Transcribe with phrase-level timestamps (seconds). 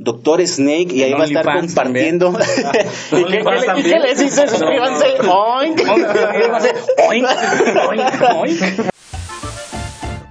[0.00, 2.32] Doctor Snake y ahí va a estar compartiendo.
[3.12, 4.46] ¿Y qué, les dice?
[4.46, 5.06] Suscríbanse.
[5.28, 5.80] Oink.
[7.08, 7.26] Oink,
[7.88, 8.62] oink, oink.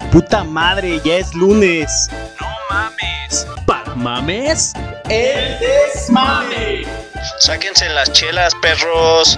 [0.10, 2.10] Puta madre, ya es lunes.
[2.40, 3.46] No mames.
[3.66, 4.72] ¿Para mames?
[5.10, 6.86] El desmame.
[7.40, 9.38] Sáquense las chelas, perros.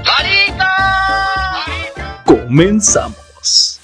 [2.25, 3.79] Comenzamos.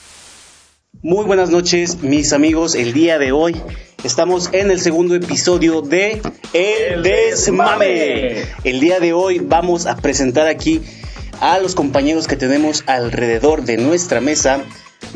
[1.02, 2.76] Muy buenas noches, mis amigos.
[2.76, 3.60] El día de hoy
[4.04, 6.22] estamos en el segundo episodio de
[6.54, 8.46] El, Desmame.
[8.64, 10.82] El día de hoy vamos a presentar aquí
[11.42, 14.60] a los compañeros que tenemos alrededor de nuestra mesa.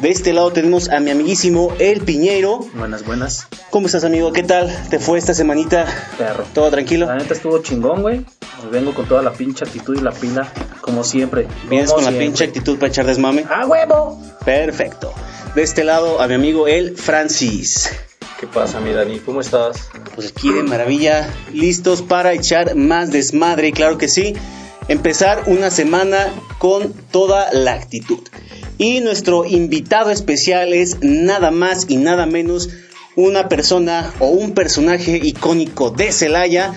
[0.01, 2.59] De este lado tenemos a mi amiguísimo El Piñero.
[2.75, 4.31] Buenas, buenas, ¿Cómo estás, amigo?
[4.33, 5.85] ¿Qué tal te fue esta semanita?
[6.17, 6.45] perro.
[6.53, 7.05] ¿Todo tranquilo?
[7.07, 8.25] La neta estuvo chingón, güey.
[8.71, 10.51] Vengo con toda la pinche actitud y la pila,
[10.81, 11.47] como siempre.
[11.69, 13.45] ¿Vienes como con la pinche actitud para echar desmame?
[13.49, 14.21] ¡Ah, huevo!
[14.45, 15.13] Perfecto.
[15.55, 17.89] De este lado a mi amigo El Francis.
[18.39, 19.19] ¿Qué pasa, mi Dani?
[19.19, 19.89] ¿Cómo estás?
[20.15, 24.33] Pues aquí de maravilla, listos para echar más desmadre, claro que sí.
[24.87, 28.19] Empezar una semana con toda la actitud.
[28.77, 32.69] Y nuestro invitado especial es nada más y nada menos
[33.17, 36.73] una persona o un personaje icónico de Celaya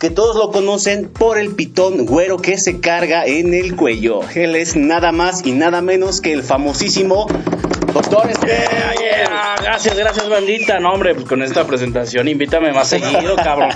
[0.00, 4.20] que todos lo conocen por el pitón güero que se carga en el cuello.
[4.34, 7.26] Él es nada más y nada menos que el famosísimo
[7.92, 8.28] Doctor.
[8.46, 10.80] Yeah, gracias, gracias, bandita.
[10.80, 13.70] No, hombre, pues con esta presentación invítame más seguido, cabrón.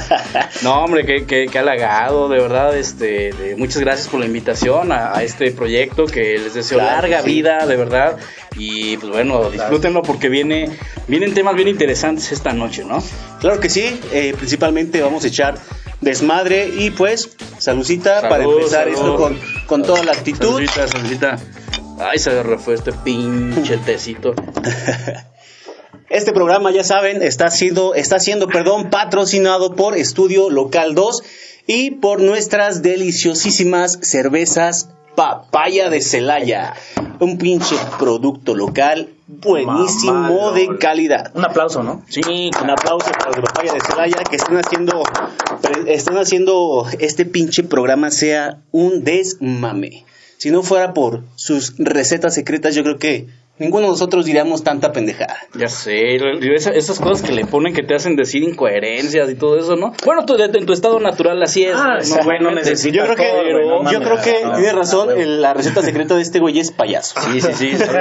[0.62, 2.76] No, hombre, qué, qué, qué halagado, de verdad.
[2.76, 6.94] Este, de- muchas gracias por la invitación a, a este proyecto que les deseo Claro
[7.02, 7.28] larga sí.
[7.30, 8.16] vida, de verdad.
[8.56, 10.70] Y pues bueno, disfrútenlo porque viene,
[11.08, 13.02] vienen temas bien interesantes esta noche, ¿no?
[13.40, 15.56] Claro que sí, eh, principalmente vamos a echar
[16.00, 18.94] desmadre y pues saludcita para empezar salud.
[18.94, 20.64] esto con, con toda la actitud.
[20.66, 21.38] Saludita, saludita.
[21.98, 24.34] Ay, se refue este pinche tecito.
[26.08, 31.22] Este programa, ya saben, está siendo, está siendo, perdón, patrocinado por Estudio Local 2
[31.66, 36.74] y por nuestras deliciosísimas cervezas Papaya de Celaya.
[37.18, 41.32] Un pinche producto local buenísimo de calidad.
[41.34, 42.02] Un aplauso, ¿no?
[42.08, 45.02] Sí, Un aplauso para los de Papaya de Celaya que están haciendo,
[45.86, 50.04] están haciendo este pinche programa sea un desmame.
[50.38, 53.28] Si no fuera por sus recetas secretas, yo creo que
[53.58, 55.36] ninguno de nosotros diríamos tanta pendejada.
[55.54, 56.16] Ya sé,
[56.74, 59.92] esas cosas que le ponen que te hacen decir incoherencias y todo eso, ¿no?
[60.04, 61.74] Bueno, tú, en tu estado natural así es.
[61.74, 62.14] Ah, ¿no?
[62.24, 62.70] güey no Normalmente.
[62.70, 65.54] necesita Yo creo que, todo, güey, no yo creo que No, tiene razón, el- la
[65.54, 67.20] receta secreta de este güey es payaso.
[67.20, 67.76] Sí, sí, sí.
[67.76, 67.96] Salud,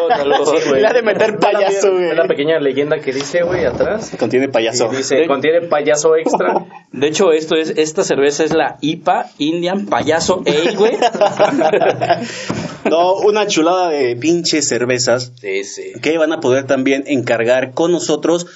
[0.08, 0.60] salud, salud.
[0.62, 0.82] Sí, güey.
[0.82, 2.04] La de meter payaso, güey.
[2.04, 4.12] ve la pequeña leyenda que dice, güey, atrás.
[4.18, 4.90] Contiene payaso.
[4.92, 6.64] Y dice, contiene payaso extra.
[6.92, 10.96] De hecho, esto es, esta cerveza es la IPA Indian Payaso Ale, güey.
[12.88, 14.68] No, una chulada de pinches
[15.40, 15.92] Sí, sí.
[16.02, 18.46] que van a poder también encargar con nosotros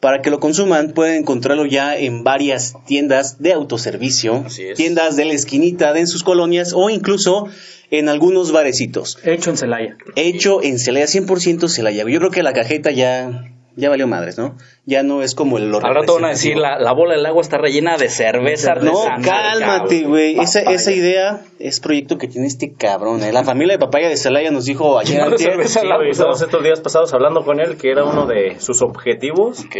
[0.00, 0.92] para que lo consuman.
[0.92, 4.76] Pueden encontrarlo ya en varias tiendas de autoservicio, Así es.
[4.76, 7.48] tiendas de la esquinita de en sus colonias o incluso
[7.90, 9.18] en algunos barecitos.
[9.24, 9.96] Hecho en Celaya.
[10.16, 12.04] Hecho en Celaya, 100% Celaya.
[12.08, 14.56] Yo creo que la cajeta ya, ya valió madres, ¿no?
[14.86, 17.42] Ya no es como el Al rato van a decir, la, la bola del agua
[17.42, 18.92] está rellena de cerveza No,
[19.22, 20.38] cálmate, güey.
[20.38, 23.22] Esa, esa idea es proyecto que tiene este cabrón.
[23.22, 23.32] ¿eh?
[23.32, 26.62] La familia de Papaya de Celaya nos dijo ayer No, cerveza Sí, güey, estamos estos
[26.62, 29.76] días pasados hablando con él, que era uno de sus objetivos, Ok.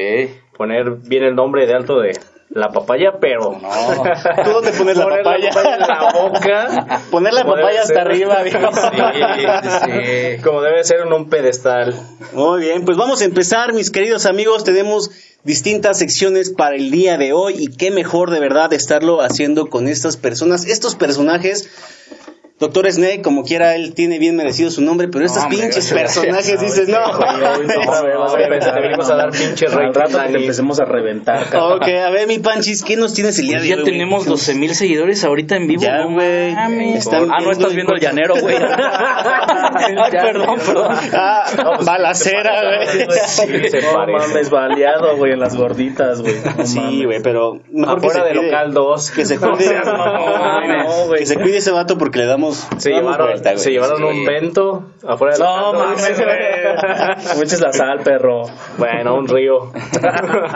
[0.56, 2.12] poner bien el nombre de alto de
[2.54, 3.58] la papaya, pero...
[3.60, 3.68] No.
[4.44, 5.50] ¿Tú dónde pones la papaya?
[5.50, 7.00] en la boca.
[7.10, 7.98] Poner la papaya hasta ser.
[7.98, 8.58] arriba, digo.
[8.72, 8.90] Sí,
[9.84, 10.42] sí.
[10.42, 11.94] Como debe ser en un pedestal.
[12.32, 14.62] Muy bien, pues vamos a empezar, mis queridos amigos.
[14.62, 15.10] Tenemos
[15.42, 19.88] distintas secciones para el día de hoy y qué mejor de verdad estarlo haciendo con
[19.88, 21.68] estas personas, estos personajes.
[22.64, 26.60] Doctor Snake, como quiera, él tiene bien merecido su nombre, pero estos hombre, pinches personajes
[26.60, 26.98] dices, no.
[27.18, 30.34] Te venimos a dar pinche Al rating, rato que te Dani.
[30.42, 31.78] empecemos a reventar, cabrón.
[31.82, 33.80] ok, a ver, mi panchis, ¿qué nos tienes el día Pues de ya hoy?
[33.82, 33.92] güey?
[33.92, 35.82] tenemos 12 mil seguidores ahorita en vivo.
[35.82, 36.52] Ya, no güey.
[36.56, 36.68] ah,
[37.42, 38.56] no estás viendo el llanero, güey.
[38.56, 40.96] Ay, perdón, perdón.
[41.12, 41.44] Ah,
[41.84, 43.08] balacera, güey.
[43.28, 46.34] Sí, se No mames, baleado, güey, en las gorditas, güey.
[46.56, 49.10] No Sí, güey, pero mejor que Afuera se de local 2.
[49.10, 51.20] Que se No cuide, no, güey.
[51.20, 52.53] que se cuide ese vato porque le damos.
[52.78, 53.58] Se llevaron, vuelta, güey.
[53.62, 54.02] se llevaron Sí.
[54.04, 57.36] un vento afuera del No mames, güey.
[57.38, 58.42] Me eches la sal, perro.
[58.78, 59.72] Bueno, un río.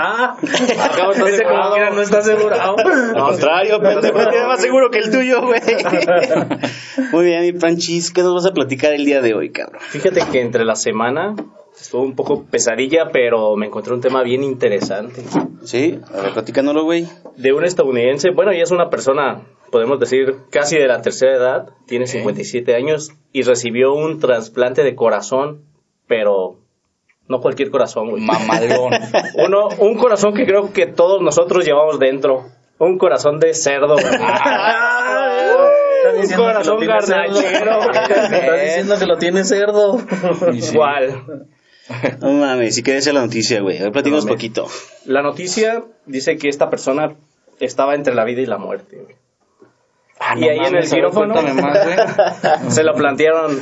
[0.01, 2.77] Ah, Acabo de ese como quiera no está asegurado.
[2.79, 5.61] Al contrario, pendejo, tiene más seguro que el tuyo, güey.
[7.13, 9.81] Muy bien, mi Panchis, ¿qué nos vas a platicar el día de hoy, cabrón?
[9.81, 11.35] Fíjate que entre la semana
[11.81, 15.23] estuvo un poco pesadilla, pero me encontré un tema bien interesante.
[15.65, 17.07] Sí, a ver, platicándolo, güey.
[17.37, 21.69] De un estadounidense, bueno, ella es una persona, podemos decir, casi de la tercera edad,
[21.87, 25.63] tiene 57 años y recibió un trasplante de corazón,
[26.07, 26.57] pero
[27.29, 28.23] No cualquier corazón, güey.
[28.23, 28.93] Mamalón.
[29.47, 32.47] Uno, un corazón que creo que todos nosotros llevamos dentro.
[32.79, 34.05] Un corazón de cerdo, güey.
[34.05, 37.81] Estás un diciendo que corazón garnachero.
[37.93, 39.99] Estás diciendo que lo tiene cerdo.
[40.75, 41.45] ¿Cuál?
[42.21, 43.79] No mames, si quieres la noticia, güey.
[43.79, 44.67] A ver, platícanos No, me- poquito.
[45.07, 47.15] La noticia dice que esta persona
[47.61, 49.17] estaba entre la vida y la muerte, güey.
[50.21, 51.79] Ah, Y ahí en el quirófano más,
[52.75, 53.61] se lo plantearon.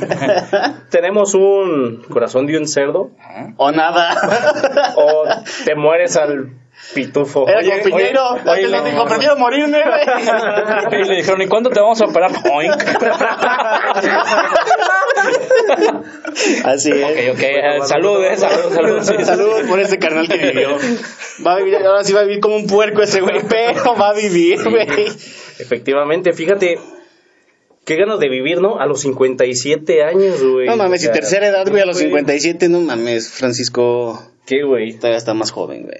[0.89, 3.11] Tenemos un corazón de un cerdo
[3.57, 4.93] O nada.
[4.95, 5.23] o
[5.65, 6.49] te mueres al
[6.95, 7.47] pitufo.
[7.47, 8.29] Era Oye, con Piñero.
[8.31, 11.01] oye, oye, le dijo, prefiero morirme, güey.
[11.01, 12.31] Y le dijeron, ¿y cuándo te vamos a operar?
[12.51, 12.73] Oink.
[16.65, 17.31] Así Ok, es.
[17.33, 17.41] ok.
[17.41, 19.01] eh, salud, eh, salud, salud.
[19.03, 20.77] sí, Saludos por ese carnal que vivió.
[21.45, 24.09] Va a vivir, ahora sí va a vivir como un puerco ese güey, pero va
[24.09, 24.87] a vivir, güey.
[25.59, 26.79] Efectivamente, fíjate.
[27.85, 28.79] Qué ganas de vivir, ¿no?
[28.79, 30.67] A los 57 años, güey.
[30.67, 32.07] No mames, O sea, y tercera edad, güey, a los güey.
[32.07, 34.93] 57, no mames, Francisco ¿Qué, güey?
[34.93, 35.99] todavía está más joven, güey.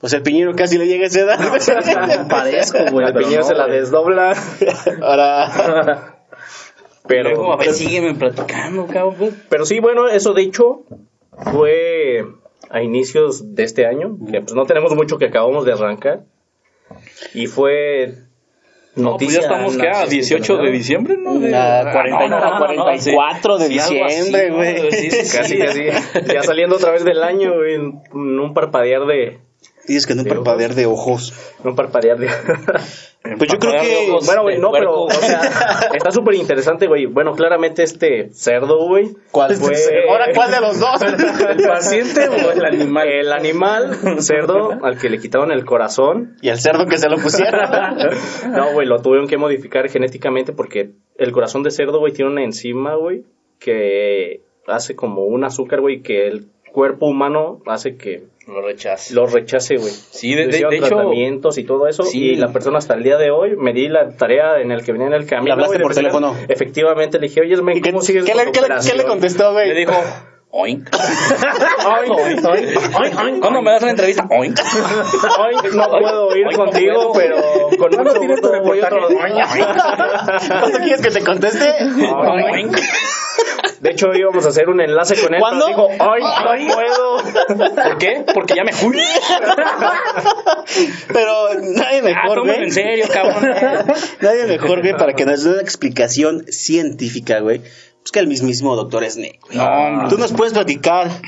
[0.00, 2.28] O sea, el Piñero casi le llega a esa edad, güey.
[2.28, 3.06] Parezco, güey.
[3.06, 4.34] Al piñero no, se la desdobla.
[5.02, 6.14] Ahora,
[7.06, 9.14] Pero, Luego, a ver, sígueme platicando, cabrón.
[9.18, 9.34] pues.
[9.50, 10.84] pero sí, bueno, eso de hecho
[11.52, 12.24] fue
[12.70, 16.24] a inicios de este año, que pues no tenemos mucho que acabamos de arrancar.
[17.34, 18.14] Y fue
[18.96, 19.88] No, pues ya estamos, ¿qué?
[19.88, 21.38] A 18 de diciembre, ¿no?
[21.38, 24.90] De- a Ah, 40 no, no, no, no, 44 de sí, diciembre, güey.
[24.92, 25.18] Sí, sí.
[25.36, 25.84] Casi, casi.
[26.32, 29.38] Ya saliendo otra vez del año, güey, en un parpadear de...
[29.86, 31.32] dices que no De parpadear de ojos.
[31.62, 32.28] en Un parpadear de...
[33.38, 35.40] Pues yo creo que, Ojos Bueno, güey, no, pero, o sea,
[35.94, 37.06] está súper interesante, güey.
[37.06, 39.16] Bueno, claramente este cerdo, güey.
[39.30, 39.74] ¿Cuál fue?
[40.10, 41.00] Ahora, ¿cuál de los dos?
[41.48, 43.08] ¿El paciente o el animal?
[43.08, 46.36] El animal, cerdo, al que le quitaron el corazón.
[46.42, 47.62] Y al cerdo que se lo pusieron.
[48.50, 52.44] No, güey, lo tuvieron que modificar genéticamente porque el corazón de cerdo, güey, tiene una
[52.44, 53.24] enzima, güey,
[53.58, 59.14] que hace como un azúcar, güey, que el cuerpo humano hace que Lo rechazo.
[59.14, 59.92] lo rechace, güey.
[59.92, 62.02] Sí, de, de- de hecho, tratamientos y todo eso.
[62.02, 62.30] Sí.
[62.30, 64.90] Y la persona hasta el día de hoy me di la tarea en el que
[64.92, 65.46] venía en el camino.
[65.46, 66.34] ¿Le hablaste por teléfono?
[66.48, 68.64] Efectivamente, le dije, oye, men, ¿Y qué, ¿cómo sigues qué con le, tu qué le-
[68.66, 68.96] operación?
[68.96, 69.68] qué le contestó, güey?
[69.68, 69.92] le dijo,
[70.56, 70.88] oink.
[70.92, 74.26] Ay, ay, ay, ay, ¿Cuándo me das una entrevista?
[74.30, 74.58] Oink.
[75.38, 77.36] ay, no puedo ir Ay, contigo, pero
[77.78, 79.64] con ¿Cuándo mucho tienes tu gusto voy otro- reportaje?
[80.48, 81.74] ¿Cuándo quieres que te conteste?
[82.54, 82.78] Oink.
[83.80, 85.40] De hecho, íbamos a hacer un enlace con él.
[85.40, 85.66] ¿Cuándo?
[85.66, 86.22] dijo, ay,
[86.66, 87.16] no puedo.
[87.74, 88.24] ¿Por qué?
[88.32, 88.98] Porque ya me fui.
[91.12, 92.64] Pero nadie Ah, mejor, tómalo güey.
[92.64, 93.54] en serio, cabrón.
[94.20, 97.60] Nadie mejor, güey, para que nos dé una explicación científica, güey.
[98.04, 99.56] Pues que el mismísimo doctor Snake, güey.
[99.56, 100.08] No, hombre.
[100.10, 101.22] Tú nos puedes platicar,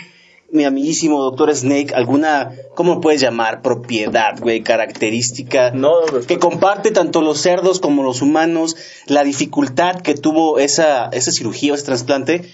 [0.50, 3.62] mi amiguísimo doctor Snake, alguna, ¿cómo lo puedes llamar?
[3.62, 5.70] Propiedad, güey, característica.
[5.70, 5.94] No,
[6.28, 8.76] que comparte tanto los cerdos como los humanos,
[9.06, 12.44] la dificultad que tuvo esa, esa cirugía o ese trasplante.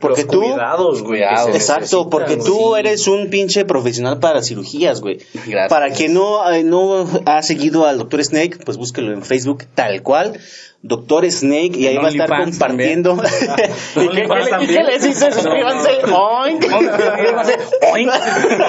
[0.00, 4.42] Porque los tú, cuidados, güey, que Exacto, necesitan, porque tú eres un pinche profesional para
[4.42, 5.18] cirugías, güey.
[5.34, 5.68] Gracias.
[5.68, 10.02] Para quien no, eh, no ha seguido al Doctor Snake, pues búsquelo en Facebook tal
[10.02, 10.40] cual.
[10.82, 13.14] Doctor Snake, y ahí va a estar compartiendo.
[13.96, 15.30] ¿Y qué, qué qué les dice?
[15.30, 15.90] Suscríbanse.
[16.10, 16.64] Oink.
[17.92, 18.10] Oink.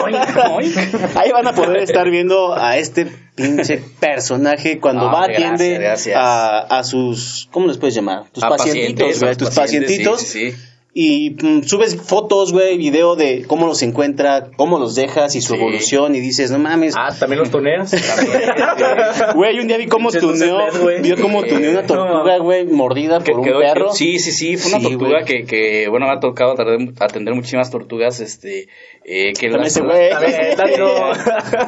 [0.03, 0.37] Oink.
[0.51, 0.77] Oink.
[1.15, 5.79] Ahí van a poder estar viendo a este pinche personaje cuando Ah, va, gracias, atiende
[5.79, 6.17] gracias.
[6.17, 8.25] A, a sus, ¿cómo les puedes llamar?
[8.33, 10.21] Tus A pacientitos, pacientes, güey, tus pacientes, pacientitos.
[10.21, 10.57] sí, sí, sí.
[10.93, 15.53] Y mm, subes fotos, güey, video de cómo los encuentra, cómo los dejas y su
[15.53, 15.59] Sí.
[15.59, 16.95] evolución y dices, no mames.
[16.97, 17.91] Ah, ¿también los tuneas?
[19.35, 20.57] Güey, un día vi cómo tuneó,
[21.01, 23.93] vio cómo tuneó una tortuga, güey, mordida Que por un quedó- perro.
[23.93, 26.55] Sí, sí, sí, fue una Sí, tortuga que, que, bueno, me ha tocado
[26.99, 28.67] atender, muchísimas tortugas, este,
[29.05, 29.87] eh, que las, no.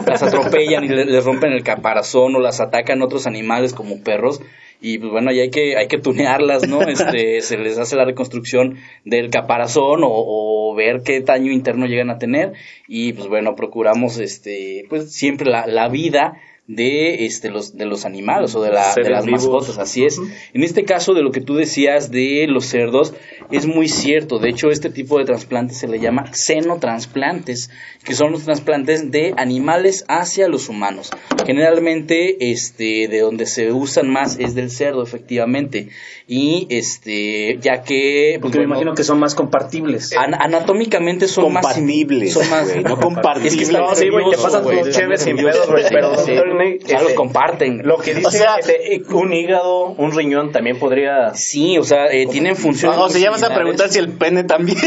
[0.06, 4.42] las atropellan y le- les rompen el caparazón o las atacan otros animales como perros
[4.84, 6.82] y pues bueno, ahí hay que, hay que tunearlas, ¿no?
[6.94, 12.10] Este, se les hace la reconstrucción del caparazón o, o ver qué daño interno llegan
[12.10, 12.54] a tener
[12.88, 16.38] y pues bueno, procuramos este, pues siempre la, la vida
[16.68, 19.44] de este los de los animales o de, la, de las vivos.
[19.44, 20.18] mascotas así es
[20.54, 23.14] en este caso de lo que tú decías de los cerdos
[23.52, 27.70] es muy cierto de hecho este tipo de trasplantes se le llama xenotransplantes
[28.04, 31.12] que son los trasplantes de animales hacia los humanos
[31.46, 35.90] generalmente este de donde se usan más es del cerdo efectivamente
[36.28, 40.16] y este ya que pues, Porque me imagino que son más compartibles.
[40.18, 43.54] an- anatómicamente son más Compatibles, son más güey, no compartibles.
[43.54, 44.84] es que está No, sí, güey, te güey.
[44.84, 46.32] tus cheves sin pedos, güey, pero Sí.
[46.34, 50.12] doctor Snake, Ya los este, comparten Lo que dice O sea- este, un hígado, un
[50.12, 51.34] riñón también podría...
[51.34, 53.12] Sí, o sea, eh, tienen funciones.
[53.12, 54.78] Se vas a preguntar si el pene también.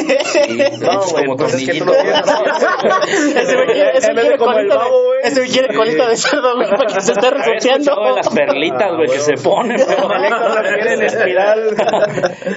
[0.80, 1.86] No, güey, como pues es que tú tornillito.
[1.86, 3.38] lo tienes así.
[3.38, 5.20] Ese güey quiere, colita babo, de, güey.
[5.24, 8.92] ese güey quiere colita de cerdo, güey, para que se esté escuchado de las perlitas,
[8.96, 9.76] güey, que se ponen.
[9.86, 11.76] pero- en espiral.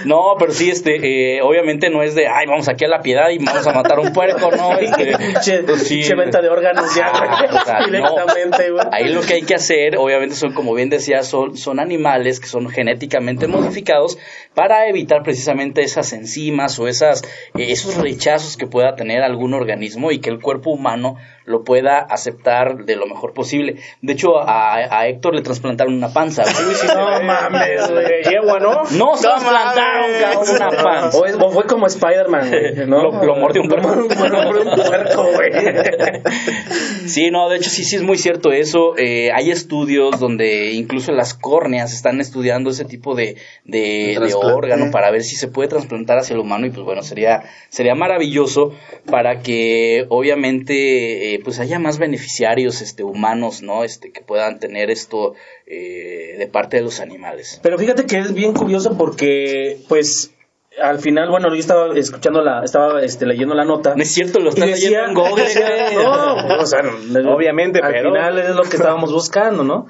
[0.05, 3.29] No, pero sí, este, eh, obviamente no es de, ay, vamos aquí a la piedad
[3.29, 5.95] y vamos a matar un puerco, no, este, pues sí.
[5.95, 7.61] pinche venta de órganos ya, Ah, güey.
[7.61, 7.85] o sea, no.
[7.87, 8.85] Directamente, güey.
[8.91, 12.47] Ahí lo que hay que hacer, obviamente son, como bien decía, son, son animales que
[12.47, 14.17] son genéticamente modificados
[14.53, 17.23] para evitar precisamente esas enzimas o esas,
[17.55, 21.17] eh, esos rechazos que pueda tener algún organismo y que el cuerpo humano
[21.49, 23.77] lo pueda aceptar de lo mejor posible.
[24.01, 26.43] De hecho, a, a Héctor le trasplantaron una panza.
[26.95, 28.05] No mames, güey.
[28.05, 28.83] De yegua, ¿no?
[28.91, 31.17] No se trasplantaron, cabrón, una panza.
[31.17, 32.87] O, es- o fue como Spider-Man, güey.
[32.87, 33.01] ¿no?
[33.11, 33.87] Lo- lo mordió un puerco.
[33.93, 35.51] Un puerco, güey.
[37.07, 38.95] Sí, no, de hecho sí, sí es muy cierto eso.
[38.97, 44.91] Eh, hay estudios donde incluso las córneas están estudiando ese tipo de, de, de órgano
[44.91, 48.73] para ver si se puede trasplantar hacia el humano y pues bueno, sería, sería maravilloso
[49.09, 53.83] para que obviamente eh, pues haya más beneficiarios este, humanos, ¿no?
[53.83, 55.33] Este, que puedan tener esto
[55.65, 57.59] eh, de parte de los animales.
[57.63, 60.33] Pero fíjate que es bien curioso porque, pues,
[60.81, 63.95] al final, bueno, yo estaba escuchando la, estaba este, leyendo la nota.
[63.95, 65.43] No es cierto, lo decía- leyendo en Google.
[65.45, 66.05] decía- güey.
[66.05, 66.91] no, o sea, no,
[67.35, 69.87] Obviamente, al pero- final es lo que estábamos buscando, ¿no?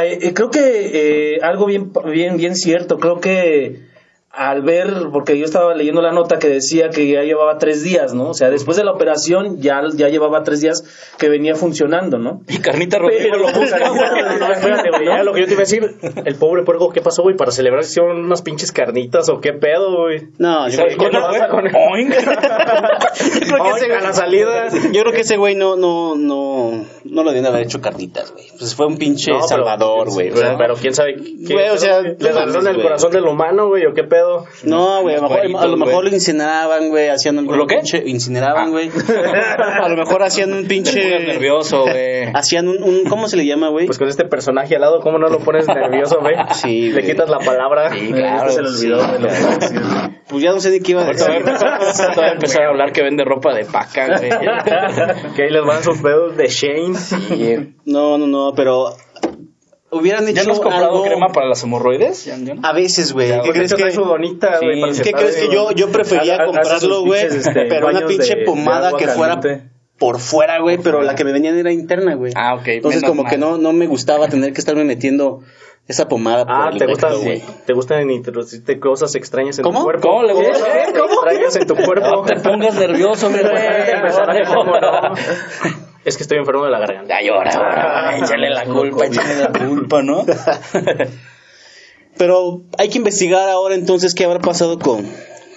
[0.00, 3.87] Eh, eh, creo que eh, algo bien, bien, bien cierto, creo que
[4.30, 8.14] al ver, porque yo estaba leyendo la nota que decía que ya llevaba tres días,
[8.14, 8.28] ¿no?
[8.28, 10.84] O sea, después de la operación ya, ya llevaba tres días
[11.18, 12.42] que venía funcionando, ¿no?
[12.46, 13.62] Y Carnita Rodrigo lo no,
[14.52, 15.06] espérate, güey.
[15.06, 17.36] Ya lo que yo te iba a decir, el pobre puerco, ¿qué pasó, güey?
[17.36, 20.28] Para celebrar hicieron unas pinches carnitas o qué pedo, güey.
[20.38, 21.28] No, yo ¿Sabes creo, que güey-
[24.02, 24.68] la salida.
[24.92, 28.32] Yo creo que ese güey no, no, no, no lo debían de haber hecho carnitas,
[28.32, 28.46] güey.
[28.58, 30.30] Pues fue un pinche salvador, güey.
[30.32, 31.16] Pero, quién sabe.
[31.16, 34.27] qué- Güey, o sea, ¿Le agarraron el corazón del humano, güey, o qué pedo?
[34.64, 37.76] No, güey, a lo mejor, a lo mejor incineraban, güey, hacían un ¿Lo qué?
[37.76, 38.90] pinche, incineraban, güey.
[39.82, 42.30] a lo mejor hacían un pinche, nervioso, güey.
[42.34, 43.86] hacían un, un, ¿cómo se le llama, güey?
[43.86, 46.34] Pues con este personaje al lado, ¿cómo no lo pones nervioso, güey?
[46.54, 47.90] Sí, Le quitas la palabra.
[47.90, 48.50] Sí, claro.
[48.50, 49.28] se le olvidó de lo.
[50.28, 51.48] Pues ya no sé ni qué iba a Ahorita voy a decir.
[51.54, 54.28] empezar, ahorita voy a empezar a hablar que vende ropa de paca, güey.
[55.34, 56.94] que ahí les van sus pedos de Shane.
[56.94, 57.74] Sí.
[57.86, 58.90] No, no, no, pero
[59.90, 61.04] hubieran ¿Ya hecho no has comprado algo...
[61.04, 62.24] crema para las hemorroides?
[62.24, 62.66] ¿Ya- ya no?
[62.66, 63.40] A veces, güey.
[63.42, 63.90] ¿Qué crees que...?
[63.92, 64.66] su donita, Sí.
[64.66, 64.92] güey?
[65.02, 67.24] ¿Qué crees que yo, yo prefería comprarlo, güey?
[67.24, 69.40] este, pero una pinche de- pomada que fuera
[69.98, 72.32] por fuera, güey, pero la que me venían era interna, güey.
[72.36, 72.68] Ah, ok.
[72.68, 73.32] Entonces como mal.
[73.32, 75.40] que no, no me gustaba tener que estarme metiendo
[75.88, 77.42] esa pomada por Ah, el te gusta, güey.
[77.66, 79.80] te gustan introducirte cosas extrañas en ¿Cómo?
[79.80, 80.08] tu cuerpo.
[80.08, 80.28] ¿Cómo.
[80.28, 80.40] ¿Cómo?
[80.42, 82.06] Extrañas en tu cuerpo.
[82.06, 83.42] No te pongas nervioso, güey.
[85.98, 86.02] No.
[86.04, 87.16] Es que estoy enfermo de la garganta.
[87.16, 88.18] Ay, ahora, ahora.
[88.18, 90.24] Échale la culpa, échale la culpa, ¿no?
[92.16, 95.06] Pero hay que investigar ahora entonces qué habrá pasado con,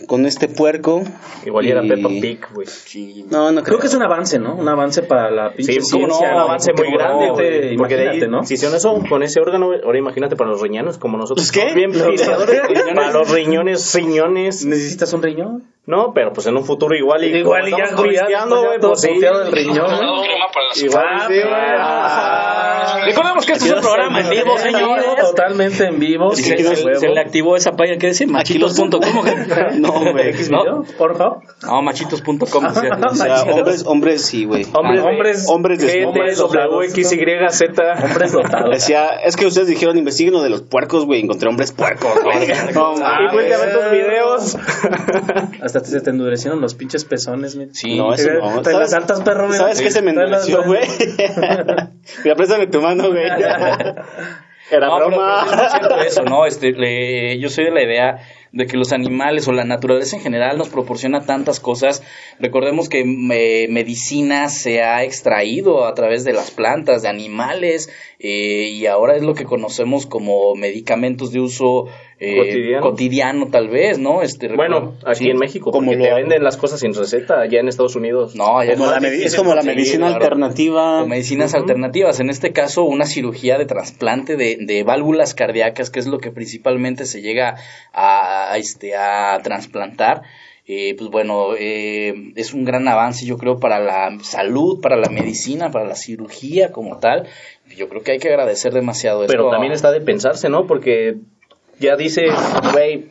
[0.07, 1.03] con este puerco.
[1.45, 2.67] Igual y era Peppa Pig, güey.
[2.67, 3.25] Sí.
[3.31, 3.63] No, no creo.
[3.63, 4.55] Creo que es un avance, ¿no?
[4.55, 6.36] Un avance para la pinche Sí, como no, ciencia.
[6.36, 7.77] un avance muy grande, imagínate, güey.
[7.77, 8.43] Porque de ahí, ¿no?
[8.43, 11.50] si hicieron eso con ese órgano, ahora imagínate para los riñones, como nosotros.
[11.51, 11.74] ¿Pues qué?
[11.74, 14.65] Bien para los riñones, riñones.
[14.65, 15.63] ¿Necesitas un riñón?
[15.88, 18.45] No, pero pues en un futuro igual y Igual y ya, estamos güey, ya, ya
[18.79, 19.19] pues sí.
[19.19, 19.88] del riñón.
[20.75, 21.53] Igual Ah, sí, güey.
[21.53, 23.01] ah.
[23.03, 25.05] Recordemos que este es un programa en vivo, señores.
[25.19, 26.35] Totalmente en vivo.
[26.35, 29.01] Se, le activó esa página que decía machitos.com.
[29.79, 30.29] No, güey.
[30.29, 30.83] ¿X ¿No?
[30.97, 31.39] Por favor.
[31.63, 32.65] No, machitos.com.
[33.11, 34.65] O sea, hombres, hombres sí, güey.
[34.73, 36.39] Hombres, Ah, hombres- hombres desnudos.
[36.41, 37.17] hombres, X, Y,
[37.50, 37.93] Z.
[38.03, 38.69] Hombres dotados.
[38.71, 41.21] Decía, es que ustedes dijeron investiguen lo de los puercos, güey.
[41.21, 42.47] Encontré hombres puercos, güey.
[42.75, 43.31] No, Y mames.
[43.31, 44.57] fuiste a ver tus videos.
[45.72, 47.72] Hasta te- se te endurecieron los pinches pezones, mira.
[47.74, 47.96] Sí.
[47.98, 48.62] No, eso no.
[48.62, 49.58] Te las altas, perro, mira.
[49.60, 50.82] ¿Sabes qué se me endureció, güey?
[52.24, 53.25] Mira, préstame tu mano, güey.
[54.72, 55.46] Era No, broma.
[55.50, 56.46] pero es cierto eso, ¿no?
[56.46, 58.20] Este, le- yo soy de la idea
[58.54, 62.04] de que los animales o la naturaleza en general nos proporciona tantas cosas.
[62.40, 68.70] Recordemos que me- medicina se ha extraído a través de las plantas, de animales, eh,
[68.72, 71.88] y ahora es lo que conocemos como medicamentos de uso
[72.24, 72.82] eh, Cotidiano.
[72.84, 74.22] cotidiano, tal vez, ¿no?
[74.22, 75.30] Este, Bueno, aquí sí.
[75.32, 78.36] en México, Como porque te lo- venden las cosas sin receta, allá en Estados Unidos.
[78.36, 80.24] No, allá Como es la como la medicina claro.
[80.24, 81.01] alternativa.
[81.01, 86.00] O medicinas alternativas, en este caso una cirugía de trasplante de, de válvulas cardíacas, que
[86.00, 87.56] es lo que principalmente se llega
[87.92, 90.22] a, a, este, a trasplantar.
[90.68, 95.10] Eh, pues bueno, eh, es un gran avance yo creo para la salud, para la
[95.10, 97.28] medicina, para la cirugía como tal.
[97.75, 99.51] Yo creo que hay que agradecer demasiado Pero esto.
[99.51, 100.68] también está de pensarse, ¿no?
[100.68, 101.16] Porque
[101.81, 102.27] ya dice,
[102.71, 103.09] güey,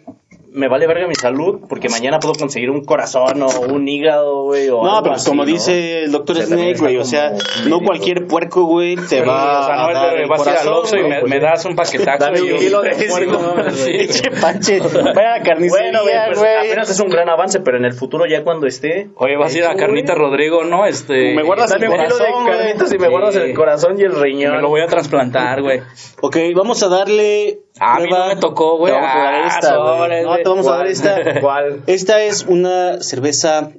[0.53, 4.69] me vale verga mi salud porque mañana puedo conseguir un corazón o un hígado, güey.
[4.69, 5.47] o No, algo pero así, como ¿no?
[5.53, 7.33] dice el doctor O sea, Snake, güey, o sea,
[7.69, 10.51] no cualquier puerco, güey, te Sí, va o sea, no a dar el vas a
[10.51, 12.19] ir al corazón, Oxxo y me, pues, me das un paquetazo.
[12.25, 13.55] Dame un kilo de puerco.
[13.87, 16.57] Pinche panche, vaya a carnicería, Bueno, güey, pues güey.
[16.67, 19.09] apenas es un gran avance, pero en el futuro ya cuando esté...
[19.15, 20.85] Oye, vas a ir a Carnita Rodrigo, ¿no?
[20.85, 21.33] Este.
[21.37, 24.03] Me guardas Dame el un kilo de corazón, carnitas y me guardas el corazón y
[24.03, 24.57] el riñón.
[24.57, 25.81] Me lo voy a trasplantar, güey.
[26.23, 27.61] Ok, vamos a darle.
[27.79, 28.93] A mí no me tocó, güey.
[28.93, 31.41] Te vamos a dar Ah, esta, No, te vamos a dar esta.
[31.41, 31.83] ¿Cuál?
[31.87, 33.71] Esta es una cerveza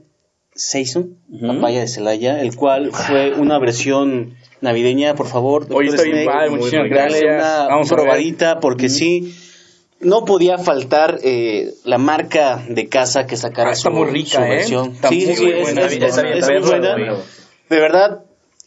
[0.53, 1.17] Saison,
[1.48, 5.63] papaya de Celaya, el cual fue una versión navideña, por favor.
[5.63, 7.36] Está bien Snake, padre, muchísimas dale gracias.
[7.36, 8.03] una Vamos a ver.
[8.03, 9.36] probadita, porque sí,
[10.01, 14.38] no podía faltar eh, la marca de casa que sacara Ah, está su, muy rica,
[14.38, 14.50] su ¿eh?
[14.50, 14.91] versión.
[14.91, 16.95] Está sí, muy sí, es, buena, es- está es- bien es muy buena.
[17.69, 18.21] De verdad,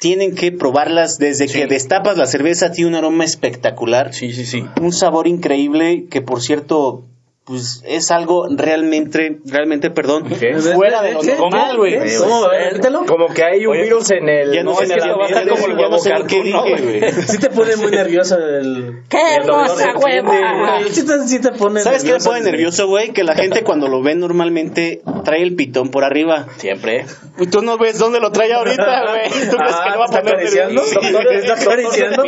[0.05, 1.17] tienen que probarlas.
[1.19, 1.61] Desde Sí.
[1.61, 4.63] que destapas la cerveza, tiene un aroma espectacular Sí, sí, sí.
[4.79, 7.05] un sabor increíble que por cierto
[7.45, 10.55] pues es algo realmente realmente perdón ¿Qué?
[10.55, 12.17] fuera de lo normal güey.
[12.17, 12.49] ¿Cómo?
[12.49, 13.05] Repítelo.
[13.05, 14.53] Como que hay un Oye, virus en el...
[14.53, 17.13] ya no, No, sé que qué cartoon, ¿no, dije, güey.
[17.29, 19.03] Sí te pone muy nervioso el...
[19.11, 20.89] ¡Qué hermosa güey.
[20.91, 23.13] Sí te, sí te pone ¿Sabes qué me pone nervioso, güey?
[23.13, 26.47] Que la gente cuando lo ve normalmente trae el pitón por arriba.
[26.57, 27.05] Siempre.
[27.39, 29.51] Y tú no ves dónde lo trae ahorita, güey.
[29.51, 30.83] ¿Tú crees que Ah, lo va a ¿está poner acariciando?
[31.33, 32.23] ¿Está acariciando,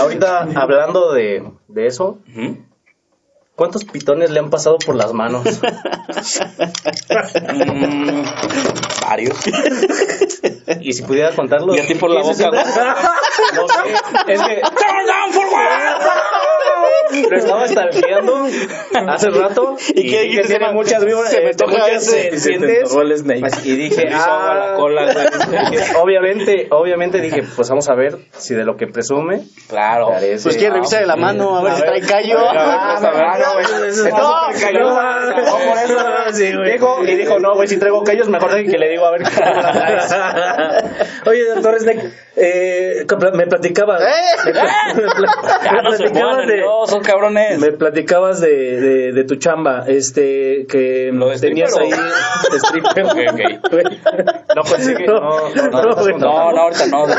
[0.00, 2.18] Ahorita, hablando de, de eso.
[3.56, 5.42] ¿Cuántos pitones le han pasado por las manos?
[7.46, 8.24] Mm,
[9.02, 9.38] varios.
[10.80, 11.76] y si pudiera contarlos...
[11.76, 12.50] Y a ti por la boca.
[13.54, 14.62] No sé, es que
[17.30, 18.46] lo estaba stalkeando
[19.08, 20.48] hace rato ¿Y que dijiste?
[20.48, 22.50] tiene muchas víboras, se me eh, muchas ese, se
[23.02, 23.42] el Snake.
[23.64, 25.06] y dije, Le hizo agua a la ah, cola,
[26.02, 30.08] obviamente, obviamente dije, pues vamos a ver si de lo que presume Claro.
[30.10, 30.42] parece.
[30.44, 32.38] Pues quiere revisar de la mano a ver si trae callo.
[32.38, 32.98] Ah,
[34.72, 34.96] no.
[36.64, 39.22] Dijo, y dijo, no, güey, si traigo callos, mejor de que le digo a ver
[39.22, 39.30] qué.
[41.30, 44.02] Oye, doctor Snake, eh, me platicabas.
[44.02, 44.06] ¡Eh!
[44.46, 46.62] Me, pla- me pla- Ya me no se pongan platicabas de.
[47.00, 47.58] Cabrones.
[47.58, 51.90] Me platicabas de, de, de tu chamba, este, que ¿Lo de tenías ahí
[52.52, 53.04] stripper.
[54.54, 56.18] No no, no, no, no.
[56.18, 57.06] No, no, ahorita no.
[57.06, 57.12] no,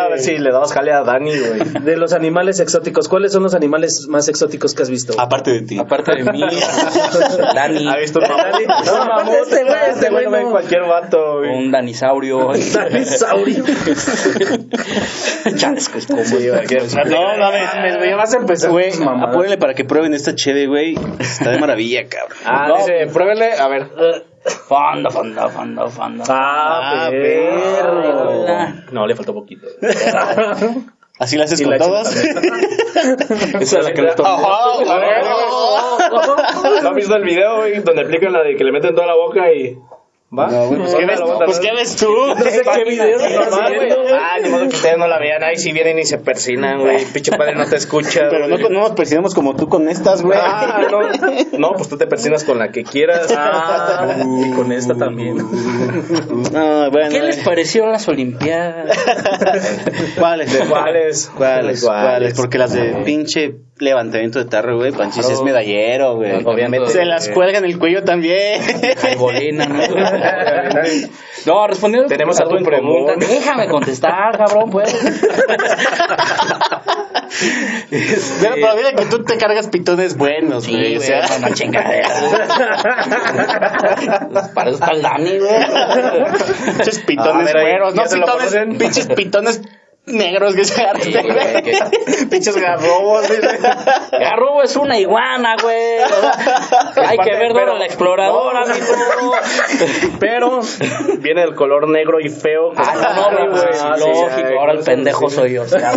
[0.00, 1.60] a ver si le dabas jale a Dani, güey.
[1.84, 5.14] De los animales exóticos, ¿cuáles son los animales más exóticos que has visto?
[5.20, 5.78] Aparte de ti.
[5.78, 6.40] Aparte de mí,
[7.54, 8.66] Dani, ¿Ha visto un mamut?
[8.86, 10.50] No, Un mamut, este güey, este güey no ve no.
[10.50, 11.50] cualquier vato, güey.
[11.50, 12.52] un danisaurio.
[12.54, 13.64] Dinosaurio.
[15.56, 20.14] Chales, que es como- No, mames, Me vas a empezar Güey, apúrenle para que prueben
[20.14, 20.94] esta chede, güey.
[21.18, 22.38] Está de maravilla, cabrón.
[22.44, 22.76] Ah, No.
[22.76, 23.90] dice, pruébele, a ver.
[24.68, 26.24] Fanda, fanda, fanda, fanda.
[26.28, 28.44] Ah, Ah, perro.
[28.92, 29.66] No, le faltó poquito.
[31.18, 32.12] ¿Así la haces con la todas?
[33.60, 34.36] Esa es la que le toca.
[36.82, 37.80] ¿No has visto el video, güey?
[37.80, 39.78] Donde aplican la de que le meten toda la boca y...
[40.36, 40.48] ¿Va?
[40.48, 42.08] No, pues, ¿qué ves, pues, ¿qué ves tú?
[42.10, 43.90] No sé qué video normal, güey.
[44.18, 45.42] Ah, ni modo que ustedes no la vean.
[45.44, 47.04] Ahí si vienen y se persinan, güey.
[47.12, 48.28] Pinche padre no te escucha.
[48.30, 50.38] Pero no, no nos percibimos como tú con estas, güey.
[50.40, 51.58] Ah, no.
[51.58, 53.32] No, pues tú te persinas con la que quieras.
[53.36, 55.36] Ah, y con esta también.
[55.36, 55.44] No,
[56.90, 57.10] bueno.
[57.10, 58.96] ¿Qué les eh, parecieron las Olimpiadas?
[60.18, 60.52] ¿Cuáles?
[60.52, 61.30] ¿De cuáles?
[61.36, 61.82] ¿Cuáles?
[61.82, 61.84] ¿Cuáles?
[61.84, 62.34] ¿Cuáles?
[62.34, 64.92] Porque las de pinche levantamiento de tarro, güey.
[64.92, 65.34] Panchis Claro.
[65.34, 66.44] es medallero, güey.
[66.44, 66.90] Obviamente.
[66.90, 68.62] Se las cuelga en el cuello también.
[69.18, 69.82] Bolina, ¿no?
[71.46, 73.18] No, respondiendo Tenemos a tu pregunta, común.
[73.18, 74.90] déjame contestar, cabrón, pues.
[78.40, 80.96] Pero, pero mira que tú te cargas pitones buenos, Sí, güey.
[80.96, 82.08] güey, o sea, no, no chingadera.
[84.54, 85.64] Para eso está el Dani, güey.
[86.76, 89.62] pinches pitones ver, ahí, güeros, no ¿ya se lo pitones, pinches pitones
[90.06, 93.26] negros que se que- Pinches garrobos.
[94.12, 95.98] Garrobo es una iguana, güey.
[97.06, 99.32] Hay que ver Dora la exploradora, amigo.
[100.20, 100.60] Pero
[101.18, 102.72] viene el color negro y feo.
[102.76, 103.64] Ah, no, no, güey.
[103.82, 105.36] Ah, sí, Lógico, ay, ahora el pendejo sí.
[105.36, 105.62] soy yo.
[105.62, 105.92] o sea.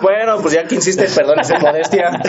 [0.00, 2.10] Bueno, pues ya que insiste, perdón esa modestia.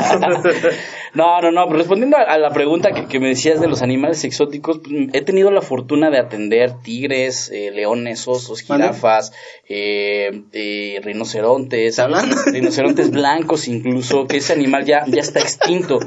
[1.14, 4.24] No, no, no, pero respondiendo a, la pregunta que, que me decías de los animales
[4.24, 9.32] exóticos, pues, he tenido la fortuna de atender tigres, eh, leones, osos, jirafas,
[9.68, 12.36] eh, eh, rinocerontes, ¿Está hablando?
[12.46, 16.00] rinocerontes blancos incluso, que ese animal ya, ya está extinto.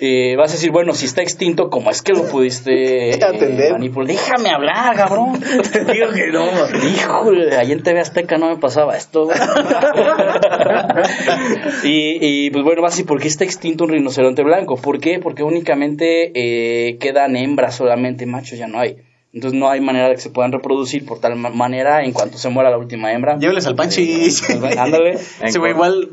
[0.00, 4.06] Eh, vas a decir, bueno, si está extinto, ¿cómo es que lo pudiste eh, manipular?
[4.06, 5.40] Déjame hablar, cabrón.
[5.92, 6.46] Digo que no.
[6.86, 9.28] Híjole, ahí en TV Azteca no me pasaba esto.
[11.82, 14.76] y, pues bueno, vas a decir, ¿por qué está extinto un rinoceronte blanco?
[14.76, 15.18] ¿Por qué?
[15.18, 18.98] Porque únicamente eh, quedan hembras solamente, machos ya no hay.
[19.32, 22.38] Entonces no hay manera de que se puedan reproducir por tal ma- manera en cuanto
[22.38, 23.36] se muera la última hembra.
[23.38, 24.42] Lléveles al Panchis.
[24.78, 25.18] Ándale.
[25.42, 26.08] Ese güey igual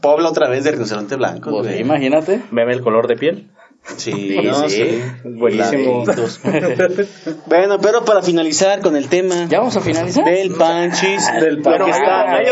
[0.00, 1.80] pobla otra vez de rinoceronte blanco, Pues, güey.
[1.80, 2.40] imagínate.
[2.52, 3.50] Veme el color de piel.
[3.96, 4.76] Sí, no, sí.
[4.84, 5.02] sí.
[5.24, 6.04] Buenísimo.
[7.46, 10.24] Bueno, pero para finalizar con el tema ¿Ya vamos a finalizar?
[10.24, 12.46] del panchis, Del lo que pan- está Ah, hay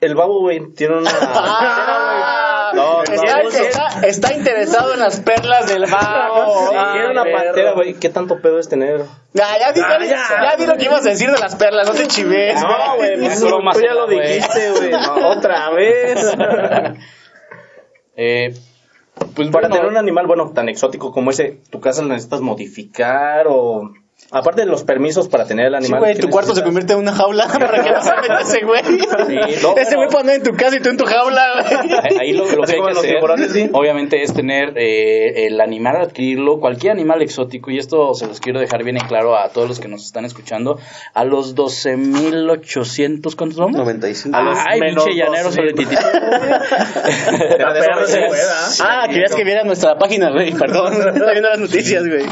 [0.00, 1.10] El babo, güey, tiene una.
[3.14, 3.48] Está, no.
[3.48, 6.68] está- está interesado en las perlas del babo.
[6.70, 6.74] Sí,
[7.10, 7.36] una perro.
[7.44, 7.94] pantera, güey.
[7.94, 9.00] ¿Qué tanto pedo es tener?
[9.32, 10.42] Ya, ya, di, Ah, ya, ya.
[10.50, 12.60] ya di lo que ibas a decir de las perlas, no te chives.
[12.60, 14.90] No, güey, pues es broma tú ya lo dijiste, güey.
[14.90, 16.34] No, otra vez.
[18.16, 18.54] Eh,
[19.34, 22.40] pues Para bueno, tener un animal, bueno, tan exótico como ese, ¿tu casa lo necesitas
[22.40, 23.90] modificar o...?
[24.34, 26.00] Aparte de los permisos para tener el Sí, animal...
[26.00, 28.64] güey, ¿qué tu cuarto se convierte en una jaula para que no se meta ese
[28.64, 28.82] güey.
[29.62, 31.92] no, ese güey puede andar en tu casa y tú en tu jaula, güey.
[32.20, 33.70] Ahí lo, lo que hay que hacer, tiburones, sí.
[33.72, 38.60] obviamente, es tener eh, el animal, adquirirlo, cualquier animal exótico, y esto se los quiero
[38.60, 40.78] dejar bien en claro a todos los que nos están escuchando,
[41.14, 43.76] a los 12.800, ¿cuántos somos?
[43.76, 44.36] 95.
[44.36, 45.52] A los Ay, pinche llanero 12,000.
[45.52, 46.02] soletitito.
[47.56, 48.68] Pero de eso no se puede, ¿ah?
[48.82, 50.92] Ah, querías que vieras nuestra página, güey, perdón.
[51.14, 52.24] Está viendo las noticias, güey.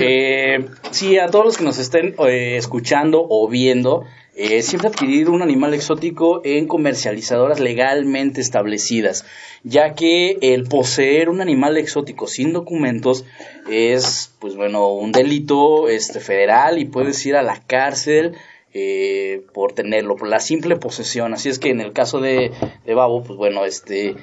[0.00, 4.04] Eh, sí, a todos los que nos estén eh, escuchando o viendo,
[4.36, 9.24] eh, siempre adquirir un animal exótico en comercializadoras legalmente establecidas,
[9.64, 13.24] ya que el poseer un animal exótico sin documentos
[13.70, 18.34] es, pues bueno, un delito este, federal y puedes ir a la cárcel.
[18.78, 21.32] eh, por tenerlo, por la simple posesión.
[21.32, 22.50] Así es que en el caso de,
[22.84, 24.16] de Babo, pues bueno, este,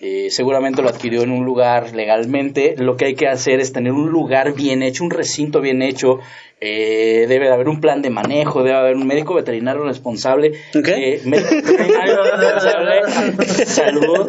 [0.00, 2.74] eh, seguramente lo adquirió en un lugar legalmente.
[2.78, 6.18] Lo que hay que hacer es tener un lugar bien hecho, un recinto bien hecho.
[6.60, 10.52] eh, debe de haber un plan de manejo, debe haber un médico veterinario responsable.
[10.74, 14.26] Eh, médico veterinario responsable, salud,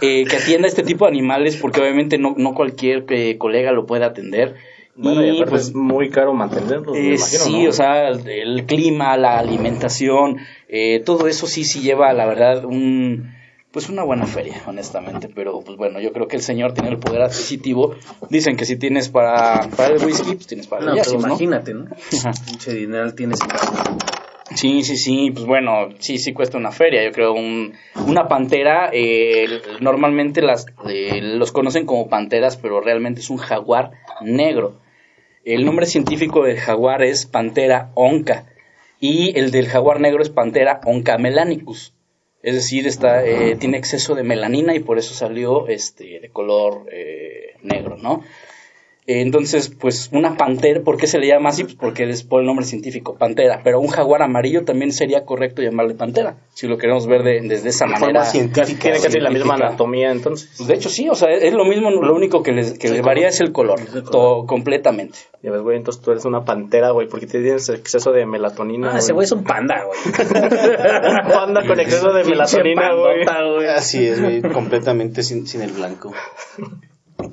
[0.00, 3.84] eh, que atienda este tipo de animales, porque obviamente no, no cualquier eh, colega lo
[3.86, 4.54] puede atender.
[4.96, 7.68] Bueno, y y aparte pues es muy caro mantenerlos, me eh, imagino, sí, ¿no?
[7.68, 12.64] o sea, el, el clima, la alimentación, eh, todo eso sí, sí lleva, la verdad,
[12.64, 13.32] un
[13.78, 15.28] pues una buena feria, honestamente.
[15.32, 17.94] Pero pues bueno, yo creo que el señor tiene el poder adquisitivo.
[18.28, 21.20] Dicen que si tienes para, para el whisky, pues tienes para No, el pero Yasis,
[21.22, 21.28] ¿no?
[21.28, 21.84] imagínate, ¿no?
[22.46, 23.38] Pinche dinero tienes.
[24.56, 27.04] Sí, sí, sí, pues bueno, sí, sí cuesta una feria.
[27.04, 29.46] Yo creo un, una pantera, eh,
[29.80, 34.80] normalmente las, eh, los conocen como panteras, pero realmente es un jaguar negro.
[35.44, 38.46] El nombre científico del jaguar es Pantera onca
[38.98, 41.94] y el del jaguar negro es Pantera onca melanicus.
[42.42, 46.86] Es decir, está, eh, tiene exceso de melanina y por eso salió este, de color
[46.92, 48.22] eh, negro, ¿no?
[49.10, 51.64] Eh, Entonces, pues una pantera, ¿por qué se le llama así?
[51.64, 53.62] Pues porque es por el nombre científico, pantera.
[53.64, 57.70] Pero un jaguar amarillo también sería correcto llamarle pantera, si lo queremos ver de- desde
[57.70, 58.24] esa forma manera.
[58.26, 58.80] científica.
[58.82, 60.50] Tiene casi la misma anatomía, entonces.
[60.58, 63.00] Pues de hecho sí, o sea, es lo mismo, lo único que, les, que le
[63.00, 65.18] varía es el color, todo completamente.
[65.42, 68.90] Ya ves, güey, entonces tú eres una pantera, güey, porque tienes exceso de melatonina.
[68.94, 69.98] Ah, ese güey es un panda, güey.
[70.28, 72.82] Un panda con exceso de melatonina.
[72.90, 73.66] Pandota, güey.
[73.68, 76.12] Así es, güey, completamente sin, sin el blanco.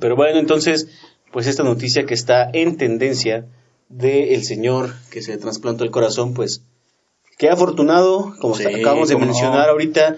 [0.00, 0.88] Pero bueno, entonces,
[1.36, 3.44] pues esta noticia que está en tendencia
[3.90, 6.62] de el señor que se trasplantó el corazón, pues
[7.36, 9.26] qué afortunado, como Sí, acabamos de no.
[9.26, 10.16] mencionar ahorita,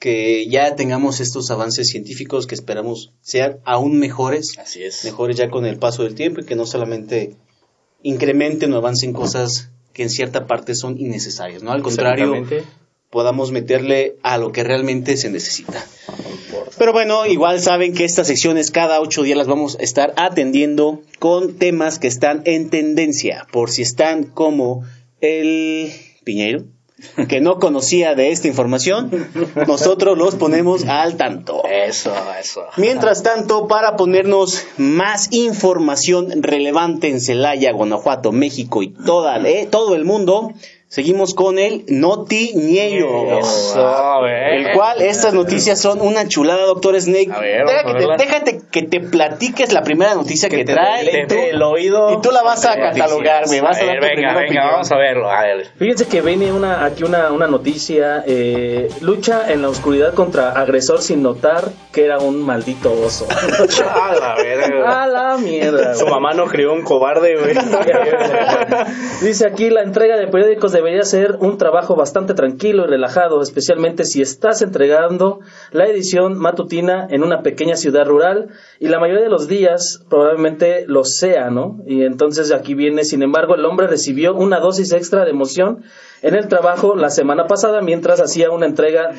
[0.00, 5.04] que ya tengamos estos avances científicos que esperamos sean aún mejores, Así es.
[5.04, 7.36] mejores ya con el paso del tiempo y que no solamente
[8.02, 11.70] incrementen o avancen cosas que en cierta parte son innecesarias, ¿no?
[11.70, 12.44] Al contrario.
[13.10, 15.84] Podamos meterle a lo que realmente se necesita.
[16.78, 21.00] Pero bueno, igual saben que estas secciones cada ocho días las vamos a estar atendiendo
[21.18, 24.84] con temas que están en tendencia, por si están como
[25.20, 25.92] el
[26.24, 26.64] Piñeiro,
[27.28, 29.28] que no conocía de esta información,
[29.66, 31.62] nosotros los ponemos al tanto.
[31.64, 32.66] Eso, eso.
[32.76, 39.94] Mientras tanto, para ponernos más información relevante en Celaya, Guanajuato, México y toda, eh, todo
[39.94, 40.52] el mundo,
[40.88, 43.38] seguimos con el Notiñeiro.
[43.38, 44.52] Eso, a ver.
[44.54, 47.30] El cual estas noticias son una chulada, doctor Snake.
[47.32, 51.26] A ver, vamos a que déjate que te platiques la primera noticia que, te trae
[51.26, 52.12] tú, el oído.
[52.12, 53.60] y tú la vas a catalogar, güey.
[53.60, 54.66] Vas a, A dar ver, tu venga, venga, opinión.
[54.72, 55.30] vamos a verlo.
[55.30, 55.66] A ver.
[55.78, 58.24] Fíjense que viene una, aquí una, una noticia.
[58.26, 63.26] eh, lucha en la oscuridad contra agresor sin notar que era un maldito oso.
[63.30, 65.02] A la verga.
[65.02, 65.94] A la mierda.
[65.94, 67.54] Su mamá no crió un cobarde, güey.
[69.22, 74.04] Dice aquí, la entrega de periódicos debería ser un trabajo bastante tranquilo y relajado, especialmente
[74.04, 75.40] si estás entregando
[75.72, 80.84] la edición matutina en una pequeña ciudad rural y la mayoría de los días probablemente
[80.86, 81.80] lo sea, ¿no?
[81.86, 85.82] Y entonces aquí viene, sin embargo, el hombre recibió una dosis extra de emoción
[86.22, 89.12] en el trabajo la semana pasada mientras hacía una entrega,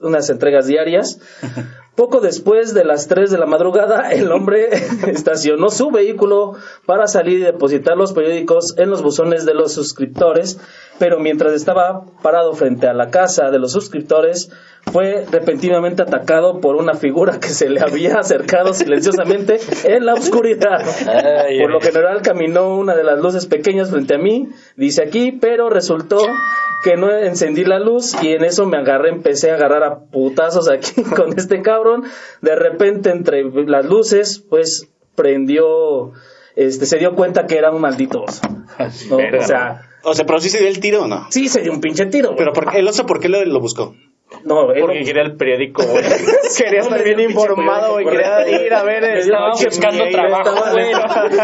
[0.00, 1.20] unas entregas diarias.
[1.94, 4.70] Poco después de las 3 de la madrugada, el hombre
[5.08, 6.54] estacionó su vehículo
[6.86, 10.58] para salir y depositar los periódicos en los buzones de los suscriptores,
[11.02, 14.52] pero mientras estaba parado frente a la casa de los suscriptores,
[14.92, 20.80] fue repentinamente atacado por una figura que se le había acercado silenciosamente en la oscuridad.
[21.08, 25.32] Ay, Por lo general caminó una de las luces pequeñas frente a mí, dice aquí,
[25.32, 26.18] pero resultó
[26.84, 30.70] que no encendí la luz y en eso me agarré, empecé a agarrar a putazos
[30.70, 32.04] aquí con este cabrón.
[32.42, 36.12] De repente entre las luces, pues prendió,
[36.56, 38.42] este, se dio cuenta que era un maldito oso.
[38.78, 41.26] O sea, O sea, pero sí se dio el tiro o no.
[41.30, 42.34] sí se dio un pinche tiro.
[42.36, 43.94] Pero por, el oso, ¿por qué lo, lo buscó?
[44.44, 46.02] No, Porque quería el periódico, güey.
[46.58, 48.06] quería estar bien informado, güey.
[48.06, 49.04] Quería ir a ver.
[49.04, 50.90] Estaba buscando trabajo, estaba- güey.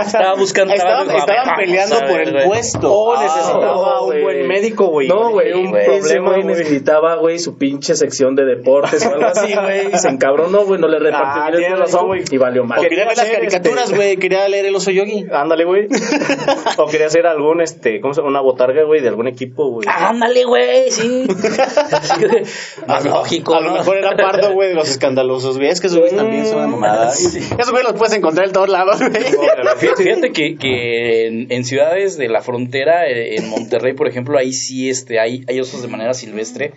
[0.06, 1.30] Estaba buscando Estaban, trabajo.
[1.30, 2.92] estaban peleando por el puesto.
[2.92, 5.08] Oh, Ah, necesitaba un buen médico, güey.
[5.08, 9.54] No, güey, un ese Problema, necesitaba, güey, su pinche sección de deportes o algo así,
[9.62, 9.94] güey.
[9.94, 12.24] y Se encabronó, güey, no le repartió Ah, bien el güey.
[12.30, 12.78] Y valió mal.
[12.78, 14.16] O quería ver las caricaturas, güey.
[14.16, 15.26] Quería leer el oso yogi.
[15.32, 15.88] Ándale, güey.
[16.78, 18.30] o quería hacer algún, este, ¿cómo se llama?
[18.30, 19.86] Una botarga, güey, de algún equipo, güey.
[19.90, 21.26] Ándale, güey, sí.
[22.88, 23.74] Más lógico, A lo ¿no?
[23.76, 25.68] mejor era pardo, güey, de los escandalosos, güey.
[25.68, 27.10] Es que esos güeyes también son una mamada.
[27.14, 27.38] Sí.
[27.38, 29.22] Esos güeyes los puedes encontrar en todos lados, güey.
[29.78, 34.38] Fíjate, fíjate que, que en, en ciudades de la frontera, eh, en Monterrey, por ejemplo,
[34.38, 36.72] ahí sí este, hay, hay osos de manera silvestre.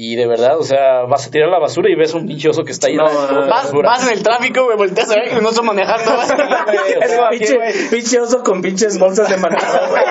[0.00, 2.62] Y de verdad, o sea, vas a tirar la basura y ves un pinche oso
[2.62, 2.94] que está ahí.
[2.94, 3.02] No,
[3.48, 6.12] Vas, vas en el tráfico, güey, volteas a ver y un oso manejando.
[7.00, 7.58] Es Pinche,
[7.90, 10.02] pinche oso con pinches bolsas de manada, güey.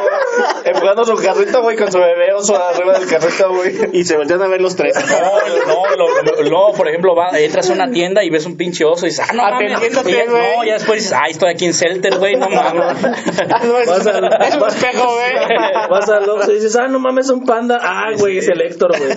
[0.65, 3.73] Empujando su carrito, güey, con su bebé oso arriba del carrito, güey.
[3.93, 4.93] y se voltean a ver los tres.
[5.09, 8.57] No, no, lo- lo- lo- por ejemplo, va, entras a una tienda y ves un
[8.57, 9.71] pinche oso y dices, ah, no, mames.
[9.71, 10.57] Atendiéndote, Y ya- güey.
[10.57, 12.97] No, ya después dices, ay, estoy aquí en Celter, güey, no mames.
[13.49, 15.89] Ah, no, es, Vas al- es un espejo, güey.
[15.89, 17.79] Vas al Oxxo y dices, ah, no mames, un panda.
[17.81, 19.15] Ah, güey, es el Héctor, güey.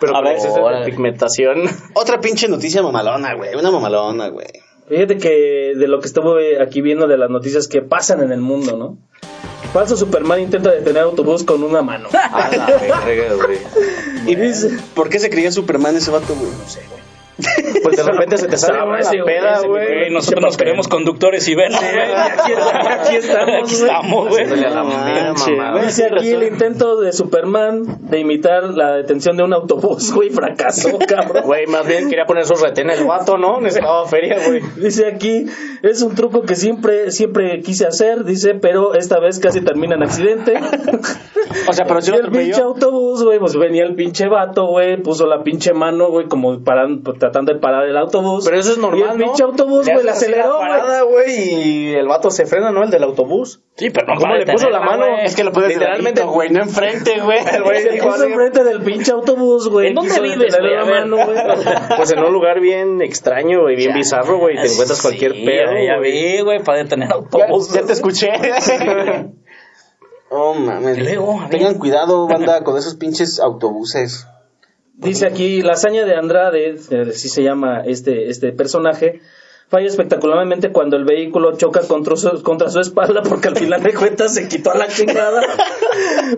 [0.00, 1.62] Pero A ver, esa es la pigmentación.
[1.94, 3.54] Otra pinche noticia mamalona, güey.
[3.54, 4.48] Una mamalona, güey.
[4.88, 8.40] Fíjate que de lo que estuve aquí viendo de las noticias que pasan en el
[8.40, 8.98] mundo, ¿no?
[9.72, 12.08] Falso Superman intenta detener autobús con una mano.
[12.32, 13.58] A la verga, güey.
[14.26, 14.36] ¿Y
[14.94, 16.50] por qué se creía Superman ese vato, güey?
[16.50, 17.02] No sé, güey.
[17.82, 20.10] Pues de repente se te sale una ese güey, peda, güey.
[20.10, 22.12] Nosotros nos creemos conductores y ven, güey.
[22.14, 22.52] Aquí,
[22.88, 23.90] aquí estamos, Aquí güey.
[23.90, 24.42] estamos, güey.
[24.44, 25.72] Haciéndole a la No mamá, manches, mamá.
[25.72, 25.86] güey.
[25.86, 30.96] Dice aquí el intento de Superman de imitar la detención de un autobús, güey, fracasó,
[31.08, 31.42] cabrón.
[31.44, 33.60] Güey, más bien quería poner sus retenes el vato, ¿no?
[33.60, 34.62] Necesitaba feria, güey.
[34.76, 35.46] Dice aquí,
[35.82, 40.02] es un truco que siempre, siempre quise hacer, dice, pero esta vez casi termina en
[40.04, 40.54] accidente.
[41.68, 42.66] O sea, pero si Y lo el pinche atropelló.
[42.66, 47.12] autobús, güey, pues venía el pinche vato, güey, puso la pinche mano, güey, como parando,
[47.14, 48.44] tratando de parar el autobús.
[48.44, 49.24] Pero eso es normal, Y el ¿no?
[49.26, 50.68] pinche autobús, güey, le aceleró, güey.
[50.68, 52.82] parada, güey, y el vato se frena, ¿no?
[52.82, 53.60] El del autobús.
[53.76, 55.04] Sí, pero no ¿Cómo le puso la mano?
[55.22, 57.38] Es que lo puedes Literalmente, literalmente, güey, no enfrente, güey.
[57.56, 59.88] El güey Se dijo puso así, enfrente del pinche autobús, güey.
[59.88, 60.74] ¿En dónde vives, güey?
[60.74, 61.06] A la ver.
[61.06, 61.36] mano, güey.
[61.96, 65.44] Pues en un lugar bien extraño, güey, bien Ya, bizarro, güey, te encuentras cualquier sí,
[65.44, 67.72] pedo, Ya, vi, güey, para detener autobús.
[67.72, 68.30] ya te escuché.
[70.30, 70.98] Oh, mames.
[70.98, 71.40] Luego.
[71.50, 74.26] Tengan cuidado, banda, con esos pinches autobuses.
[74.94, 79.20] Dice aquí, la hazaña de Andrade, eh, así se llama este, este personaje,
[79.74, 83.92] falla espectacularmente cuando el vehículo choca contra su, contra su espalda porque al final de
[83.92, 85.42] cuentas se quitó a la chingada.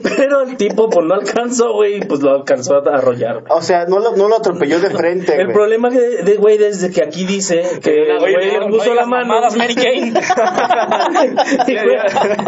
[0.02, 3.44] Pero el tipo pues no alcanzó, güey, y pues lo alcanzó a arrollar.
[3.50, 6.90] O sea, no lo, no lo atropelló de frente, El problema de, de, güey, desde
[6.90, 9.26] que aquí dice que el Güey, puso la mano.
[9.26, 10.12] mamadas, Mary Jane.
[11.66, 11.96] Y, güey,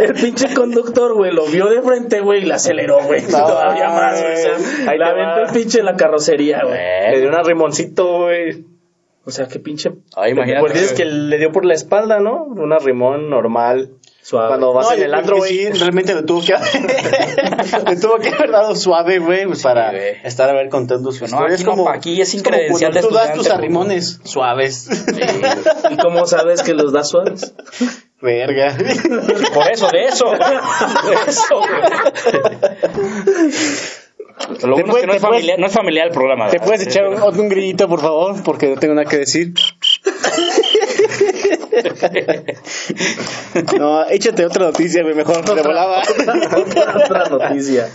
[0.00, 3.22] el pinche conductor, güey, lo vio de frente, güey, y la aceleró, güey.
[3.22, 4.32] No, todavía más, güey.
[4.32, 6.78] O sea, ahí te aventó el pinche en la carrocería, güey.
[7.12, 8.77] Le dio un rimoncito, güey.
[9.28, 10.60] O sea, qué pinche Ay, imagínate.
[10.60, 12.44] Pues dices que le dio por la espalda, ¿no?
[12.44, 13.90] Un arrimón normal.
[14.22, 14.48] suave.
[14.48, 15.50] Cuando vas No, en el antro, güey.
[15.50, 16.54] Sí, realmente lo tuvo que
[17.90, 21.40] Le tuvo que haber dado suave, güey, pues para estar a ver contando su No,
[21.44, 24.88] aquí aquí es como credencial cuando de tú das tus arrimones suaves.
[25.90, 27.54] ¿Y cómo sabes que los da suaves?
[28.22, 28.78] Verga.
[29.52, 30.30] Por eso, de eso.
[30.30, 30.38] De
[31.26, 31.82] eso, güey.
[34.62, 36.48] Lo bueno es que no es, familiar, no es familiar el programa.
[36.48, 38.42] ¿Te puedes echar un, un grillito, por favor?
[38.42, 39.52] Porque no tengo nada que decir.
[43.78, 45.44] No, échate otra noticia, mejor.
[45.44, 46.02] De volada.
[47.04, 47.88] Otra noticia.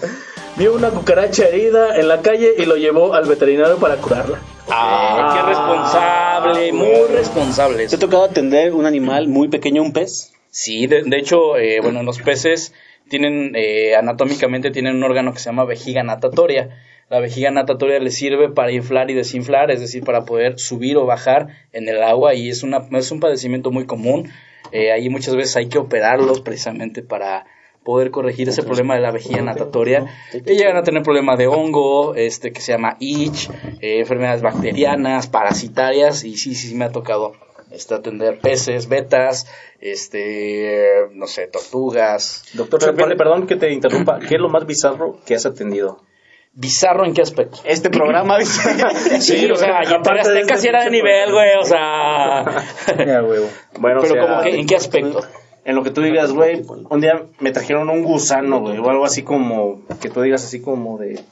[0.56, 4.40] Vio una cucaracha herida en la calle y lo llevó al veterinario para curarla.
[4.70, 7.88] Ah, qué responsable, muy responsable.
[7.88, 10.32] ¿Te ha tocado atender un animal muy pequeño, un pez?
[10.50, 12.74] Sí, de, de hecho, eh, bueno, los peces
[13.10, 16.70] tienen, eh, anatómicamente tienen un órgano que se llama vejiga natatoria.
[17.10, 21.06] La vejiga natatoria les sirve para inflar y desinflar, es decir, para poder subir o
[21.06, 24.32] bajar en el agua y es, una, es un padecimiento muy común.
[24.72, 27.46] Eh, ahí muchas veces hay que operarlos precisamente para,
[27.84, 30.06] poder corregir ese problema de la vejiga natatoria.
[30.34, 33.50] Y llegan a tener problema de hongo, este que se llama itch,
[33.82, 37.34] eh, enfermedades bacterianas, parasitarias, y sí, sí, sí me ha tocado
[37.74, 39.48] este, atender peces, betas,
[39.82, 42.44] este, no sé, tortugas.
[42.54, 44.20] Doctor Serpiente, perdón que te interrumpa.
[44.20, 46.02] ¿Qué es lo más bizarro que has atendido?
[46.54, 47.58] ¿Bizarro en qué aspecto?
[47.64, 48.62] Este programa dice.
[49.20, 52.46] Sí, o sea, Azteca eso, sí era de nivel, güey, o sea...
[53.06, 53.48] Ya, huevo.
[53.80, 55.22] Bueno, Pero o sea, como que, ¿en qué aspecto?
[55.66, 59.06] En lo que tú digas, güey, un día me trajeron un gusano, güey, o algo
[59.06, 61.24] así como, que tú digas así como de,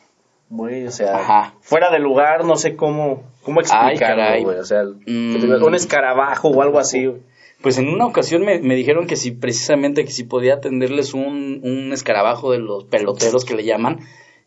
[0.51, 1.53] güey, o sea, Ajá.
[1.61, 5.63] fuera de lugar, no sé cómo, cómo explicarlo, güey, o sea, Mm.
[5.63, 7.21] un escarabajo o algo así, güey.
[7.63, 11.61] Pues en una ocasión me, me dijeron que si precisamente que si podía atenderles un,
[11.63, 13.99] un escarabajo de los peloteros que le llaman,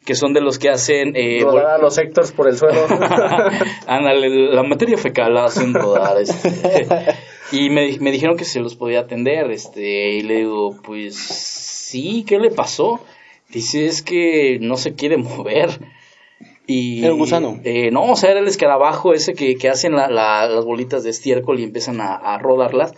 [0.05, 1.13] que son de los que hacen...
[1.17, 2.81] Eh, Rodar a los sectores por el suelo.
[3.87, 6.21] Ándale, la materia fecal la hacen rodar.
[6.21, 6.87] este.
[7.53, 9.51] y me, me dijeron que se los podía atender.
[9.51, 13.01] este Y le digo, pues sí, ¿qué le pasó?
[13.55, 15.71] Dice, es que no se quiere mover.
[16.67, 17.61] Y, ¿Era un gusano?
[17.65, 21.05] eh, no, o sea, era el escarabajo ese que, que hacen la- la- las bolitas
[21.05, 22.95] de estiércol y empiezan a, a rodarlas.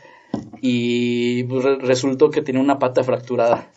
[0.60, 3.70] Y pues, re- resultó que tenía una pata fracturada.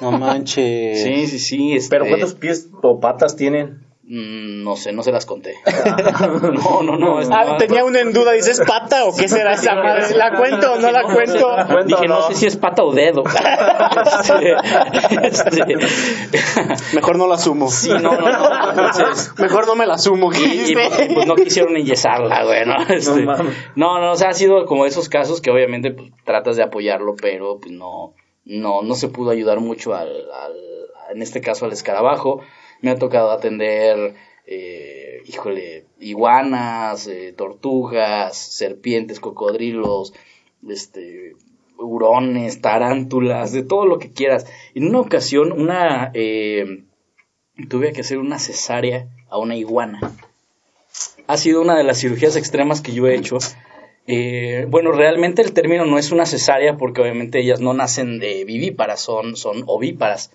[0.00, 1.02] No manches.
[1.04, 1.72] Sí, sí, sí.
[1.74, 3.80] este, Pero ¿cuántos pies o patas tienen?
[4.08, 5.54] Mm, No sé, no se las conté.
[6.42, 7.20] no, no, no.
[7.20, 10.14] es- Ah, no, tenía una en duda, ¿dices pata o qué será esa madre?
[10.16, 11.56] ¿La cuento o no la cuento?
[11.86, 13.22] Dije, no sé si es pata o dedo.
[13.22, 14.56] Este,
[15.26, 15.76] este,
[16.94, 17.68] Mejor no la asumo.
[17.70, 18.70] sí, no, no, no.
[18.70, 20.30] Entonces, Mejor no me la asumo.
[20.30, 20.74] ¿qué y, y,
[21.14, 22.76] pues no quisieron enyesarla, güey, ¿no?
[22.88, 23.54] Este, mames.
[23.76, 27.14] no, no, o sea, ha sido como esos casos que obviamente pues, tratas de apoyarlo,
[27.20, 30.56] pero pues no, no, no se pudo ayudar mucho al, al-
[31.14, 32.40] en este caso al escarabajo.
[32.80, 34.14] Me ha tocado atender,
[34.46, 40.14] eh, híjole, iguanas, eh, tortugas, serpientes, cocodrilos,
[40.68, 41.34] este,
[41.78, 44.46] hurones, tarántulas, de todo lo que quieras.
[44.74, 46.84] En una ocasión, una, eh,
[47.68, 50.00] tuve que hacer una cesárea a una iguana.
[51.26, 53.38] Ha sido una de las cirugías extremas que yo he hecho.
[54.10, 58.44] Eh, bueno, realmente el término no es una cesárea porque obviamente ellas no nacen de
[58.46, 60.30] vivíparas, son, son ovíparas.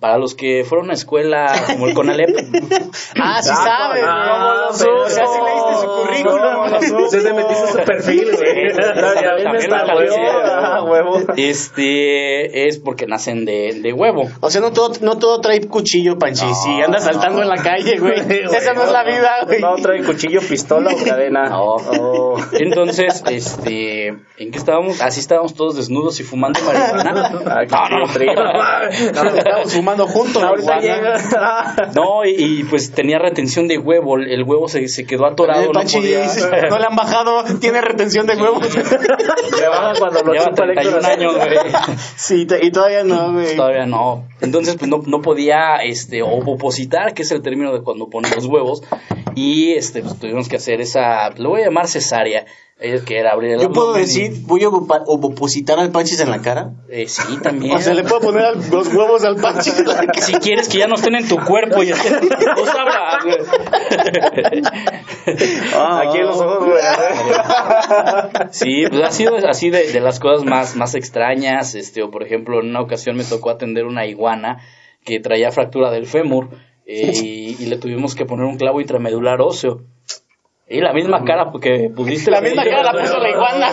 [0.00, 2.30] Para los que fueron a escuela como el CONALEP,
[3.20, 4.02] Ah, sí sabes.
[4.06, 7.04] Ah, O sea, sí leíste su currículum.
[7.04, 8.68] Usted te metiste su perfil, güey.
[10.84, 11.20] Huevo.
[11.36, 14.30] este es porque nacen de, de huevo.
[14.40, 16.46] O sea, no todo, no todo trae cuchillo, Panchi.
[16.54, 18.18] Si andas saltando en la calle, güey.
[18.56, 19.60] Esa no es la vida, güey.
[19.60, 21.48] No trae cuchillo, pistola o cadena.
[21.50, 21.74] No.
[21.76, 22.38] Oh.
[23.18, 25.00] Entonces, este, ¿en qué estábamos?
[25.00, 27.30] Así estábamos todos desnudos y fumando marihuana.
[27.72, 29.36] Ah, No, no, no.
[29.36, 30.42] estamos fumando juntos,
[30.80, 31.16] llega.
[31.94, 35.70] No, y, y, pues tenía retención de huevo, el huevo se, se quedó atorado, Eh,
[35.72, 36.26] no podía.
[36.68, 38.66] no le han bajado, tiene retención de huevos.
[38.74, 41.48] Le baja cuando lo Lleva chupa el 31 años, güey.
[42.16, 43.56] Sí, y todavía no, güey.
[43.56, 44.24] Todavía no.
[44.40, 48.46] Entonces, pues no, no podía, este, ovopositar, que es el término de cuando ponen los
[48.46, 48.82] huevos.
[49.34, 52.46] Y, este, pues tuvimos que hacer esa, lo voy a llamar cesárea,
[53.06, 56.30] que era abrir el Yo puedo abdomen y- decir, voy a ovopositar al Panchis en
[56.30, 56.72] la cara.
[56.88, 57.76] Eh, sí, también.
[57.76, 60.12] O sea, le puedo poner al- los huevos al Panchis en la cara.
[60.20, 63.36] Si quieres que ya no estén en tu cuerpo y estén, tú sabrás, güey.
[66.06, 66.80] Aquí en los ojos, güey.
[68.50, 72.22] Sí, pues ha sido así de, de las cosas más, más extrañas, este, o por
[72.22, 74.58] ejemplo, en una ocasión me tocó atender una iguana
[75.04, 76.48] que traía fractura del fémur
[76.86, 79.82] eh, y, y le tuvimos que poner un clavo intramedular óseo.
[80.72, 82.30] Y la misma cara que pusiste.
[82.30, 83.72] La misma cara la puso la iguana.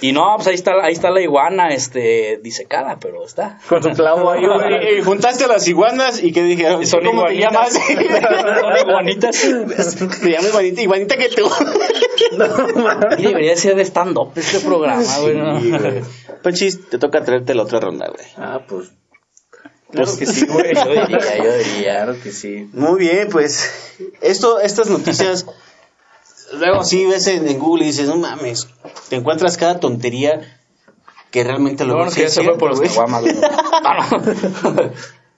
[0.00, 3.60] Y no, pues ahí está, ahí está la iguana, este, disecada, pero está.
[3.68, 4.98] Con su clavo ahí, güey.
[4.98, 7.78] Y juntaste a las iguanas y que dijeron, Son ¿cómo te llamas?
[7.88, 9.36] iguanitas.
[9.36, 10.20] Son iguanitas.
[10.22, 11.48] Te llamas iguanita, iguanita que tú.
[13.16, 16.02] Y debería ser de stand-up este programa, güey.
[16.42, 18.26] Panchis, te toca traerte la otra ronda, güey.
[18.36, 18.90] Ah, pues.
[19.94, 20.74] Claro Pues que sí, güey.
[20.74, 21.94] Yo diría, yo diría.
[22.04, 22.68] Claro que sí.
[22.72, 23.70] Muy bien, pues
[24.20, 25.46] esto, estas noticias,
[26.52, 28.66] luego sí ves en, en Google y dices, no mames,
[29.08, 30.58] te encuentras cada tontería
[31.30, 33.22] que realmente lo bueno que ya se fue por los caguamas.
[33.86, 34.08] Ah.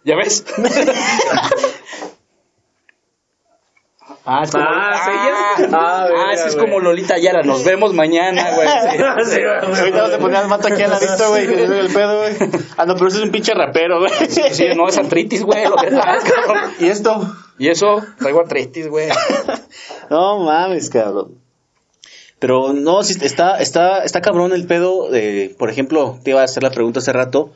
[0.05, 0.45] ¿Ya ves?
[4.29, 5.36] Ah, es como, Ah, ah, ¿sí ya?
[5.73, 7.43] Ah, ah, ese es como Lolita Ayala.
[7.43, 8.69] Nos vemos mañana, güey.
[9.27, 9.41] Sí.
[9.43, 12.35] Ahorita vamos a poner al mato aquí al ladito, güey, que le el pedo, güey.
[12.77, 14.13] Ah, no, pero ese es un pinche rapero, güey.
[14.29, 16.73] Sí, no es artritis, güey, lo que cabrón.
[16.81, 17.35] ¿Y esto?
[17.59, 19.09] Y eso, traigo artritis, güey.
[20.11, 21.39] No mames, cabrón.
[22.39, 26.45] Pero no, sí, está, está, está cabrón el pedo de, por ejemplo, te iba a
[26.45, 27.53] hacer la pregunta hace rato.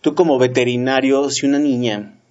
[0.00, 2.21] Tú como veterinario, si una niña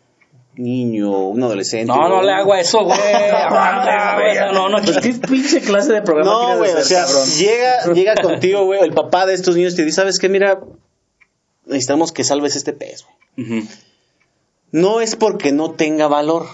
[0.55, 1.85] niño, un adolescente.
[1.87, 2.99] No, no le hago a eso, güey.
[4.53, 7.27] No, no, no, ¿Qué pinche clase de programa No, güey, o sea, cabrón?
[7.37, 10.29] llega, llega contigo, güey, el papá de estos niños te dice, ¿sabes qué?
[10.29, 10.59] Mira,
[11.65, 13.67] necesitamos que salves este pez, güey.
[14.73, 16.45] No es porque no tenga valor,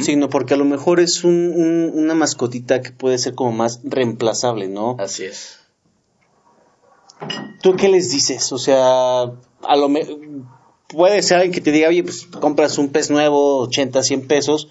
[0.00, 3.80] sino porque a lo mejor es un- un- una mascotita que puede ser como más
[3.84, 4.96] reemplazable, ¿no?
[4.98, 5.58] Así es.
[7.62, 8.52] ¿Tú qué les dices?
[8.52, 10.04] O sea, a lo me-
[10.92, 14.68] puede ser alguien que te diga, oye, pues compras un pez nuevo, 80, 100 pesos,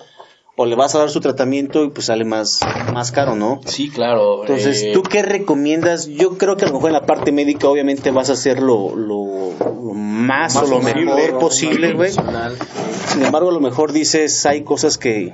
[0.55, 2.59] o le vas a dar su tratamiento y pues sale más,
[2.93, 3.61] más caro, ¿no?
[3.65, 4.41] Sí, claro.
[4.41, 6.07] Entonces, eh, ¿tú qué recomiendas?
[6.07, 8.95] Yo creo que a lo mejor en la parte médica obviamente vas a hacer lo,
[8.95, 12.11] lo, lo más, o lo mejor posible, güey.
[12.11, 15.33] Sin embargo, a lo mejor dices, hay cosas que,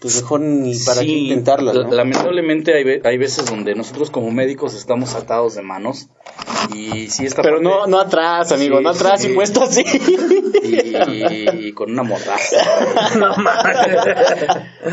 [0.00, 1.28] pues mejor ni para qué sí,
[1.72, 1.90] ¿no?
[1.90, 6.08] Lamentablemente hay, hay veces donde nosotros como médicos estamos atados de manos
[6.74, 9.30] y sí esta Pero parte- no, no atrás, amigo, Sí, no atrás sí.
[9.30, 9.84] y puesto así.
[10.62, 12.56] y, y con una mordaza.
[13.18, 13.34] No.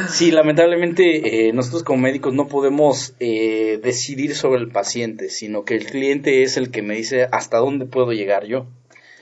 [0.09, 5.75] Sí, lamentablemente eh, nosotros como médicos no podemos eh, decidir sobre el paciente, sino que
[5.75, 8.65] el cliente es el que me dice hasta dónde puedo llegar yo.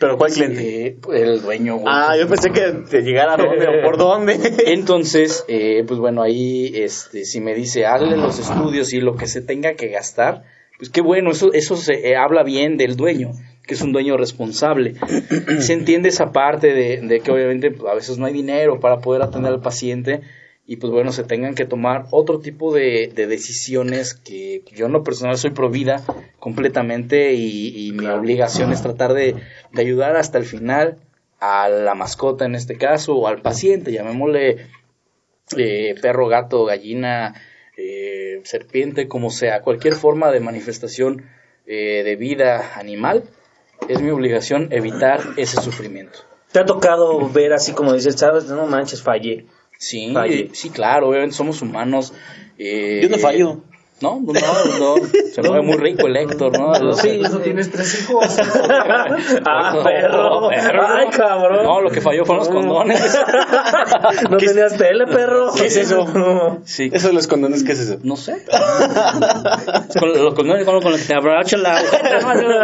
[0.03, 0.97] Pero ¿cuál cliente?
[1.13, 1.77] El dueño.
[1.77, 1.85] güey.
[1.87, 4.37] Ah, yo pensé que te llegara a dónde o por dónde.
[4.67, 9.27] Entonces, eh, pues bueno, ahí este, si me dice, hazle los estudios y lo que
[9.27, 10.43] se tenga que gastar,
[10.77, 13.31] pues qué bueno, eso, eso se eh, habla bien del dueño,
[13.65, 14.95] que es un dueño responsable.
[15.59, 18.99] se entiende esa parte de, de que obviamente pues, a veces no hay dinero para
[18.99, 20.21] poder atender al paciente
[20.65, 24.93] y pues bueno, se tengan que tomar otro tipo de, de decisiones que yo en
[24.93, 26.01] lo personal soy pro vida
[26.39, 29.35] completamente y, y mi obligación es tratar de,
[29.71, 30.99] de ayudar hasta el final
[31.39, 34.67] a la mascota en este caso o al paciente, llamémosle
[35.57, 37.35] eh, perro, gato, gallina,
[37.75, 41.25] eh, serpiente, como sea, cualquier forma de manifestación
[41.65, 43.23] eh, de vida animal,
[43.89, 46.19] es mi obligación evitar ese sufrimiento.
[46.53, 49.45] ¿Te ha tocado ver así como dices, sabes, no manches, fallé?
[49.85, 50.49] Sí, Falle.
[50.53, 52.13] sí, claro, obviamente somos humanos.
[52.57, 53.61] eh, Yo no fallo.
[54.01, 54.95] No, no, no,
[55.33, 56.93] se mueve muy rico el Héctor, ¿no?
[56.93, 58.37] Sí, Eso tienes tres hijos.
[59.45, 60.49] ah, No, perro.
[60.49, 60.87] perro.
[60.87, 61.63] Ay, cabrón.
[61.63, 62.99] No, lo que falló fueron los condones.
[64.29, 65.53] no tenías tele, perro.
[65.55, 66.05] ¿Qué es eso?
[66.65, 67.99] Sí, Eso de los condones, ¿qué es eso?
[68.03, 68.43] No sé.
[69.99, 71.81] con los condones con, con los que te abrachan la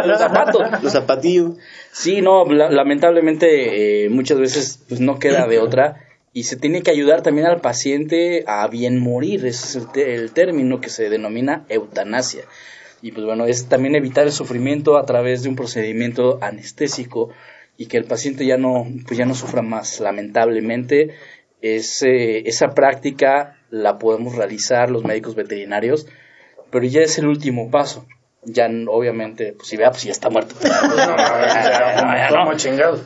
[0.06, 0.62] los zapatos.
[0.82, 1.52] Los zapatillos.
[1.92, 6.82] Sí, no, la- lamentablemente eh, muchas veces pues, no queda de otra y se tiene
[6.82, 11.64] que ayudar también al paciente a bien morir, ese es el, término que se denomina
[11.68, 12.44] eutanasia.
[13.02, 17.30] Y pues bueno, es también evitar el sufrimiento a través de un procedimiento anestésico
[17.76, 20.00] y que el paciente ya no, pues ya no sufra más.
[20.00, 21.14] Lamentablemente,
[21.62, 26.06] ese, esa práctica la podemos realizar los médicos veterinarios,
[26.70, 28.06] pero ya es el último paso.
[28.42, 30.54] Ya obviamente, pues si vea, pues ya está muerto.
[30.60, 31.16] Como.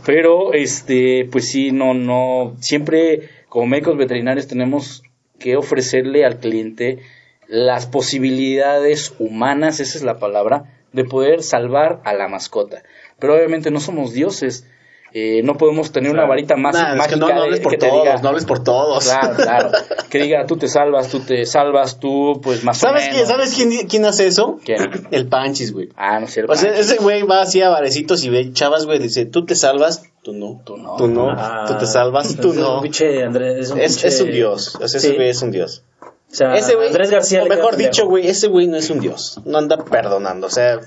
[0.07, 5.03] Pero, este, pues sí, no, no, siempre como médicos veterinarios tenemos
[5.39, 7.01] que ofrecerle al cliente
[7.47, 12.82] las posibilidades humanas, esa es la palabra, de poder salvar a la mascota.
[13.18, 14.68] Pero obviamente no somos dioses,
[15.17, 17.61] eh, no podemos tener una varita más Nah, es mágica que no, no de- hables
[17.61, 19.05] por que te todos, diga, no hables por todos.
[19.05, 19.71] Claro, claro.
[20.11, 23.29] Que diga, tú te salvas, tú te salvas, tú, pues más ¿Sabes, o quién, menos.
[23.29, 24.59] ¿Sabes quién, quién hace eso?
[24.65, 24.91] ¿Quién?
[25.12, 25.89] El Panchis, güey.
[25.97, 26.53] Ah, no es cierto.
[26.53, 29.55] O sea, ese güey va así a barecitos y ve chavas, güey, dice, tú te
[29.55, 30.62] salvas, tú no.
[30.65, 30.97] Tú no.
[30.97, 31.31] Tú no.
[31.31, 32.81] Ah, tú te salvas, tú es un no.
[32.81, 34.75] pinche Andrés, es un Es, es un dios.
[34.77, 35.15] O sea, ese Sí.
[35.17, 35.85] güey es un dios.
[36.03, 37.45] O sea, ese güey, Andrés García.
[37.45, 39.41] o mejor dicho, güey, ese güey no es un dios.
[39.45, 40.49] No anda perdonando.
[40.49, 40.81] O sea,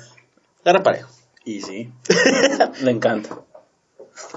[0.65, 1.09] agarra parejo.
[1.45, 1.89] Y sí.
[2.81, 3.29] Le encanta.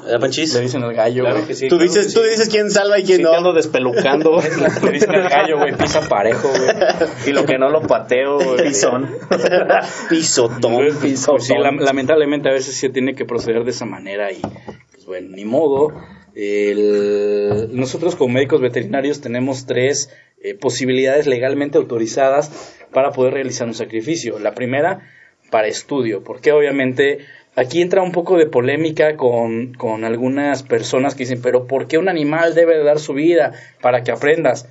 [0.02, 0.54] ¿Verdad, Panchis?
[0.54, 1.68] Le dicen al gallo, Claro que sí.
[1.68, 2.30] tú, claro dices, que tú sí.
[2.30, 3.30] dices quién salva y quién Sí, no.
[3.30, 4.40] te ando despelucando.
[4.84, 6.70] Le dicen al gallo, güey, pisa parejo, güey.
[7.26, 8.68] Y lo que no lo pateo, güey.
[8.68, 9.10] Pisón.
[10.08, 10.74] Pisotón.
[11.00, 14.40] Pues, pues, sí, lam- lamentablemente a veces se tiene que proceder de esa manera y
[14.92, 15.92] pues bueno, ni modo.
[16.34, 20.10] El- nosotros como médicos veterinarios tenemos tres
[20.42, 24.38] eh, posibilidades legalmente autorizadas para poder realizar un sacrificio.
[24.38, 25.00] La primera,
[25.50, 27.26] para estudio, porque obviamente
[27.56, 31.98] aquí entra un poco de polémica con, con algunas personas que dicen, pero ¿por qué
[31.98, 34.68] un animal debe de dar su vida para que aprendas?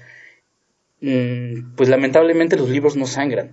[1.01, 3.51] Mm, pues lamentablemente los libros no sangran.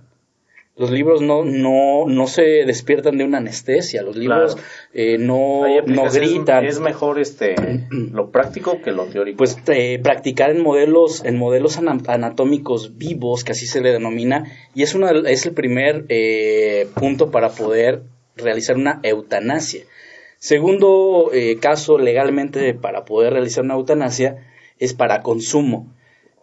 [0.75, 4.67] Los libros no, no, no se despiertan de una anestesia, los libros Claro.
[4.93, 6.65] eh, no, no gritan.
[6.65, 7.55] Es mejor este
[7.89, 9.37] lo práctico que lo teórico.
[9.39, 14.43] Pues eh, practicar en modelos, en modelos ana- anatómicos vivos, que así se le denomina,
[14.75, 18.03] y es, una, es el primer eh, punto para poder
[18.37, 19.83] realizar una eutanasia.
[20.39, 24.37] Segundo eh, caso legalmente para poder realizar una eutanasia
[24.79, 25.93] es para consumo.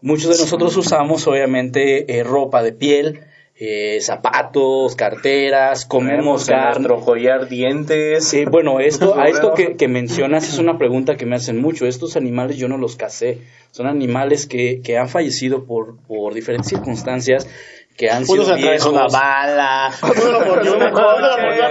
[0.01, 3.21] Muchos de nosotros usamos obviamente eh, ropa de piel,
[3.57, 6.89] eh, zapatos, carteras, comemos carne.
[7.05, 8.25] collar dientes.
[8.29, 11.87] Sí, bueno, esto, a esto que, que mencionas es una pregunta que me hacen mucho.
[11.87, 13.39] Estos animales yo no los casé.
[13.71, 17.49] Son animales que, que han fallecido por, por diferentes circunstancias,
[17.97, 19.13] que han Uno sido se atravesó una viejos.
[19.13, 20.91] bala, uno lo mordió una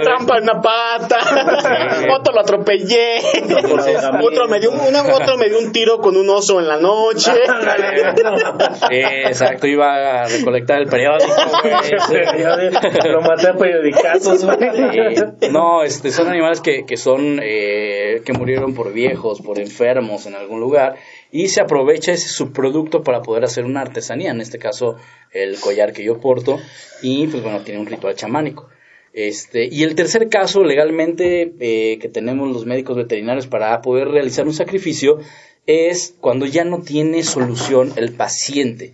[0.00, 1.18] trampa en una pata,
[2.18, 3.18] otro lo atropellé,
[4.22, 6.78] otro me dio un, una- otro me dio un tiro con un oso en la
[6.78, 7.30] noche.
[8.90, 11.34] Exacto, iba a recolectar el periódico.
[13.10, 14.46] Lo maté a periodicazos.
[15.50, 20.34] No, este, son animales que, que son eh, que murieron por viejos, por enfermos en
[20.34, 20.96] algún lugar
[21.34, 24.94] y se aprovecha ese subproducto para poder hacer una artesanía, en este caso
[25.32, 26.60] el collar que yo porto
[27.02, 28.68] y pues bueno, tiene un ritual chamánico.
[29.12, 34.46] Este, y el tercer caso legalmente eh, que tenemos los médicos veterinarios para poder realizar
[34.46, 35.18] un sacrificio
[35.66, 38.92] es cuando ya no tiene solución el paciente.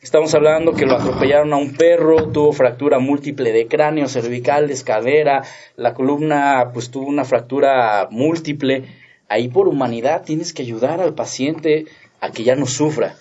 [0.00, 5.42] Estamos hablando que lo atropellaron a un perro, tuvo fractura múltiple de cráneo, cervicales, cadera,
[5.76, 9.01] la columna pues tuvo una fractura múltiple.
[9.32, 11.86] Ahí por humanidad tienes que ayudar al paciente
[12.20, 13.16] a que ya no sufra.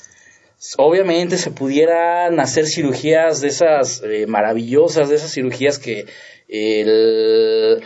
[0.77, 6.05] Obviamente se pudieran hacer cirugías de esas eh, maravillosas, de esas cirugías que
[6.49, 7.81] el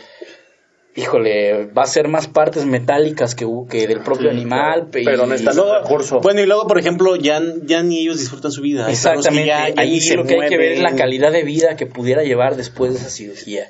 [0.95, 4.87] híjole, va a ser más partes metálicas que, que del propio animal.
[4.95, 6.21] y- pero no está el recurso.
[6.21, 8.89] Bueno, y luego, por ejemplo, ya, ya ni ellos disfrutan su vida.
[8.89, 11.75] Exactamente, ya- ya ahí se lo que hay que ver es la calidad de vida
[11.75, 13.69] que pudiera llevar después de esa cirugía.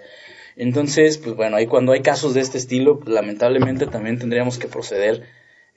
[0.57, 4.67] Entonces, pues bueno, ahí cuando hay casos de este estilo, pues, lamentablemente también tendríamos que
[4.67, 5.23] proceder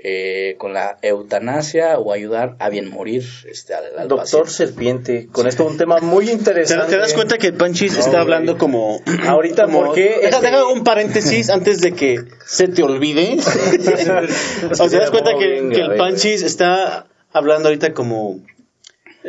[0.01, 4.51] eh, con la eutanasia o ayudar a bien morir este, al, al Doctor paciente.
[4.53, 6.87] Serpiente, con esto un tema muy ¿Te, interesante.
[6.93, 8.21] te das cuenta que el Panchis No, está güey.
[8.23, 9.01] hablando como...
[9.27, 10.19] Ahorita, como- ¿por qué?
[10.23, 13.39] Deja, Este- deja un paréntesis antes de que se te olvide.
[14.71, 18.39] o sea, te das cuenta que, Bien que el Panchis está hablando ahorita como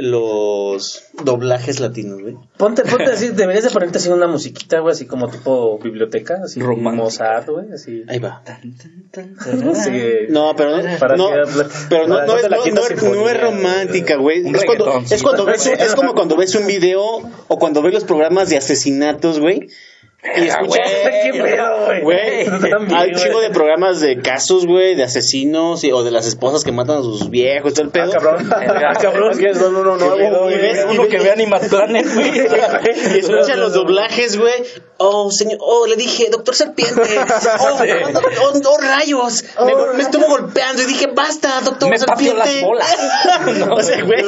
[0.01, 2.35] los doblajes latinos, güey.
[2.57, 6.59] Ponte, ponte así, deberías de ponerte así una musiquita, güey, así como tipo biblioteca, así
[6.61, 7.03] Romántica.
[7.03, 8.03] Mozart, güey, así.
[8.07, 8.41] Ahí va.
[10.29, 11.29] No, pero no, Para no,
[11.89, 14.47] pero no, para no eso es, no, es- sinfonía, no es romántica, güey.
[14.47, 15.51] Es cuando, es, cuando sí.
[15.51, 17.01] ves, un- es como cuando ves un video
[17.47, 19.67] o cuando ves los programas de asesinatos, güey.
[20.21, 20.91] Y escuchas,
[21.23, 22.01] ¿Qué pedo, güey?
[22.01, 23.15] Güey, hay un güey.
[23.15, 26.97] chingo de programas de casos, güey, de asesinos y- o de las esposas que matan
[26.97, 28.11] a sus viejos, todo el pedo.
[28.11, 28.49] cabrón.
[28.53, 29.33] Ah, cabrón.
[29.37, 30.49] ¿Quieres ver uno nuevo?
[30.51, 32.31] Y ves- Uno que ve Planet, güey.
[33.15, 34.53] Y escuchan los doblajes, güey.
[34.97, 37.01] Oh, señor, oh, le dije, doctor serpiente.
[37.59, 39.45] Oh, oh, oh, oh, rayos.
[39.65, 42.37] Me, me estuvo golpeando y dije, basta, doctor Me serpiente.
[42.37, 42.97] las bolas.
[43.71, 44.21] o sea, güey,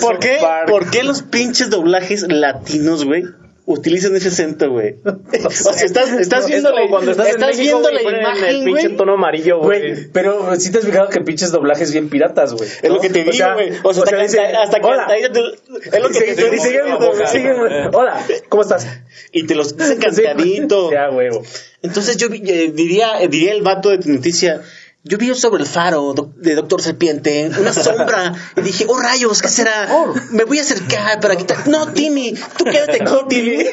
[0.00, 0.38] ¿por qué.
[0.66, 3.24] ¿por qué los pinches doblajes latinos, güey?
[3.66, 4.96] Utilizan ese acento, güey.
[5.04, 8.44] o sea, estás, estás Es viendo como cuando estás, en México, viendo güey, la imagen,
[8.44, 10.10] el pinche tono amarillo, güey.
[10.12, 12.68] Pero si te has fijado que pinches doblajes bien piratas, güey.
[12.82, 13.70] Es lo que te O digo, sea, güey.
[13.82, 16.50] O sea, hasta, que- dice, hasta que hasta ahí te- es lo que Sigue- te
[16.50, 17.58] digo.
[17.94, 18.86] Hola, ¿cómo estás?
[19.32, 20.92] Y te los dicen cantadito.
[20.92, 21.42] Ya, huevo.
[21.82, 24.60] Entonces yo eh, diría, eh, diría el vato de tu noticia,
[25.06, 29.48] yo vi sobre el faro de Doctor Serpiente, una sombra, y dije, oh rayos, ¿qué
[29.48, 29.86] será?
[30.30, 31.68] Me voy a acercar para quitar.
[31.68, 33.66] No, Timmy, tú quédate aquí, Timmy.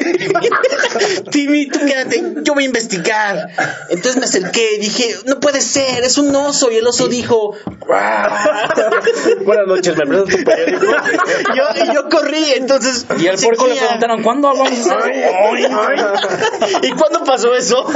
[1.32, 3.47] Timmy, tú quédate, yo voy a investigar.
[3.89, 6.69] Entonces me acerqué y dije, no puede ser, es un oso.
[6.69, 7.55] Y el oso dijo,
[9.45, 10.86] Buenas noches, ¿me prestas tu periódico?
[11.55, 13.05] yo, y yo corrí, entonces.
[13.19, 15.09] Y al puerco le preguntaron, ¿cuándo vamos a?
[16.82, 17.88] ¿Y cuándo pasó eso?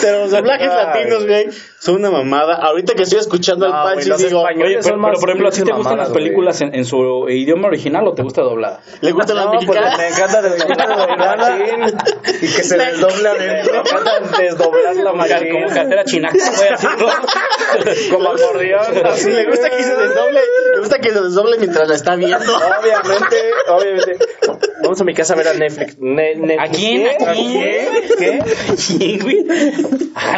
[0.00, 0.87] Pero los doblajes.
[0.94, 2.54] Latinos, güey, son una mamada.
[2.56, 5.72] Ahorita que estoy escuchando al güey, los digo, Oye, pero, por ejemplo, ¿a ti te
[5.72, 6.24] gustan las güey.
[6.24, 8.80] películas en, su idioma original o te gusta doblada?
[9.00, 9.96] ¿le gusta la No, porque mexicana?
[9.96, 11.98] me encanta desdoblar la machín.
[12.36, 13.82] Y que se desdobla adentro.
[13.84, 15.52] Me encanta desdoblar la machín.
[15.52, 17.08] Como cartera chinaca, voy a decirlo.
[18.12, 19.06] Como acordeón.
[19.06, 20.40] así, le gusta que se desdoble,
[20.74, 22.36] le gusta que se desdoble mientras la está viendo.
[22.56, 23.36] Obviamente,
[23.68, 24.16] obviamente.
[24.82, 25.96] Vamos a mi casa a ver a Netflix.
[25.98, 26.60] Ne- Netflix.
[26.60, 27.06] ¿A quién?
[27.06, 27.88] ¿A quién?
[28.18, 28.38] ¿Qué?
[28.86, 29.46] ¿Quién, güey?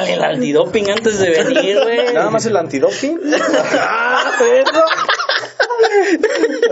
[0.08, 2.12] El antidoping antes de venir, güey.
[2.14, 3.18] Nada más el antidoping.
[3.72, 4.84] Ah, perro.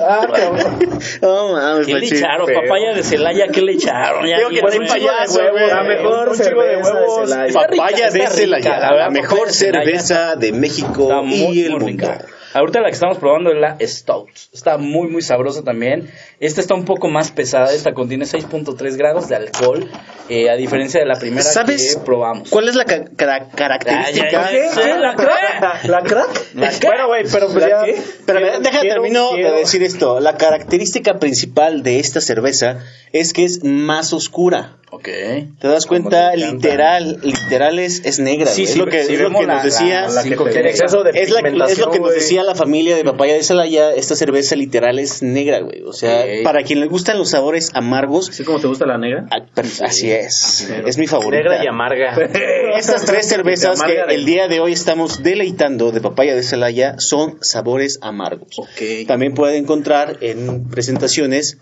[0.00, 0.98] Ah, cabrón.
[1.22, 2.46] No mames, ¿Qué le echaron?
[2.46, 2.62] feo.
[2.62, 4.26] Papaya de Celaya, ¿qué le echaron?
[4.26, 4.88] Ya Digo que bien, no soy güey.
[4.88, 5.66] payaso, huevo, güey.
[5.68, 7.30] la mejor cerveza de huevos.
[7.54, 12.12] Papaya de Celaya, la mejor papaya de Celaya cerveza de México y el mundo.
[12.54, 14.28] Ahorita la que estamos probando es la Stout.
[14.52, 16.10] Está muy, muy sabrosa también.
[16.40, 17.72] Esta está un poco más pesada.
[17.72, 19.90] Esta contiene 6.3 grados de alcohol.
[20.30, 22.50] eh, a diferencia de la primera ¿Sabes que probamos.
[22.50, 24.48] cuál es la ca- cara- característica?
[24.50, 24.68] ¿Qué?
[24.98, 25.84] ¿La crack?
[25.84, 26.54] ¿La crack?
[26.82, 28.02] Bueno, güey, pero pues ¿La ya.
[28.26, 28.60] Pero quiero-
[28.94, 30.20] termino quiero- de decir esto.
[30.20, 32.78] La característica principal de esta cerveza
[33.12, 34.74] es que es más oscura.
[34.90, 35.04] Ok.
[35.04, 36.34] ¿Te das cuenta?
[36.34, 38.46] Literal, literal es, es negra.
[38.46, 40.00] Sí, sí, es lo que, sí es lo vemos que la- nos decía.
[40.06, 42.42] la- la Sí, que con te- exceso de es, la- es lo que nos decía
[42.42, 43.92] la familia de papaya de Celaya.
[43.92, 45.82] Esta cerveza literal es negra, güey.
[45.82, 49.26] O sea, para quien le gustan los sabores amargos, ¿Así como te gusta la negra?
[49.30, 50.70] ah, pero así es.
[50.86, 51.42] Es mi favorita.
[51.42, 52.16] Negra y amarga.
[52.78, 56.94] Estas tres cervezas que de- el día de hoy estamos deleitando de papaya de Celaya
[56.98, 58.58] son sabores amargos.
[58.58, 59.06] Ok.
[59.06, 61.58] También puede encontrar en presentaciones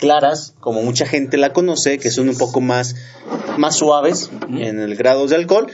[0.00, 2.96] claras, como mucha gente la conoce, que son un poco más,
[3.58, 5.66] más suaves en el grado de alcohol,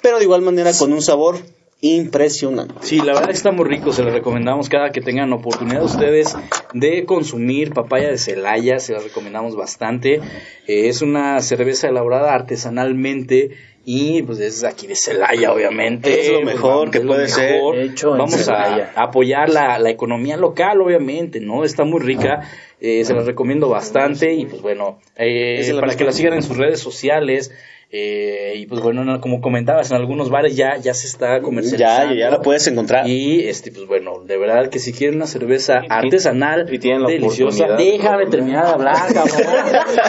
[0.00, 1.36] pero de igual manera con un sabor
[1.84, 2.74] impresionante.
[2.82, 6.36] Sí, la verdad que está muy rico, se les recomendamos cada que tengan oportunidad ustedes
[6.72, 10.20] de consumir papaya de Celaya, se la recomendamos bastante.
[10.68, 13.50] Eh, es una cerveza elaborada artesanalmente
[13.84, 16.20] y pues es aquí de Celaya, obviamente.
[16.20, 17.60] Es lo Pues, mejor vamos, que es lo puede ser.
[17.80, 21.64] Hecho Vamos a apoyar la, la economía local, obviamente, ¿no?
[21.64, 22.48] Está muy rica,
[22.84, 26.56] eh, se las recomiendo bastante y pues bueno, eh, para que la sigan en sus
[26.56, 27.52] redes sociales.
[27.94, 31.42] eh, y pues bueno, no, como comentabas, en algunos bares ya, ya se está Ya,
[31.42, 32.14] comercializando.
[32.14, 33.06] ya la puedes encontrar.
[33.06, 37.10] Y este, pues bueno, de verdad que si quieren una cerveza artesanal, y tienen la
[37.10, 39.42] deliciosa, déjame terminar de hablar, cabrón.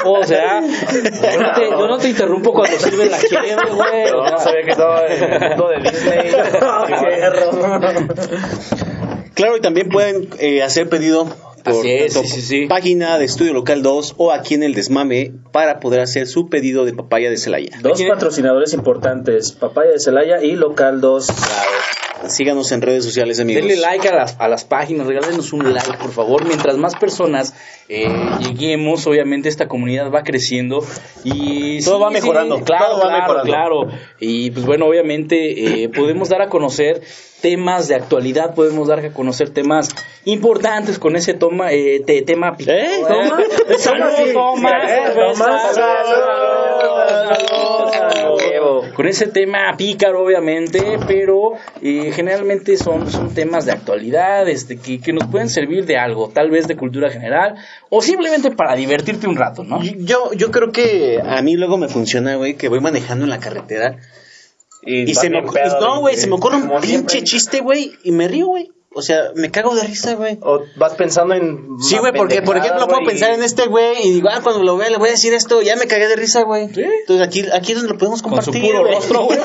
[0.19, 4.11] O sea, yo no te, yo no te interrumpo cuando sirven la cheve, güey.
[4.11, 6.31] No, sea, sabía que estaba en el mundo de Disney.
[9.35, 11.27] Claro, y también pueden eh, hacer pedido
[11.63, 12.65] por Así es, tanto sí, sí, sí.
[12.67, 16.85] página de Estudio Local 2 o aquí en el Desmame para poder hacer su pedido
[16.85, 17.71] de papaya de Celaya.
[17.81, 21.27] Dos patrocinadores importantes, Papaya de Celaya y Local 2.
[22.27, 23.61] Síganos en redes sociales, amigos.
[23.65, 26.45] Denle like a las, a las páginas, regálenos un like, por favor.
[26.45, 27.53] Mientras más personas
[27.89, 28.07] eh,
[28.39, 30.85] lleguemos, obviamente esta comunidad va creciendo
[31.25, 33.43] y Todo va mejorando, claro, todo va claro, mejorando.
[33.43, 33.87] claro.
[34.21, 37.01] Y pues bueno, obviamente eh, podemos dar a conocer
[37.43, 39.89] temas de actualidad, podemos dar a conocer temas
[40.23, 43.01] importantes con ese toma, eh, te- tema pic- ¿Eh?
[43.05, 43.37] ¿Toma?
[43.77, 44.31] Salud, Sí.
[44.33, 45.73] toma, Eh, Salud, salud,
[48.09, 48.93] salud.
[48.95, 54.99] Con ese tema pícaro, obviamente, pero eh, generalmente son, son temas de actualidad, este, que,
[55.01, 57.55] que nos pueden servir de algo, tal vez de cultura general,
[57.89, 59.81] o simplemente para divertirte un rato, ¿no?
[59.83, 63.39] Yo, yo creo que a mí luego me funciona, güey, que voy manejando en la
[63.39, 63.97] carretera
[64.85, 67.23] y, se me pedo, no, güey, se me ocurre un pinche siempre.
[67.23, 68.71] chiste, güey, y me río, güey.
[68.95, 70.37] O sea, me cago de risa, güey.
[70.41, 71.79] O vas pensando en.
[71.79, 74.77] Sí, güey, porque por ejemplo puedo pensar en este güey y digo, ah, cuando lo
[74.77, 76.69] vea le voy a decir esto, ya me cagué de risa, güey.
[76.71, 76.83] Sí.
[76.83, 78.61] Entonces aquí, aquí es donde lo podemos Con su compartir.
[78.61, 78.93] puro güey.
[78.93, 79.39] rostro, güey.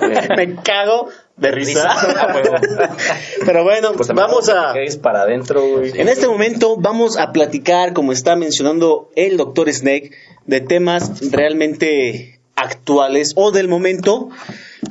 [0.36, 1.88] me cago de risa.
[3.46, 4.72] Pero bueno, Pues vamos a...
[4.72, 5.92] Que es para adentro, güey.
[5.94, 10.10] En este momento vamos a platicar, como está mencionando el doctor Snake,
[10.46, 14.28] de temas realmente actuales o del momento,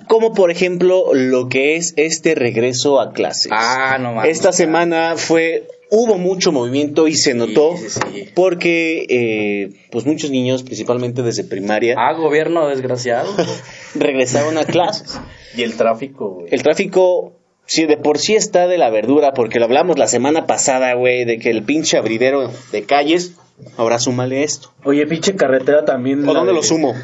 [0.08, 3.52] como por ejemplo lo que es este regreso a clases.
[3.54, 4.32] Ah, no mames.
[4.32, 8.30] Esta semana fue hubo mucho movimiento y se notó sí, sí.
[8.34, 13.30] porque eh, pues muchos niños, principalmente desde primaria, Ah, gobierno desgraciado.
[13.96, 15.20] regresaron a clases.
[15.56, 16.48] Y el tráfico, güey.
[16.52, 17.34] El tráfico,
[17.68, 21.26] sí, de por sí está de la verdura, porque lo hablamos la semana pasada, güey,
[21.26, 23.34] de que el pinche abridero de calles,
[23.78, 24.72] ahora súmale esto.
[24.84, 26.28] Oye, pinche carretera también.
[26.28, 26.96] ¿O dónde de- lo sumo?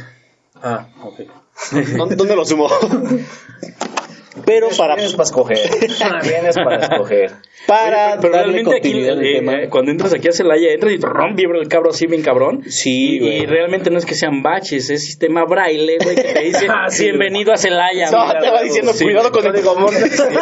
[0.62, 1.28] 啊好可以。
[1.98, 2.68] 当当个老师不
[4.46, 5.58] Pero para, Vienes para escoger.
[6.24, 7.32] Vienes para escoger.
[7.68, 9.54] para Pero darle realmente aquí, al eh, tema.
[9.64, 12.64] eh, cuando entras aquí a Celaya, entras y rom, vibra el cabro así bien cabrón.
[12.70, 13.38] Sí, y, güey.
[13.42, 16.90] y realmente no es que sean baches, es sistema braille, güey, que te dice Ah,
[16.90, 18.10] sí, bienvenido a Celaya.
[18.12, 18.40] No, güey.
[18.42, 19.04] te va diciendo, Sí.
[19.04, 19.64] cuidado con el Sí,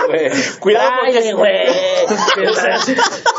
[0.08, 0.30] güey.
[0.60, 1.68] Cuidado Braille, güey.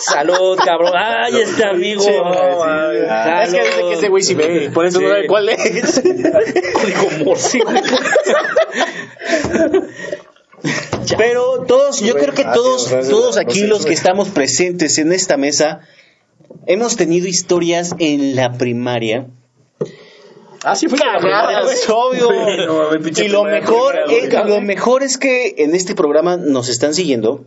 [0.00, 0.92] Salud, cabrón.
[0.94, 2.02] Ay, este amigo.
[2.02, 3.06] Sí, güey, sí.
[3.09, 3.42] Salud.
[3.42, 6.02] Es que dice que ese güey sí ve, por eso no sabe cuál es.
[6.02, 7.82] Código Morse, güey.
[11.16, 15.80] Pero todos, yo creo que todos, todos aquí los que estamos presentes en esta mesa,
[16.66, 19.26] hemos tenido historias en la primaria.
[20.64, 20.98] Ah, sí, fue.
[21.72, 22.30] Es obvio.
[22.66, 24.48] No, mames, pinche y lo mejor, primaria, es, güey.
[24.48, 27.44] lo mejor es que en este programa nos están siguiendo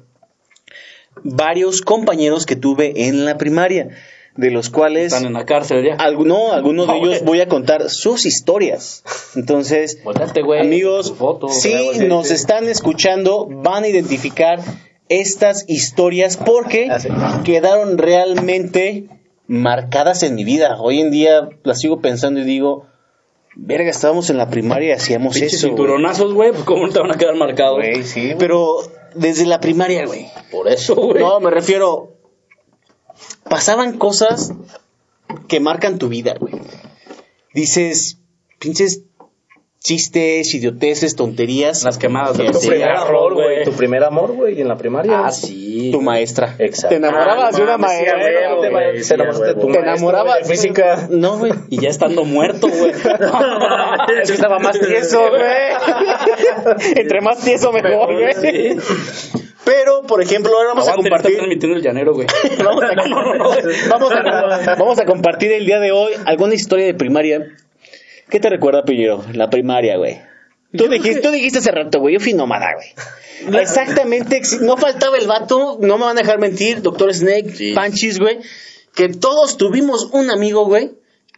[1.24, 3.90] varios compañeros que tuve en la primaria,
[4.38, 5.96] de los cuales Están en la cárcel ya.
[5.96, 9.04] alguno, algunos de No, ellos voy a contar sus historias.
[9.36, 10.62] Entonces, Volteate, güey.
[10.62, 11.14] amigos,
[11.50, 11.74] si
[12.08, 12.34] nos sí.
[12.34, 14.60] están escuchando, van a identificar
[15.10, 19.10] estas historias porque Ah, quedaron realmente
[19.48, 20.78] marcadas en mi vida.
[20.80, 22.86] Hoy en día las sigo pensando y digo,
[23.56, 25.68] verga, estábamos en la primaria y hacíamos Pinches eso.
[25.68, 25.78] güey".
[25.78, 27.78] cinturonazos, güey, pues cómo no te van a quedar marcados.
[27.80, 28.32] Güey, sí.
[28.40, 28.78] Pero
[29.14, 30.28] desde la primaria, güey.
[30.52, 31.20] Por eso, güey.
[31.22, 32.14] No, me refiero.
[33.52, 34.54] Pasaban cosas
[35.50, 36.54] que marcan tu vida, güey.
[37.54, 38.18] Dices,
[38.60, 39.04] pinches
[39.84, 41.84] chistes, idioteces, tonterías.
[41.84, 43.64] Las quemadas de Que Tu sí, primer amor, güey.
[43.66, 45.26] Tu primer amor, güey, en la primaria.
[45.26, 45.90] Ah, sí.
[45.92, 46.56] Tu maestra.
[46.60, 46.90] Exacto.
[46.90, 48.18] Te enamorabas Ah, de una sí, maestra.
[48.20, 49.68] huevo, Te güey, te sí, enamoraste de tu.
[49.74, 51.08] Te enamorabas de física.
[51.10, 51.52] No, güey.
[51.70, 52.92] Y ya estando muerto, güey.
[54.24, 56.94] Eso estaba más tieso, güey.
[56.96, 58.78] Entre más tieso, mejor, güey.
[59.64, 61.38] Pero, por ejemplo, ahora vamos a Aguante, está compartir.
[61.38, 62.28] transmitiendo el llanero, güey.
[62.64, 62.94] Vamos a,
[63.90, 67.48] vamos, a, vamos a compartir el día de hoy alguna historia de primaria.
[68.30, 69.24] ¿Qué te recuerda, Piñero?
[69.34, 70.20] La primaria, güey.
[70.76, 72.14] Tú dijiste, tú dijiste hace rato, güey.
[72.16, 73.60] Yo fui nómada, güey.
[73.62, 74.38] Exactamente.
[74.38, 75.78] ex- No faltaba el vato.
[75.82, 76.82] No me van a dejar mentir.
[76.82, 77.74] Doctor Snake, Sí.
[77.74, 78.40] Panchis, güey.
[78.96, 80.92] Que todos tuvimos un amigo, güey.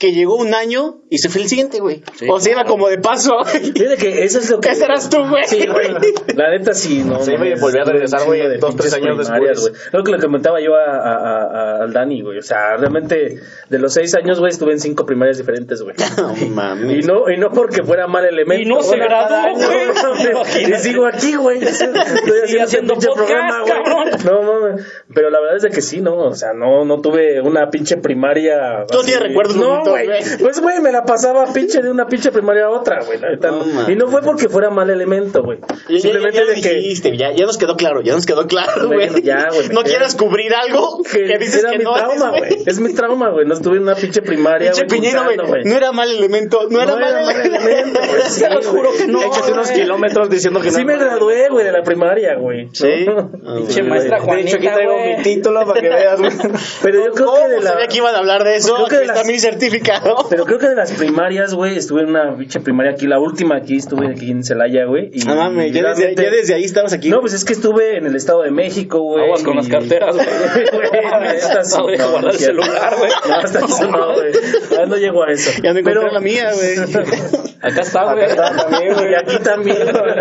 [0.03, 2.03] Que llegó un año y se fue el siguiente, güey.
[2.15, 3.37] Sí, o sea, iba como de paso.
[3.45, 4.67] Fíjate que eso es lo que.
[4.73, 5.45] Ese eras tú, güey.
[5.45, 5.91] Sí, güey.
[6.35, 7.21] La neta sí, no.
[7.23, 9.61] Sí, no, güey, volví a regresar, güey, de dos, tres años después.
[9.61, 9.73] güey.
[9.93, 11.43] Lo que le comentaba yo a, a-
[11.77, 12.37] a- al Dani, güey.
[12.39, 13.39] O sea, realmente
[13.69, 15.95] de los seis años, güey, estuve en cinco primarias diferentes, güey.
[16.17, 16.97] No mames.
[17.05, 18.61] Y no, y no porque fuera mal elemento.
[18.61, 19.07] Y no se güey.
[19.07, 20.71] graduó, güey.
[20.71, 21.59] Y sigo aquí, güey.
[21.63, 24.09] Estoy haciendo, haciendo podcast, cabrón.
[24.25, 24.85] No, mames.
[25.13, 26.15] Pero la verdad es de que sí, no.
[26.17, 28.85] O sea, no, no tuve una pinche primaria.
[28.89, 30.23] ¿Tú tienes recuerdos No, güey.
[30.39, 33.19] Pues, güey, me la pasaba pinche de una pinche primaria a otra, güey.
[33.19, 35.59] No, y no fue porque fuera mal elemento, güey.
[35.61, 36.73] Ya, ya, Simplemente ya lo de que.
[36.75, 39.21] dijiste, ya, ya nos quedó claro, ya nos quedó claro, güey.
[39.23, 42.63] Ya, No quieras cubrir algo que, que dices era que mi no trauma, es, güey.
[42.65, 43.45] Es mi trauma, güey.
[43.45, 44.71] No estuve en una pinche primaria.
[44.71, 45.63] Pinche güey, Piñero, güey.
[45.65, 47.99] No era mal elemento, no era No mal era mal elemento.
[48.29, 49.21] Sí, los juro que no.
[49.21, 50.85] Échate unos kilómetros diciendo que Sí no.
[50.87, 52.69] me gradué, güey, de la primaria, güey.
[52.73, 53.05] Sí.
[53.05, 53.31] ¿no?
[53.57, 54.43] Pinche Ah, maestra güey.
[54.43, 56.31] De hecho, aquí Juanita, traigo mi título para que veas, güey.
[56.83, 57.69] Pero yo creo ¿Cómo que de la...
[57.71, 58.75] sabía que iban a hablar de eso?
[58.75, 59.72] Creo que está mi certificado.
[60.29, 63.57] Pero creo que de las primarias, güey, estuve en una pinche primaria aquí, la última
[63.57, 65.09] aquí, estuve aquí en Celaya, güey.
[65.13, 67.09] y No mames, ya desde, realmente- ya desde ahí estabas aquí.
[67.09, 69.23] No, pues es que estuve en el Estado de México, güey.
[69.25, 70.27] Aguas con y- las carteras, güey.
[70.73, 73.11] Güey, No, guardar el celular, güey.
[73.27, 74.31] No, hasta eso no, güey.
[74.79, 75.51] Ah, no llego a eso.
[75.63, 76.75] ya no encontré Pero- la mía, güey.
[77.61, 78.25] Acá está, güey.
[78.25, 80.13] Y aquí también, güey.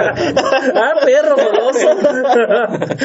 [0.74, 1.94] Ah, perro, goloso.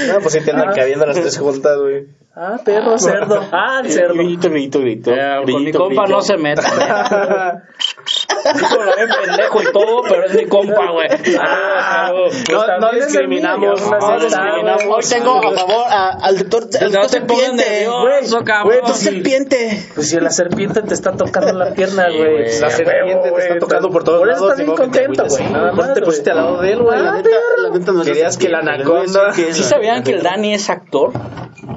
[0.08, 2.06] No, pues sí te andan cabiendo las tres juntas, güey.
[2.40, 3.42] Ah, perro, cerdo.
[3.52, 4.14] Ah, el cerdo.
[4.14, 5.16] Grito, grito, grito.
[5.16, 6.16] Ya, con mi Grito, compa grito.
[6.18, 6.62] no se meta.
[8.54, 11.08] Dijo la ven pendejo y todo, pero es mi compa, güey.
[11.40, 14.84] Ah, No, pues no discriminamos, no discriminamos.
[14.90, 17.88] Hoy tengo a favor a- al doctor, al No doctor serpiente.
[17.88, 19.88] Güey, doctor serpiente.
[19.96, 22.44] Pues si la serpiente te está tocando la pierna, güey.
[22.44, 25.44] pues, La serpiente te está tocando por todos Por eso lados, estás bien contento, güey.
[25.52, 27.00] Nada Por eso más, te pusiste al lado de él, güey.
[27.00, 31.12] No es Querías que la anaconda- ¿Sí sabían que el Dani es actor?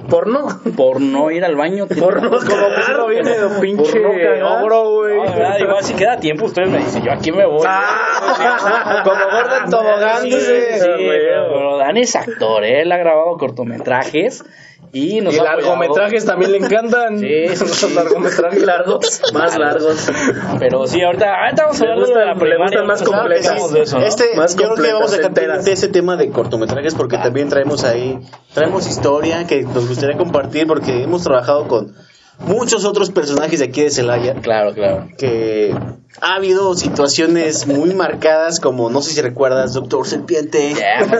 [0.09, 0.49] Porno.
[0.77, 1.87] Por no ir al baño.
[1.87, 4.63] Por no Como que no viene de un pinche Por no cagar.
[4.63, 5.17] ogro, güey.
[5.17, 7.67] No, igual si queda tiempo, ustedes me dicen, yo aquí me voy.
[9.05, 10.79] Como gordo en tobogán, Sí, dice.
[10.81, 12.83] sí, pero Dani es actor, ¿eh?
[12.83, 14.45] él ha grabado cortometrajes
[14.93, 17.19] y nos Y largometrajes también le encantan.
[17.21, 17.95] Sí, sí.
[17.95, 20.11] largometrajes Largos, más largos.
[20.59, 22.83] Pero sí, ahorita, ahorita vamos a hablar de la le primaria.
[22.83, 24.05] gustan más de eso, ¿no?
[24.05, 27.49] Este, Más yo creo que vamos a dejar pendiente ese tema de cortometrajes porque también
[27.49, 28.19] traemos ahí,
[28.53, 31.95] traemos historia que nos gustaría compartir porque hemos trabajado con
[32.41, 35.07] muchos otros personajes de aquí de Celaya Claro, claro.
[35.19, 35.75] que
[36.21, 40.75] ha habido situaciones muy marcadas como, no sé si recuerdas, Doctor Serpiente.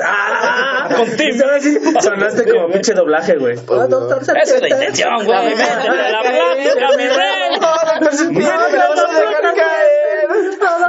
[0.05, 1.39] Ah, Con Tim.
[1.39, 1.63] ¿sabes?
[1.65, 3.59] Sí, Sonaste como pinche doblaje, güey.
[3.71, 5.51] Ah, doctor Esa es la intención, güey.
[5.51, 7.31] Métete a la plática, mi rey.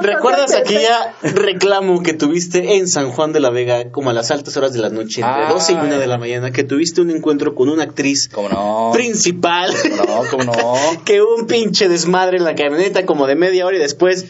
[0.02, 4.56] ¿Recuerdas aquella reclamo que tuviste en San Juan de la Vega como a las altas
[4.58, 5.49] horas de la noche, entre Ah.
[5.52, 8.91] 12 y 1 de la mañana, que tuviste un encuentro con una actriz ¿Cómo no?
[8.93, 9.72] principal?
[9.97, 10.76] No, ¿cómo no?
[11.06, 14.26] que un pinche desmadre en la camioneta como de media hora y después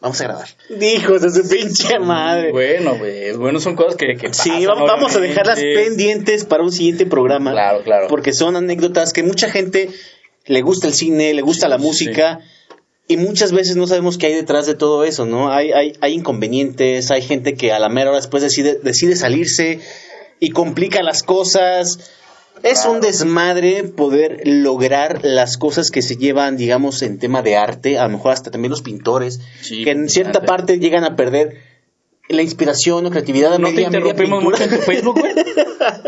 [0.00, 0.48] vamos a grabar.
[0.80, 2.52] Hijos de su pinche madre.
[2.52, 3.32] Bueno, güey.
[3.32, 7.06] Bueno, son cosas que, que Sí, pasan, vamos, vamos a dejarlas pendientes para un siguiente
[7.06, 7.52] programa.
[7.52, 8.06] Claro, claro.
[8.08, 9.90] Porque son anécdotas que mucha gente
[10.46, 12.40] le gusta el cine, le gusta la música.
[13.06, 15.52] Y muchas veces no sabemos qué hay detrás de todo eso, ¿no?
[15.52, 19.80] Hay, hay, hay inconvenientes, hay gente que a la mera hora después decide, decide salirse
[20.40, 21.98] y complica las cosas.
[22.62, 27.98] Es un desmadre poder lograr las cosas que se llevan, digamos, en tema de arte,
[27.98, 30.72] a lo mejor hasta también los pintores, Sí, que en cierta completamente.
[30.72, 31.58] parte llegan a perder
[32.28, 35.34] la inspiración o creatividad de ¿No te media, media interrumpimos mucho en tu Facebook, güey?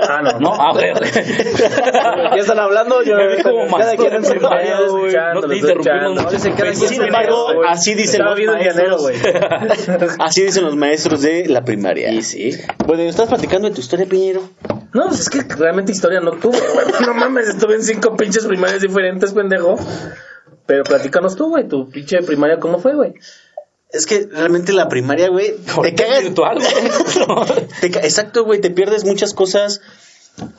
[0.08, 0.40] Ah, no.
[0.40, 0.94] No, a ver.
[1.02, 4.88] Ya están hablando, yo Me vi como cada mascota quien en su güey.
[4.88, 5.14] güey.
[5.34, 6.56] No te interrumpimos mucho.
[6.56, 7.68] Cada Sin embargo, güey.
[7.68, 9.02] así dicen Estaba los maestros.
[9.02, 9.16] güey.
[10.20, 12.10] Así dicen los maestros de la primaria.
[12.12, 12.52] Y sí.
[12.86, 14.48] Bueno, ¿estás platicando de tu historia, Piñero?
[14.94, 16.86] No, pues es que realmente historia no tuve, güey.
[17.06, 19.76] No mames, estuve en cinco pinches primarias diferentes, pendejo.
[20.64, 23.14] Pero platícanos tú, güey, tu pinche primaria, ¿cómo fue, güey?
[23.90, 26.22] Es que realmente la primaria, güey, te cagas.
[26.24, 27.66] virtual, güey.
[27.80, 29.80] te ca- Exacto, güey, te pierdes muchas cosas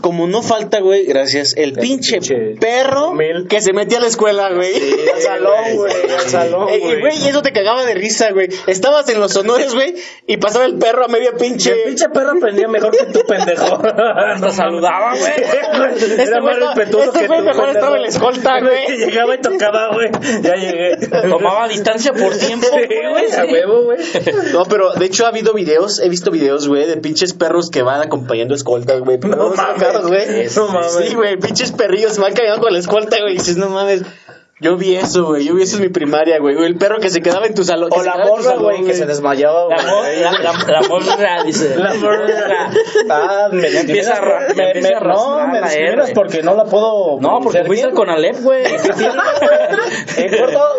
[0.01, 3.47] como no falta, güey, gracias, el, pinche, pinche perro mil.
[3.47, 4.73] que se metía a la escuela, güey.
[5.13, 6.99] al salón, güey, al salón, güey.
[7.01, 8.47] güey, y eso te cagaba de risa, güey.
[8.65, 9.93] Estabas en los honores, güey,
[10.25, 11.71] y pasaba el perro a media pinche...
[11.73, 13.77] El pinche perro aprendía mejor que tú, pendejo.
[14.41, 15.31] Te saludaba, güey.
[15.37, 17.71] Este Era más respetuoso este que tú, mejor pendejo.
[17.71, 18.97] estaba en la escolta, güey.
[18.97, 20.09] Llegaba y tocaba, güey.
[20.41, 20.97] Ya llegué.
[21.29, 23.09] Tomaba distancia por tiempo, Sí, güey.
[23.11, 23.51] güey, a sí.
[23.53, 23.99] huevo, güey.
[24.53, 27.83] No, pero de hecho ha habido videos, he visto videos, güey, de pinches perros que
[27.83, 29.17] van acompañando escoltas, güey.
[29.19, 29.83] No mames.
[29.83, 30.47] caros, güey.
[30.55, 30.91] No mames.
[31.07, 33.33] Sí, güey, pinches perrillos van caminando con la escolta, güey.
[33.33, 34.03] Dices, no mames.
[34.59, 35.45] Yo vi eso, güey.
[35.45, 36.57] Yo vi eso en mi primaria, güey.
[36.65, 37.89] El perro que se quedaba en tu salón.
[37.93, 40.19] O se la morra, güey, que se desmayaba, La, güey.
[40.19, 40.51] la, la,
[40.81, 41.75] la morra, dice.
[41.77, 42.71] La morra.
[43.07, 46.41] Ah, me empieza a ra- me, empieza a me- no, rasgar me la discriminas porque
[46.41, 47.19] no la puedo.
[47.21, 48.63] No, porque fuiste con Alep, güey.
[48.65, 50.75] En corto,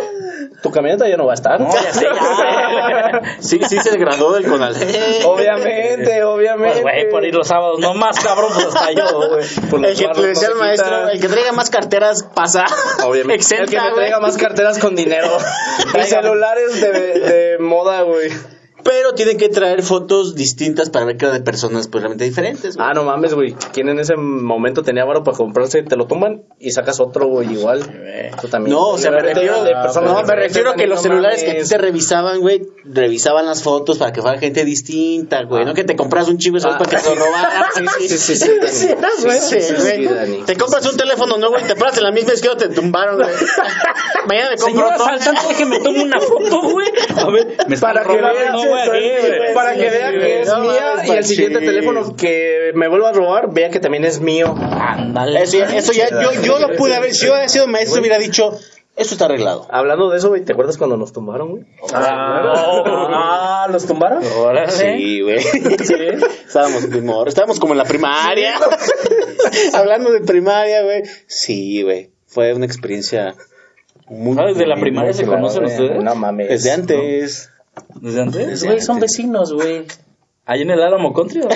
[0.63, 1.61] tu camioneta ya no va a estar.
[1.61, 4.83] No, ya sé, ya Sí, sí se degradó del Conalep.
[5.25, 6.83] Obviamente, obviamente.
[6.83, 9.47] Pues, güey, por ir los sábados, no más, cabrón, pues hasta yo, güey.
[9.71, 12.65] Por El que le decía al maestro, el que traiga más carteras pasa.
[13.05, 13.35] Obviamente.
[13.35, 13.95] Exenta, el que me güey.
[13.97, 15.37] traiga más carteras con dinero.
[15.99, 18.31] y celulares de, de moda, güey.
[18.89, 22.77] Pero tienen que traer fotos distintas para ver que era de personas pues realmente diferentes,
[22.77, 22.89] güey.
[22.89, 23.55] Ah, no mames, güey.
[23.73, 25.83] ¿Quién en ese momento tenía varo para comprarse?
[25.83, 27.83] Te lo toman y sacas otro, güey, igual.
[28.41, 28.75] Tú también.
[28.75, 31.03] No, o sea, me De- refiero, de personas no, me refiero a que los no
[31.03, 35.43] celulares que a ti te revisaban, güey, revisaban las fotos para que fuera gente distinta,
[35.45, 35.65] güey.
[35.65, 36.79] No que te compras un chivo y Ah.
[36.79, 37.65] para que se lo robaran.
[37.99, 38.37] Sí, Sí, sí,
[38.69, 39.13] sí, Dani.
[39.19, 40.07] Sí, Sí, sí, sí, güey.
[40.07, 40.43] Dani.
[40.47, 43.29] Te compras un teléfono nuevo y te paras en la misma esquina te tumbaron, güey.
[44.29, 45.05] Mañana me compro Señora otro.
[45.15, 46.87] asaltante, déjeme tomar una foto, güey.
[47.17, 48.09] A ver, me Para que
[48.79, 53.11] aquí, para que vea que es No mía y el siguiente teléfono que me vuelva
[53.11, 54.55] a robar, vea que también es mío.
[54.57, 55.43] Ándale.
[55.43, 58.19] Eso ya, eso ya yo, yo lo pude haber, si yo hubiera sido maestro, hubiera
[58.19, 58.59] dicho,
[58.99, 59.69] esto está arreglado.
[59.71, 61.65] Hablando de eso, güey, ¿te acuerdas cuando nos tumbaron, güey?
[61.95, 64.25] Ah, ¿los tumbaron?
[64.39, 64.73] Órale.
[64.73, 65.39] Sí, güey.
[65.39, 68.59] Estábamos en primor, estábamos como en la primaria.
[69.75, 71.03] Hablando de primaria, güey.
[71.29, 72.11] Sí, güey.
[72.27, 73.37] Fue una experiencia
[74.09, 76.03] muy Ah, ¿Desde la primaria se conocen ustedes?
[76.03, 76.49] No mames.
[76.49, 77.51] Desde antes.
[78.01, 78.65] ¿Desde antes?
[78.65, 79.85] Güey, son vecinos, güey.
[80.47, 81.41] ¿Ahí en el Álamo Country?
[81.43, 81.49] ¿o?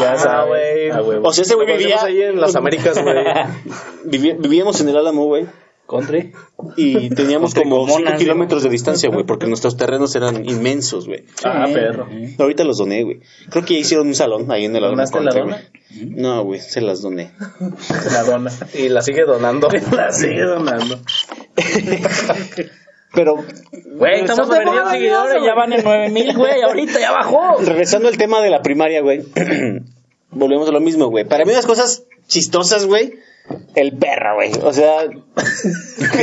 [0.00, 0.90] Ya sabes, güey.
[0.90, 1.18] Ah, güey.
[1.22, 3.16] O sea, ese güey vivía, ahí en las Américas, güey.
[4.04, 5.46] vivi- vivíamos en el Álamo, güey.
[5.88, 6.32] Country.
[6.76, 11.24] Y teníamos como 5 tricomonas, kilómetros de distancia, güey, porque nuestros terrenos eran inmensos, güey.
[11.44, 12.08] Ah, perro.
[12.38, 13.20] Ahorita los doné, güey.
[13.50, 14.92] Creo que ya hicieron un salón ahí en el Álamo.
[14.92, 15.50] ¿Donaste la Country,
[15.90, 16.10] güey.
[16.22, 17.32] No, güey, se las doné.
[18.12, 18.50] La dona.
[18.74, 19.68] Y la sigue donando.
[19.90, 20.98] La sigue donando.
[23.14, 23.36] Pero,
[23.96, 26.62] Güey, estamos perdiendo seguidores, ya van en 9000, güey.
[26.62, 27.58] Ahorita ya bajó.
[27.60, 29.22] regresando al tema de la primaria, güey.
[30.30, 31.24] Volvemos a lo mismo, güey.
[31.26, 33.14] Para mí unas cosas chistosas, güey.
[33.74, 34.52] El perro, güey.
[34.62, 35.04] O sea,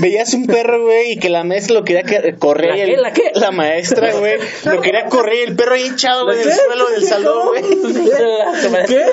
[0.00, 2.70] veías un perro, güey, y que la maestra lo quería que- correr.
[2.70, 2.96] ¿La qué?
[2.96, 3.22] ¿La qué?
[3.34, 5.46] La maestra, güey, lo quería correr.
[5.46, 7.62] y El perro ahí hinchado, güey, en el suelo del salón, güey.
[8.86, 9.04] ¿Qué?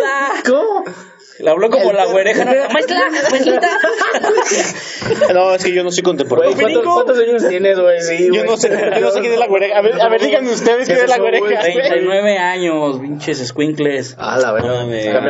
[0.47, 0.84] ¿Cómo?
[1.38, 2.45] Le habló como la güereja.
[2.45, 2.51] ¿no?
[2.73, 3.69] Maestra, maestrita.
[5.33, 6.53] No, es que yo no soy contemporáneo.
[6.55, 8.01] Güey, ¿cuántos, ¿cuántos años tienes, güey?
[8.01, 9.77] Sí, Yo no sé, yo no sé quién es la güereja.
[9.77, 11.45] A ver, a ver, díganme ustedes quién es la güereja.
[11.45, 11.73] güey.
[11.73, 14.15] 39 años, pinches squinkles.
[14.17, 14.83] Ah, la verga.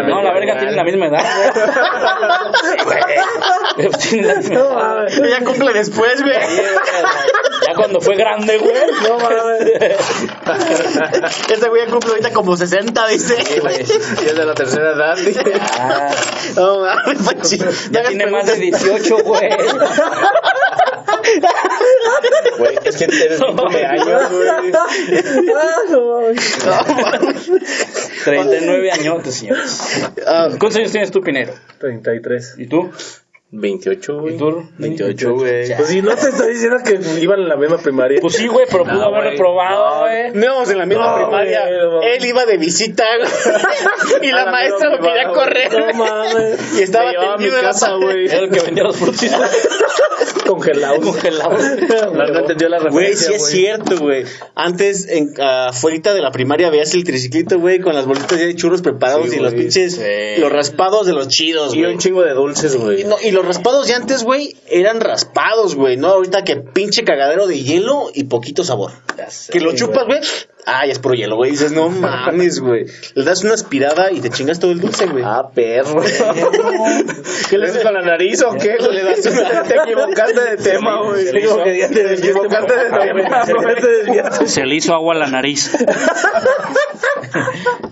[0.08, 1.26] No, la verga tiene la misma edad,
[2.86, 3.90] güey.
[4.10, 5.26] Tiene la misma edad.
[5.26, 6.36] Ella cumple después, güey.
[7.68, 8.74] Ya cuando fue grande, güey.
[9.04, 9.72] No mames.
[11.52, 13.36] Este güey ya cumple ahorita como 60, dice.
[14.24, 15.18] Y es de la tercera edad.
[15.80, 15.95] Ah,
[16.56, 17.58] No mames, Pachi.
[17.92, 18.84] ya tiene más de preguntas.
[18.84, 19.50] 18, güey.
[22.58, 24.50] Güey, es que tienes 20 años, güey.
[28.24, 30.10] 39 añotes, señores.
[30.26, 31.54] Ah, ¿Cuántos años tienes tú, Pinero?
[31.80, 32.56] 33.
[32.58, 32.92] ¿Y tú?
[33.58, 34.36] 28, güey.
[34.36, 34.70] ¿Y tú?
[34.78, 35.76] 28, güey.
[35.76, 38.20] Pues si no te estoy diciendo que iban en la misma primaria.
[38.22, 39.32] Pues sí, güey, pero pudo No, haber güey.
[39.32, 40.32] reprobado, güey.
[40.34, 41.62] No íbamos en la misma No, primaria.
[41.68, 42.02] güey, no.
[42.02, 43.30] Él iba de visita güey.
[44.30, 45.70] y la, maestra lo quería correr.
[45.72, 45.94] güey.
[45.94, 46.80] No mames.
[46.80, 48.26] Y estaba tendido en la casa, güey.
[48.26, 49.32] Era el que vendía los frutis.
[50.48, 51.00] Congelados.
[51.04, 51.62] Congelados.
[52.14, 54.26] No, no entendió la Güey, referencia, sí es cierto, güey.
[54.54, 58.56] Antes, en, afuera de la primaria, veías el triciclito, güey, con las bolitas ya de
[58.56, 59.64] churros preparados Sí, y los güey.
[59.64, 60.42] pinches, Sí.
[60.42, 61.94] los raspados de los chidos, Y güey.
[61.94, 63.06] un chingo de dulces, Y, güey.
[63.24, 65.98] y los raspados de antes, güey, eran raspados, güey.
[65.98, 68.92] No, ahorita que pinche cagadero de hielo y poquito sabor.
[69.18, 70.20] Ya sé, que lo chupas, güey.
[70.68, 71.52] Ah, ya es puro hielo, güey.
[71.52, 72.86] Dices, no mames, güey.
[73.14, 75.24] Le das una aspirada y te chingas todo el dulce, güey.
[75.26, 76.02] Ah, perro.
[77.50, 78.76] ¿Qué le haces con la nariz o qué?
[78.92, 79.64] Le das una...
[79.64, 81.26] Te equivocaste de tema, güey.
[81.26, 83.76] Se le hizo- Te equivocaste de tema, güey.
[83.76, 84.48] Te desviaste.
[84.48, 85.72] Se le hizo agua a la nariz.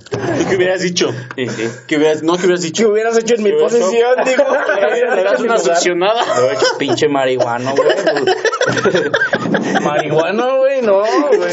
[0.09, 1.11] ¿Tú qué hubieras dicho?
[1.36, 1.69] Sí, sí.
[1.88, 2.89] ¿Qué hubieras, no, ¿qué hubieras ¿Qué dicho?
[2.89, 4.43] hubieras hecho en mi posición, digo?
[5.15, 6.21] Le das una succionada.
[6.80, 7.89] Pinche marihuano, güey.
[9.82, 11.49] Marihuana, güey, no, güey.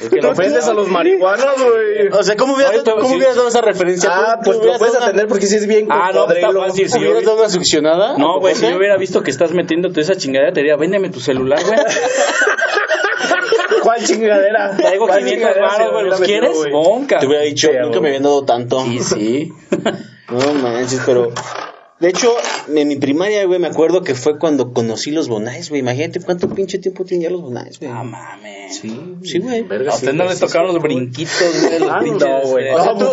[0.00, 2.08] Porque no ofendes a los marihuanos, güey.
[2.12, 3.16] O sea, ¿cómo hubieras, Oye, te- ¿cómo sí.
[3.16, 4.10] hubieras dado esa referencia?
[4.12, 6.88] Ah, ¿Tú pues lo puedes atender porque sí es bien Ah, no, está fácil.
[6.90, 8.18] Si ¿Hubieras yo, dado una succionada?
[8.18, 11.20] no, güey, si yo hubiera visto que estás metiéndote esa chingadera, te diría, véndeme tu
[11.20, 11.78] celular, güey.
[13.82, 14.76] ¿Cuál chingadera?
[14.76, 16.56] Traigo ¿Cuál 500 chingadera baros, güey, ¿los quieres?
[16.70, 17.18] Bonca.
[17.20, 18.82] Te hubiera dicho, nunca me habían dado tanto.
[18.84, 19.52] Sí, sí.
[20.30, 21.30] No manches, pero.
[22.00, 22.32] De hecho,
[22.72, 25.80] en mi primaria, güey, me acuerdo que fue cuando conocí los bonais, güey.
[25.80, 27.90] Imagínate cuánto pinche tiempo tenía los bonais, güey.
[27.90, 28.78] No mames.
[28.78, 29.66] Sí, sí, güey.
[29.88, 32.28] A usted no le tocaron los brinquitos, güey, los Ah, pinches.
[32.28, 32.68] no, güey.
[32.68, 33.04] eh, O sea, tú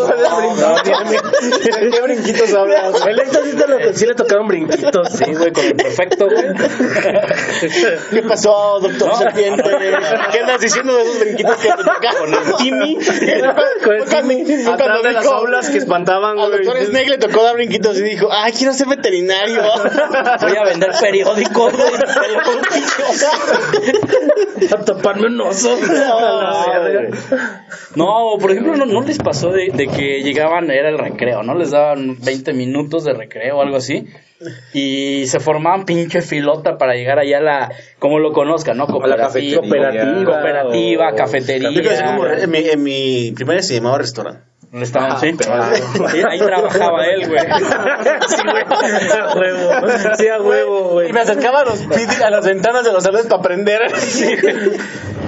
[1.81, 3.05] ¿De qué brinquitos hablas?
[3.07, 5.07] El Héctor sí, te lo- sí le tocaron brinquitos.
[5.13, 6.43] Sí, güey, con el perfecto, güey.
[8.11, 9.17] ¿Qué pasó, doctor No.
[9.17, 9.63] Serpiente?
[10.31, 12.19] ¿Qué andas diciendo de esos brinquitos que te tocaron?
[12.19, 12.97] Con el Timmy.
[13.83, 16.63] Con el Timmy atrás de las aulas que espantaban, Al güey.
[16.65, 19.61] doctor Snake le tocó dar brinquitos y dijo, ay, quiero ser veterinario.
[20.41, 21.93] Voy a vender periódicos, güey.
[24.71, 25.77] A taparme un oso.
[27.95, 31.55] No, por ejemplo, no, no les pasó de, de que llegaban, era el recreo, ¿no?
[31.55, 34.07] Les daban 20 minutos de recreo o algo así.
[34.73, 38.85] Y se formaban pinche filota para llegar allá a la, como lo conozcan, ¿no?
[38.85, 39.59] A la cafetería.
[39.59, 41.69] Cooperativa, cooperativa, o- cafetería.
[41.91, 44.41] Así como en mi, en mi primaria se llamaba restaurante.
[45.21, 45.31] Sí.
[46.11, 47.39] Sí, Ahí trabajaba él, güey.
[48.27, 48.63] Sí, güey.
[49.21, 49.87] A huevo.
[50.17, 51.09] Sí, a huevo, güey.
[51.09, 51.79] Y me acercaba a, los,
[52.21, 53.81] a las ventanas de los salones para aprender.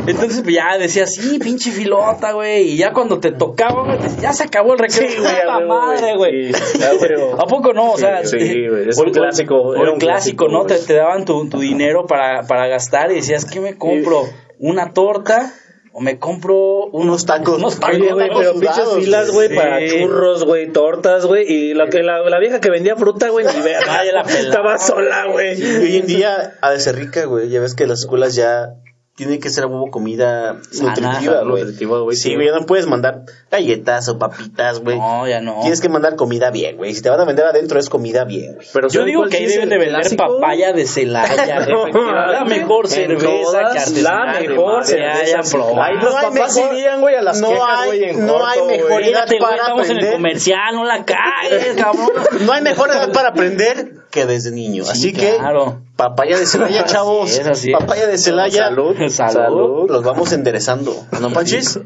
[0.08, 2.72] Entonces, pues ya decía, sí, pinche filota, güey.
[2.72, 5.10] Y ya cuando te tocaba, güey, te- ya se acabó el recreo.
[5.10, 6.52] Sí, güey, a ¡Puta huevo, madre, güey.
[6.54, 7.42] a.
[7.44, 7.92] ¿A poco no?
[7.92, 10.66] O sea, Sí, eh, güey, es un clásico, era el un clásico, clásico, ¿no?
[10.66, 14.24] Te, daban tu, tu dinero para, para gastar y decías, ¿qué me compro?
[14.60, 15.54] ¿Una torta?
[15.94, 17.58] ¿O me compro Unos tacos.
[17.58, 19.56] Unos tacos, Oye, güey, tacos pero pinches filas, güey, Sí.
[19.56, 21.52] para churros, güey, tortas, güey.
[21.52, 24.04] Y la, que la, la vieja que vendía fruta, güey, ni verga.
[24.28, 25.60] Estaba sola, güey.
[25.60, 27.50] Y hoy en día ha de ser rica, güey.
[27.50, 28.76] Ya ves que las escuelas ya
[29.18, 31.64] tienen que ser a huevo comida Sana, nutritiva, güey.
[31.64, 35.00] nutritiva, güey, Sí, güey, no puedes mandar galletas o papitas, güey.
[35.00, 35.62] No, ya no.
[35.62, 36.94] Tienes que mandar comida bien, güey.
[36.94, 38.68] Si te van a vender adentro es comida bien, güey.
[38.72, 40.24] Pero Yo ¿saben digo que ahí deben de vender clásico?
[40.40, 41.34] papaya de Celaya.
[41.34, 42.00] Efectivamente.
[42.32, 45.52] la mejor En cerveza todas, que la mejor cerveza hayan sí.
[45.58, 45.82] probado.
[45.82, 48.34] Ahí los No hay papás mejor- irían, güey, a las no quejas, güey, en no
[48.34, 48.78] corto, hay güey.
[48.78, 50.14] mejor edad Fíjate, güey, para estamos en el aprender.
[50.14, 52.10] comercial, no la cagues, cabrón.
[52.46, 54.84] No hay mejor edad para aprender que desde niño.
[54.84, 55.82] Sí, Así que, claro.
[55.96, 57.38] papaya de Celaya, Así chavos.
[57.38, 57.78] es, así es.
[57.80, 58.64] papaya de Celaya.
[58.70, 58.96] Salud.
[59.10, 59.90] Salud.
[59.90, 60.94] Los vamos enderezando.
[61.22, 61.80] ¿No, Panchis?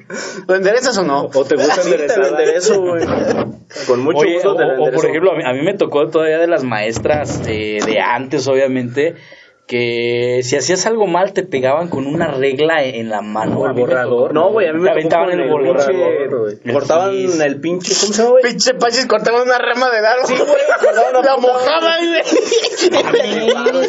[0.48, 1.30] ¿Lo enderezas o no?
[1.34, 2.18] O te gusta Sí, te enderezar.
[2.20, 3.06] lo enderezo, güey.
[3.88, 5.08] Con mucho Oye, gusto o, te lo o por enderezo.
[5.08, 9.16] ejemplo, a mí, a mí me tocó todavía de las maestras eh, de antes, obviamente,
[9.72, 13.58] que si hacías algo mal te pegaban con una regla en la mano.
[13.62, 14.34] O el borrador.
[14.34, 17.40] No, güey, a mí me aventaban el el borrador, el Cortaban gis.
[17.40, 18.44] el pinche, ¿cómo se llama, güey?
[18.44, 20.26] Pinche Panchis cortaban una rama de árbol.
[20.28, 21.24] Sí, güey.
[21.24, 22.24] La mojaban, güey.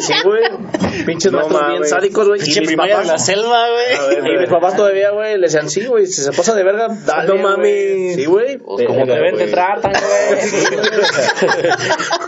[0.01, 0.43] Sí, güey.
[1.05, 1.89] Pinches No maestros bien mames.
[1.89, 2.39] sádicos, güey.
[2.39, 4.35] Pinche Y mis primaria en la papás, selva, güey.
[4.35, 7.27] y mis papás todavía, güey, le decían, sí, güey, si se pasa de verga, dale,
[7.27, 7.43] No güey".
[7.43, 8.15] mames.
[8.15, 8.57] Sí, güey.
[8.57, 10.39] Pues como te ven, te tratan, güey.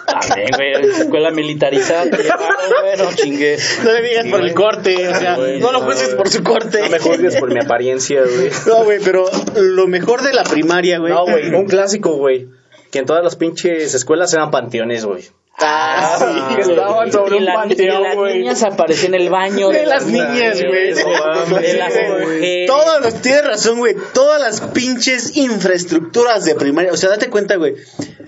[0.27, 2.47] También, güey, escuela militarizada te llevaron,
[2.81, 3.57] güey, no chingue.
[3.83, 6.17] No le digas por el corte, o sea, güey, no lo no, juzgues güey.
[6.17, 6.81] por su corte.
[6.81, 8.49] No me juzgues por mi apariencia, güey.
[8.67, 11.13] No, güey, pero lo mejor de la primaria, güey.
[11.13, 12.47] No, güey, un clásico, güey.
[12.91, 15.23] Que en todas las pinches escuelas eran panteones, güey.
[15.57, 18.39] Ah, sí, que estaban sobre Y un la- panteón, las güey.
[18.39, 20.93] niñas aparecen en el baño De las niñas, güey.
[20.93, 22.67] de las mujeres.
[22.67, 23.95] Todos los, tienes razón, güey.
[24.13, 26.91] Todas las pinches infraestructuras de primaria.
[26.91, 27.75] O sea, date cuenta, güey.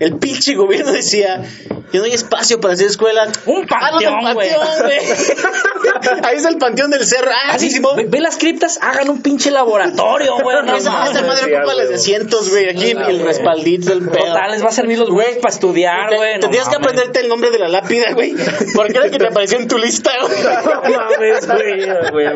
[0.00, 1.42] El pinche gobierno decía
[1.90, 3.30] que no hay espacio para hacer escuelas.
[3.46, 4.50] Un panteón, güey.
[4.54, 4.98] panteón, güey.
[6.24, 7.30] Ahí está el panteón del cerro.
[7.32, 10.56] Ah, Así, sí, ve, ve las criptas, hagan un pinche laboratorio, güey.
[10.64, 12.68] no esa madre ocupa las de asientos, güey.
[12.68, 14.24] Aquí el respaldito, el pedo.
[14.26, 16.34] Total, les va a servir los güeyes para estudiar, güey.
[16.34, 16.92] no Tendrías que mames.
[17.20, 18.34] El nombre de la lápida, güey.
[18.74, 20.38] Porque era que te apareció en tu lista, güey.
[20.88, 21.46] No mames,
[22.12, 22.34] güey.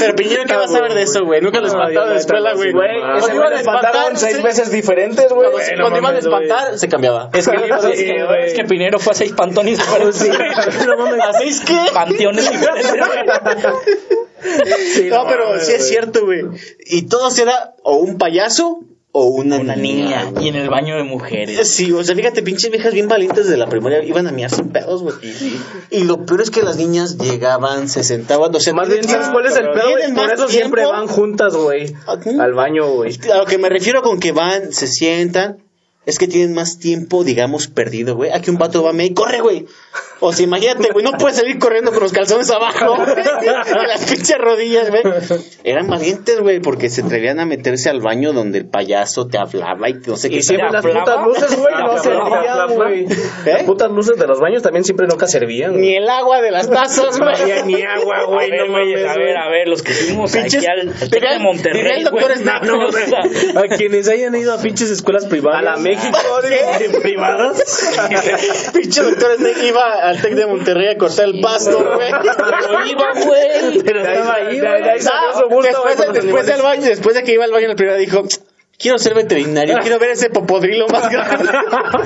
[0.00, 1.40] Pero Piñero, ¿qué vas a ver de eso, güey?
[1.40, 2.72] Nunca lo espantaron en la escuela, güey.
[2.72, 5.50] Cuando iban a espantar, seis se- veces diferentes, güey.
[5.80, 7.30] Cuando, iban a espantar, se cambiaba.
[7.40, 7.56] Es que,
[8.46, 10.22] es, que, Pinero fue a seis pantones diferentes.
[10.30, 11.78] ¿A seis qué?
[11.92, 12.92] Panteones diferentes.
[14.94, 16.42] Sí, No, pero sí es cierto, güey.
[16.86, 18.80] Y todo será o un payaso
[19.12, 20.32] o una, Una niña.
[20.40, 21.68] Y en el baño de mujeres.
[21.68, 24.68] Sí, o sea, fíjate, pinches viejas bien valientes de la primaria iban a miar sin
[24.68, 25.16] pedos, güey.
[25.90, 29.28] Y lo peor es que las niñas llegaban, se sentaban, o sea, Más bien, ¿sabes
[29.30, 31.92] cuál es el pedo, Por eso siempre van juntas, güey.
[32.06, 33.18] Al baño, güey.
[33.32, 35.58] A lo que me refiero con que van, se sientan,
[36.06, 38.30] es que tienen más tiempo, digamos, perdido, güey.
[38.30, 39.66] Aquí un vato va a mear y corre, güey.
[40.22, 44.36] O sea, imagínate, güey, no puedes salir corriendo con los calzones abajo, en las pinches
[44.38, 45.02] rodillas, güey.
[45.64, 49.88] Eran valientes, güey, porque se atrevían a meterse al baño donde el payaso te hablaba
[49.88, 50.36] y no sé qué.
[50.36, 51.24] Y siempre ¿Te las hablaba?
[51.24, 53.06] putas luces, güey, ¿Te no servían, güey.
[53.46, 55.72] Las putas luces de los baños también siempre nunca servían.
[55.72, 55.82] güey.
[55.82, 57.40] Ni el agua de las tazas, No güey.
[57.40, 60.58] había ni agua, A güey, no mames, a ver, a ver, los que fuimos Pinches-
[60.58, 62.38] aquí al, al de Monterrey, diría el doctor güey.
[62.38, 63.20] Snack, No, o sea,
[63.62, 65.60] A quienes hayan ido a pinches escuelas privadas.
[65.60, 66.90] A la México, ¿Qué?
[67.00, 67.90] privadas.
[68.74, 72.10] Pinche doctor Snake iba al Tec de Monterrey a cortar el pasto, güey.
[72.12, 73.82] Pero iba, güey.
[73.84, 77.52] Pero estaba ahí, Ah, después, güey, los después del baño, después de que iba al
[77.52, 78.24] baño la primera dijo,
[78.80, 81.50] quiero ser veterinario, quiero ver ese popodrilo más grande.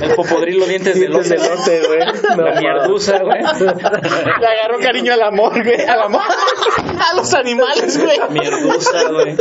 [0.03, 1.81] El popodrilo dientes de Dientes de lote.
[1.87, 2.01] güey.
[2.37, 3.41] No, La mierduza, güey.
[3.41, 8.19] Le agarró cariño al amor, güey, al amor, a los animales, güey.
[8.31, 9.37] Mierduza, güey.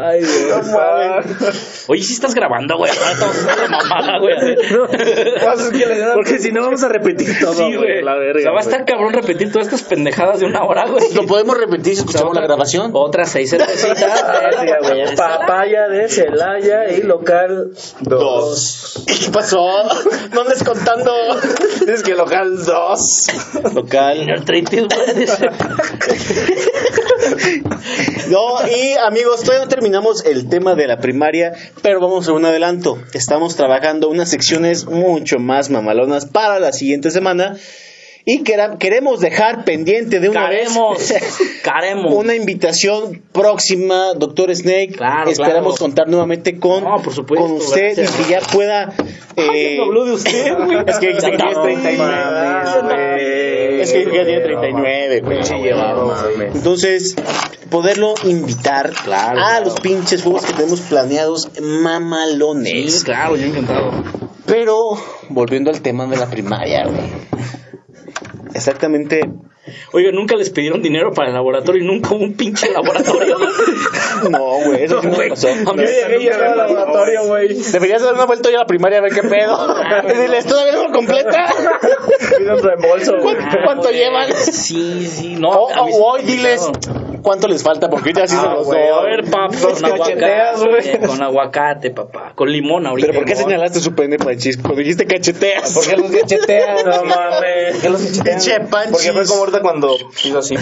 [0.00, 1.38] Ay, güey.
[1.88, 2.90] Oye, si estás grabando, güey.
[2.90, 4.34] Ahora estamos haciendo mamada, güey.
[5.44, 8.02] Pues es que Porque si no vamos a repetir todo, Sí, güey.
[8.02, 8.40] La O verga.
[8.40, 11.12] sea, va a estar cabrón repetir todas estas pendejadas de una hora, güey.
[11.14, 12.90] Lo podemos repetir si escuchamos la grabación.
[12.94, 14.24] Otras seis cervecitas.
[14.56, 15.16] Verga, güey.
[15.16, 15.88] Papaya
[16.24, 19.04] de Celaya y local Dos.
[19.06, 19.66] ¿Qué pasó?
[20.32, 21.12] No andes contando.
[21.86, 23.26] Es que local 2.
[23.74, 24.26] Local.
[28.30, 31.52] No, y amigos, todavía no terminamos el tema de la primaria,
[31.82, 32.98] pero vamos a un adelanto.
[33.12, 37.56] Estamos trabajando unas secciones mucho más mamalonas para la siguiente semana.
[38.26, 40.98] Y queremos dejar pendiente de una Caremos.
[40.98, 42.10] vez Caremos.
[42.14, 44.94] una invitación próxima, doctor Snake.
[44.96, 45.90] Claro, Esperamos claro.
[45.90, 48.18] contar nuevamente con, No, por supuesto, con usted gracias.
[48.18, 48.94] y que ya pueda.
[49.36, 50.78] eh, habló de usted, güey.
[50.86, 51.98] Es que dice que No es 39.
[51.98, 53.80] mames, güey.
[53.82, 55.36] Es que ya tiene 39, güey.
[55.36, 56.54] Pinche llevado, mames.
[56.54, 57.16] Entonces,
[57.68, 59.64] poderlo invitar Claro, a claro.
[59.66, 63.00] los pinches juegos que tenemos planeados mamalones.
[63.00, 63.90] Sí, claro, yo encantado.
[64.46, 64.96] Pero,
[65.28, 67.10] volviendo al tema de la primaria, güey.
[68.54, 69.20] Exactamente.
[69.92, 73.36] Oiga, nunca les pidieron dinero para el laboratorio y nunca hubo un pinche laboratorio.
[74.30, 75.28] No, güey, eso sí no güey.
[75.28, 75.48] pasó.
[75.48, 77.48] A mí llegué el laboratorio, güey.
[77.54, 79.74] Deberías dar una vuelta hoy a la primaria a ver qué pedo.
[80.06, 81.52] Diles, ¿todavía no lo completa?
[82.38, 83.36] Pido un reembolso, güey.
[83.36, 83.96] ¿Cuánto, cuánto güey.
[83.96, 84.32] llevan?
[84.34, 85.50] Sí, sí, no.
[85.50, 86.70] O, a mí o me hoy diles.
[87.24, 88.98] Cuánto les falta, porque ahorita sí se Ah, los güey, doy.
[88.98, 91.06] A ver, papá, con cacheteas, aguacate.
[91.08, 92.32] Con aguacate, papá.
[92.36, 93.08] Con limón ahorita.
[93.08, 94.56] Pero ¿por qué señalaste su pene panchis?
[94.58, 95.72] Cuando dijiste cacheteas.
[95.74, 96.76] ¿Por qué los cachetean?
[96.86, 97.72] No mames.
[97.72, 98.02] ¿Por qué los
[98.70, 98.92] panchis.
[98.92, 100.54] Porque fue como ahorita cuando hizo así.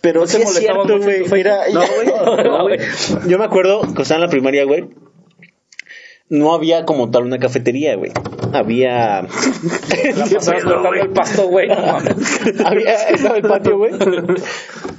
[0.00, 1.34] Pero ¿No sí te es molestaba cierto, mucho?
[1.34, 2.44] Mira, No, güey.
[2.44, 2.78] No, güey.
[3.26, 4.84] yo me acuerdo que estaba en la primaria, güey.
[6.30, 8.10] No había como tal una cafetería, güey.
[8.52, 9.26] Había.
[10.34, 11.68] Pasabas cortando el pasto, güey.
[11.68, 11.76] No
[12.66, 13.92] había estaba el patio, güey.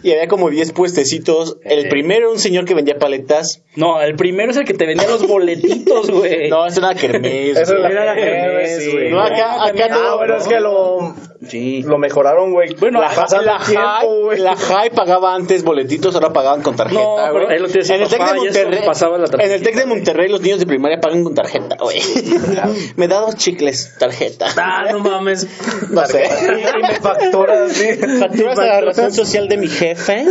[0.03, 1.57] Y había como 10 puestecitos.
[1.63, 3.63] El primero, un señor que vendía paletas.
[3.75, 6.49] No, el primero es el que te vendía los boletitos, güey.
[6.55, 7.57] No, eso era kermés.
[7.57, 7.91] Eso güey.
[7.91, 9.11] era la kermés, güey.
[9.11, 10.17] No, acá, acá Ah, todo.
[10.17, 11.15] bueno, es que lo,
[11.47, 11.81] Sí.
[11.83, 12.75] lo mejoraron, güey.
[12.79, 17.01] Bueno, la, la el tiempo, High, la High pagaba antes boletitos, ahora pagaban con tarjeta,
[17.01, 17.47] No, güey.
[17.71, 20.65] decía en el Tec de Monterrey, la en el Tec de Monterrey los niños de
[20.65, 22.01] primaria pagan con tarjeta, güey.
[22.95, 24.47] Me da dos chicles, tarjeta.
[24.57, 25.47] Ah, no mames.
[25.89, 26.25] No sé.
[26.75, 27.93] Y me facturas, sí.
[28.19, 30.25] ¿Facturas a la razón social de mi jefe?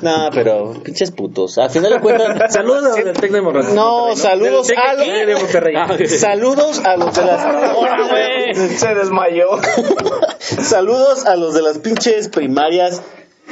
[0.00, 1.58] No, pero pinches putos.
[1.58, 3.74] Al final de cuentas, Saludos a los del Tec de Monterrey.
[3.74, 5.74] no, saludos a de los Monterrey.
[5.76, 5.88] Ah.
[6.18, 8.78] Saludos a los de las güey.
[8.78, 9.58] Se desmayó.
[10.38, 13.02] Saludos a los de las pinches primarias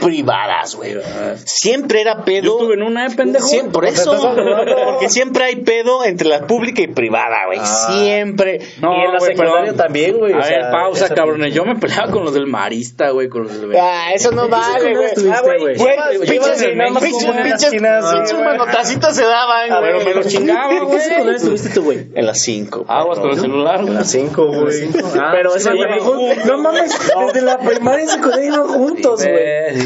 [0.01, 0.97] privadas, güey.
[1.44, 2.42] Siempre era pedo.
[2.44, 3.47] Yo estuve en una, ¿eh, pendejo?
[3.47, 4.34] Siempre, por Pues eso,
[4.92, 7.59] porque siempre hay pedo entre la pública y privada, güey.
[7.64, 8.61] Siempre.
[8.80, 9.76] No, y en la güey, secundaria perdón.
[9.76, 10.32] también, güey.
[10.32, 11.55] A o ver, sea, pausa, esa- cabrones.
[11.55, 13.74] Yo me peleaba con los del marista, güey, con los del...
[13.76, 15.09] Ah, eso no vale, güey.
[15.32, 15.76] Ah, güey, güey?
[15.76, 18.44] güey, pinches, llevas nada más pinches, en las güey.
[18.44, 20.07] manotacitos se daban, Ah, pero güey.
[20.09, 21.01] me los chingaba, ¿En qué güey.
[21.01, 22.07] secundaria estuviste tú, güey?
[22.14, 22.84] En las 5.
[22.88, 24.05] Aguas con el celular, güey.
[24.05, 24.88] Cinco, güey.
[25.18, 26.92] Ah, Pero sí, ese güey, güey No mames,
[27.26, 29.86] desde la primaria y secundaria iban juntos, güey.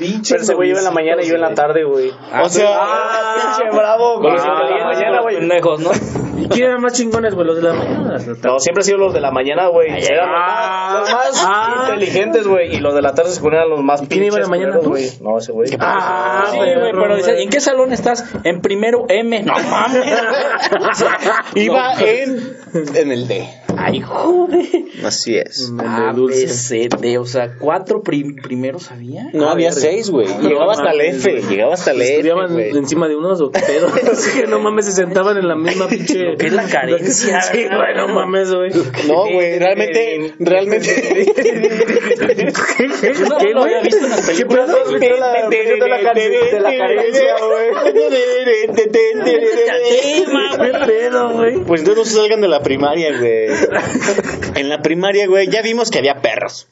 [0.00, 2.10] Pinche Pero ese güey iba en la mañana y yo en la tarde, güey.
[2.32, 4.32] Ah, O sea, Ah, pinche bravo, güey.
[4.32, 5.36] los Los de la mañana, güey.
[5.38, 5.90] pendejos, ¿no?
[6.40, 7.46] ¿Y quién eran más chingones, güey?
[7.46, 8.18] Los de la mañana.
[8.42, 9.88] No, siempre han sido los de la mañana, güey.
[9.90, 10.90] Eran los Ah.
[10.94, 11.84] más- los más Ah.
[11.90, 12.74] inteligentes, güey.
[12.74, 14.80] Y los de la tarde se ponían los más quién iba en la pinches mañana,
[14.80, 14.88] tú?
[14.88, 15.10] güey.
[15.20, 15.68] No, ese güey.
[15.78, 18.24] Ah, Sí, güey, pero dice, ¿en qué salón estás?
[18.44, 19.42] En primero M.
[19.42, 20.02] No mames.
[21.54, 22.56] iba en,
[22.94, 23.48] en el D.
[23.76, 24.66] Ay, joder.
[25.04, 25.72] Así es.
[25.78, 29.24] A, B, C, D, o sea, cuatro prim- primeros había.
[29.32, 29.80] No Ah, había verga.
[29.90, 30.26] 6, güey.
[30.40, 31.42] Llegaba hasta el F, güey.
[31.48, 32.70] llegaba hasta el F, ¿Estudiaban güey.
[32.76, 33.88] encima de unos o qué pedo?
[34.34, 36.36] que no mames, se sentaban en la misma pinche...
[36.38, 38.70] que es la carencia, Sí, güey, no mames, güey.
[39.08, 41.26] No, güey, realmente, realmente.
[43.02, 44.70] Yo no lo había visto en las películas.
[44.70, 45.00] pedo, güey?
[45.00, 47.36] De la- carencia- carencia,
[50.60, 51.60] ¿Qué pedo, güey?
[51.64, 53.46] Pues entonces no se salgan de la primaria, güey.
[54.54, 56.68] En la primaria, güey, ya vimos que había perros.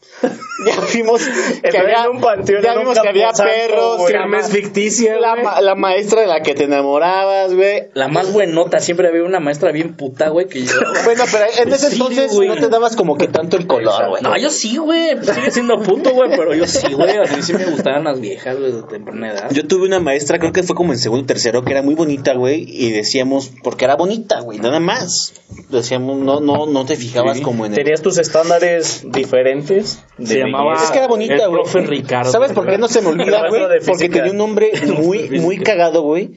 [0.67, 1.23] Ya vimos
[1.63, 3.99] que había, un panteón, ya vimos que había perros.
[3.99, 4.13] güey.
[4.13, 7.89] la, Kermés ma- ficticia, la, ma- la maestra de la que te enamorabas, güey.
[7.95, 10.73] La más buenota, siempre había una maestra bien puta, güey, que yo...
[11.05, 12.49] Bueno, pero en ese Sí, entonces güey.
[12.49, 14.23] no te dabas como que tanto el color, güey.
[14.23, 15.17] No, yo sí, güey.
[15.17, 17.17] Pues sigue siendo puto, güey, pero yo sí, güey.
[17.17, 19.51] A mí sí me gustaban las viejas, güey, de temprana edad.
[19.51, 21.95] Yo tuve una maestra, creo que fue como en segundo o tercero, que era muy
[21.95, 25.33] bonita, güey, y decíamos, porque era bonita, güey, nada más.
[25.71, 27.77] Decíamos, no, no, no te fijabas como en el...
[27.79, 30.03] ¿Tenías tus estándares diferentes?
[30.23, 30.75] Se llamaba?
[30.75, 31.53] Es que era bonita, el güey.
[31.63, 32.31] profe Ricardo.
[32.31, 33.63] ¿Sabes por qué no se me olvida, güey?
[33.87, 36.33] Porque tenía un nombre muy, muy cagado, güey.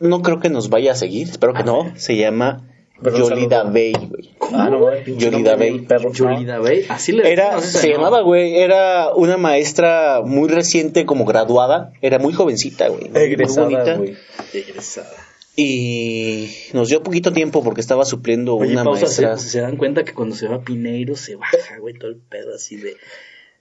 [0.00, 1.92] No creo que nos vaya a seguir, espero que no.
[1.96, 2.68] Se llama
[3.02, 3.72] Yolida saludo.
[3.72, 4.30] Bay, güey.
[4.52, 5.80] Ah, no, güey, pinche Yolida Bay.
[5.80, 6.12] perro.
[6.12, 6.84] Yolida Bay.
[6.88, 7.94] Así le Era, se ¿no?
[7.94, 11.92] llamaba, güey, era una maestra muy reciente, como graduada.
[12.02, 13.08] Era muy jovencita, güey.
[13.10, 13.94] muy Egresada, bonita.
[13.96, 14.16] güey.
[14.52, 15.10] Egresada.
[15.58, 19.48] Y nos dio poquito tiempo porque estaba supliendo Oye, una pausa, se, maestra.
[19.50, 22.76] se dan cuenta que cuando se va Pineiro se baja, güey, todo el pedo así
[22.76, 22.96] de...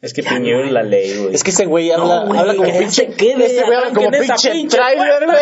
[0.05, 1.33] Es que Piñero la ley, güey.
[1.33, 3.07] Es que ese güey habla, habla como pinche.
[3.07, 5.37] quede, este güey habla como esa pinche trailer, güey.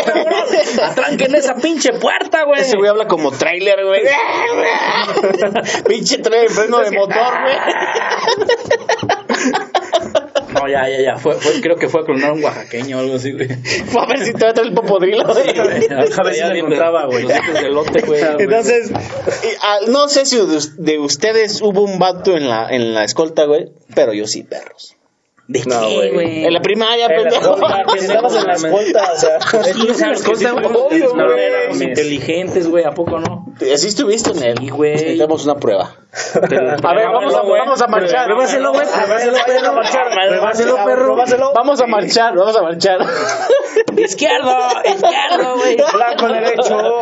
[0.81, 2.61] Atranquen esa pinche puerta, güey.
[2.61, 4.03] Ese güey habla como trailer, güey.
[5.87, 7.55] pinche trailer, freno de motor, güey.
[10.53, 11.15] No, ya, ya, ya.
[11.17, 13.47] Fue, fue- creo que fue a clonar un oaxaqueño o algo así, güey.
[13.87, 15.49] Fue a ver si te va a traer el popodrilo, güey.
[15.57, 15.63] A
[16.23, 17.23] ver si lo encontraba, güey.
[17.23, 18.21] Los hijos de lote, güey.
[18.37, 22.93] Entonces, y, ah, no sé si de, de ustedes hubo un vato en la, en
[22.93, 24.95] la escolta, güey, pero yo sí, perros.
[25.45, 26.45] ¿De No, qué, güey.
[26.45, 27.57] En la primaria, En pendejo.
[27.85, 29.39] pues, estabas en la escolta, o sea.
[29.41, 31.83] Sí, Escolta, fuimos- obvio, no, güey.
[31.83, 33.53] inteligentes, güey, ¿a poco no?
[33.73, 34.57] Así estuviste en él.
[34.59, 34.93] Sí, güey.
[34.93, 35.97] Necesitamos una prueba.
[36.35, 38.25] A ver, vamos a- vamos a marchar.
[38.25, 38.85] Pruébaselo, güey.
[38.85, 39.73] Pruébaselo, perro.
[40.27, 41.15] Pruébaselo, perro.
[41.55, 42.99] Vamos a marchar, vamos a marchar.
[43.97, 45.77] Izquierdo, izquierdo, güey.
[45.93, 47.01] Blanco, derecho.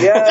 [0.00, 0.24] Ya.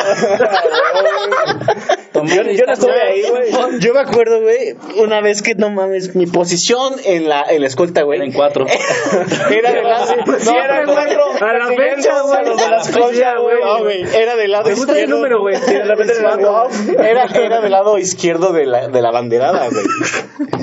[2.14, 3.78] Yo, yo no estuve ahí, güey.
[3.80, 7.66] Yo me acuerdo, güey, una vez que no mames, mi posición en la, en la
[7.68, 8.20] escolta, güey.
[8.20, 8.66] En cuatro.
[9.50, 10.06] Era del lado.
[10.40, 11.46] Sí, era cuatro.
[11.46, 12.44] A la fecha, güey.
[12.46, 13.80] Los de la escolta, güey.
[13.82, 15.56] Güey, era del lado Me gusta el número, güey.
[15.60, 19.84] De era del lado izquierdo de la, de la banderada, güey.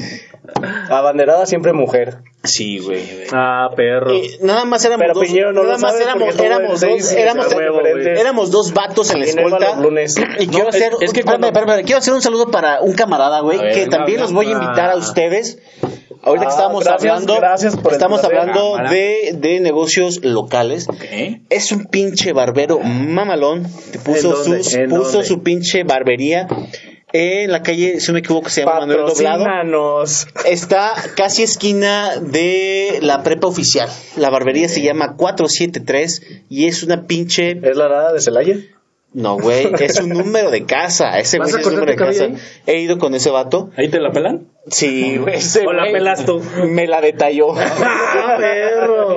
[0.90, 2.18] Abanderada siempre mujer.
[2.44, 3.04] Sí, güey.
[3.34, 4.14] Ah, perro.
[4.14, 5.24] Eh, nada más éramos Pero dos.
[5.28, 9.12] Piñero no nada lo más sabe éramos, éramos dos, seis éramos, huevo, éramos dos vatos
[9.12, 9.76] en la Y no escolta.
[9.76, 10.16] los lunes.
[10.40, 12.82] Y quiero No, es- hacer, es que espérame, cuando- espérame, quiero hacer un saludo para
[12.82, 14.44] un camarada, güey, ver, que venga, también los venga.
[14.44, 15.60] voy a invitar a ustedes.
[16.24, 18.90] Ahorita que Ah, estábamos gracias, hablando, gracias por estamos hablando cámara.
[18.90, 20.88] de, de negocios locales.
[21.00, 21.42] ¿Qué?
[21.50, 23.68] Es un pinche barbero mamalón.
[23.92, 25.28] que Puso, sus, ¿En puso dónde?
[25.28, 26.48] su pinche barbería
[27.14, 30.04] en la calle, si no me equivoco, se llama Manuel Doblado.
[30.46, 33.90] Está casi esquina de la prepa oficial.
[34.18, 37.60] La barbería se llama 473 y es una pinche...
[37.62, 38.58] ¿Es la arada de Celaya?
[39.14, 41.18] No, güey, es un número de casa.
[41.18, 42.28] Ese güey ¿Vas a sí es número de casa.
[42.66, 43.72] He ido con ese vato.
[43.78, 44.48] ¿Ahí te la pelan?
[44.70, 45.36] Sí, güey.
[45.36, 46.42] ese O la güey pelas tú.
[46.68, 47.54] Me la detalló.
[48.20, 49.16] Ah, perro.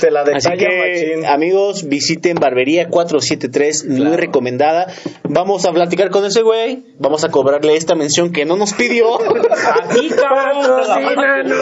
[0.00, 1.26] Te la Así detalla que, machín.
[1.26, 4.86] amigos, visiten Barbería 473, muy recomendada.
[5.24, 6.84] Vamos a platicar con ese güey.
[6.98, 9.14] Vamos a cobrarle esta mención que no nos pidió.
[9.20, 11.52] A mí, cabrón.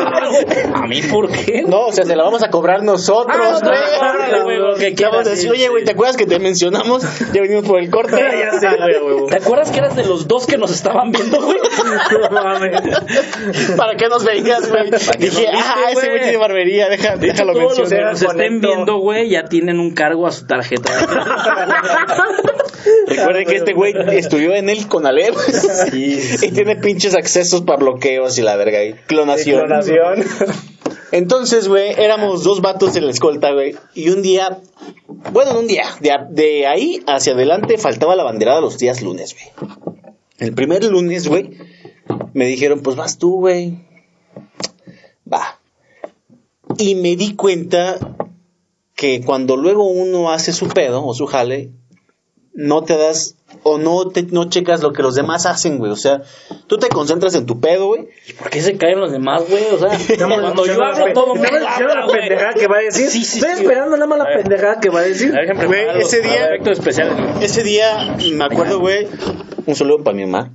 [0.74, 1.62] ¿A mí por qué?
[1.66, 4.78] No, o sea, se la vamos a cobrar nosotros, Ah, güey.
[4.78, 5.84] que Le vamos a decir, oye, güey.
[5.84, 7.02] ¿te acuerdas que te mencionamos?
[7.32, 8.16] Ya venimos por el corte.
[8.18, 8.68] Ya sé,
[9.02, 9.26] güey.
[9.28, 11.58] ¿Te acuerdas que eras de los dos que nos estaban viendo, güey?
[12.30, 12.80] No mames.
[13.76, 14.90] ¿Para qué nos veías, güey?
[14.90, 18.12] Dije, viste, ah, ese güey tiene barbería, deja, De hecho, déjalo todos los que mencionar.
[18.12, 20.92] nos estén viendo, güey, ya tienen un cargo a su tarjeta.
[23.06, 25.34] Recuerden que este güey estudió en el Conalep
[25.92, 26.16] y
[26.50, 29.66] tiene pinches accesos para bloqueos y la verga y clonación.
[29.66, 30.24] Clonación.
[31.10, 34.58] Entonces, güey, éramos dos vatos en la escolta, güey, y un día,
[35.32, 39.34] bueno, no un día, de, de ahí hacia adelante faltaba la banderada los días lunes,
[39.34, 39.72] güey.
[40.38, 41.50] El primer lunes, güey,
[42.34, 43.78] me dijeron, pues vas tú, güey.
[45.30, 45.58] Va.
[46.78, 47.98] Y me di cuenta
[48.94, 51.70] que cuando luego uno hace su pedo o su jale,
[52.54, 55.92] no te das o no te no checas lo que los demás hacen, güey.
[55.92, 56.22] O sea,
[56.66, 58.08] tú te concentras en tu pedo, güey.
[58.38, 59.64] ¿Por qué se caen los demás, güey?
[59.72, 59.90] O sea,
[60.26, 63.08] cuando yo hablo todo ¿Sabes mundo sabes la pendejada que va a decir?
[63.10, 63.62] Sí, sí, Estoy sí.
[63.62, 65.30] esperando nada más la pendejada que va a decir.
[65.32, 67.44] A ver, ejemplo, Güey, ese día- güey.
[67.44, 69.06] Ese día, me acuerdo, güey,
[69.66, 70.52] un saludo para mi mamá.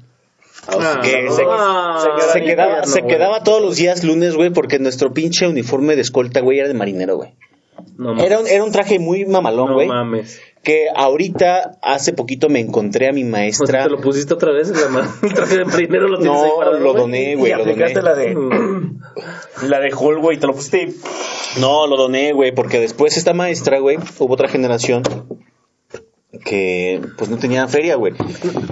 [1.02, 3.02] Que se, Ah, quedaba, se
[3.44, 7.18] todos los días lunes, güey, porque nuestro pinche uniforme de escolta, güey, era de marinero,
[7.18, 7.34] güey.
[7.98, 8.26] No mames.
[8.26, 9.88] Era un, era un traje muy mamalón, No güey.
[9.88, 10.42] mames.
[10.64, 13.84] que ahorita, hace poquito me encontré a mi O sea, maestra.
[13.84, 14.70] ¿Te lo pusiste otra vez?
[14.70, 17.02] La El traje de primero lo tienes No, ahí lo güey?
[17.04, 18.10] doné, güey, Y lo aplicaste doné.
[18.10, 19.68] la de.
[19.68, 20.94] La de Hulk, güey, te lo pusiste.
[21.60, 25.04] No, lo doné, güey, porque después esta maestra, güey, hubo otra generación
[26.46, 28.14] que pues no tenía feria, güey.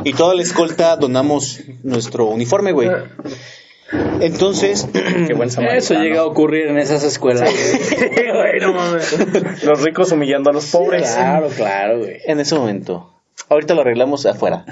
[0.04, 2.90] Y toda la escolta donamos nuestro uniforme, güey.
[4.22, 4.88] Entonces,
[5.28, 7.50] Qué buen Eso llega a ocurrir en esas escuelas.
[7.52, 8.32] güey.
[8.32, 9.64] Güey, no mames.
[9.64, 11.12] Los ricos humillando a los pobres.
[11.12, 12.18] Claro, claro, güey.
[12.26, 13.14] en ese momento,
[13.50, 14.66] ahorita lo arreglamos afuera.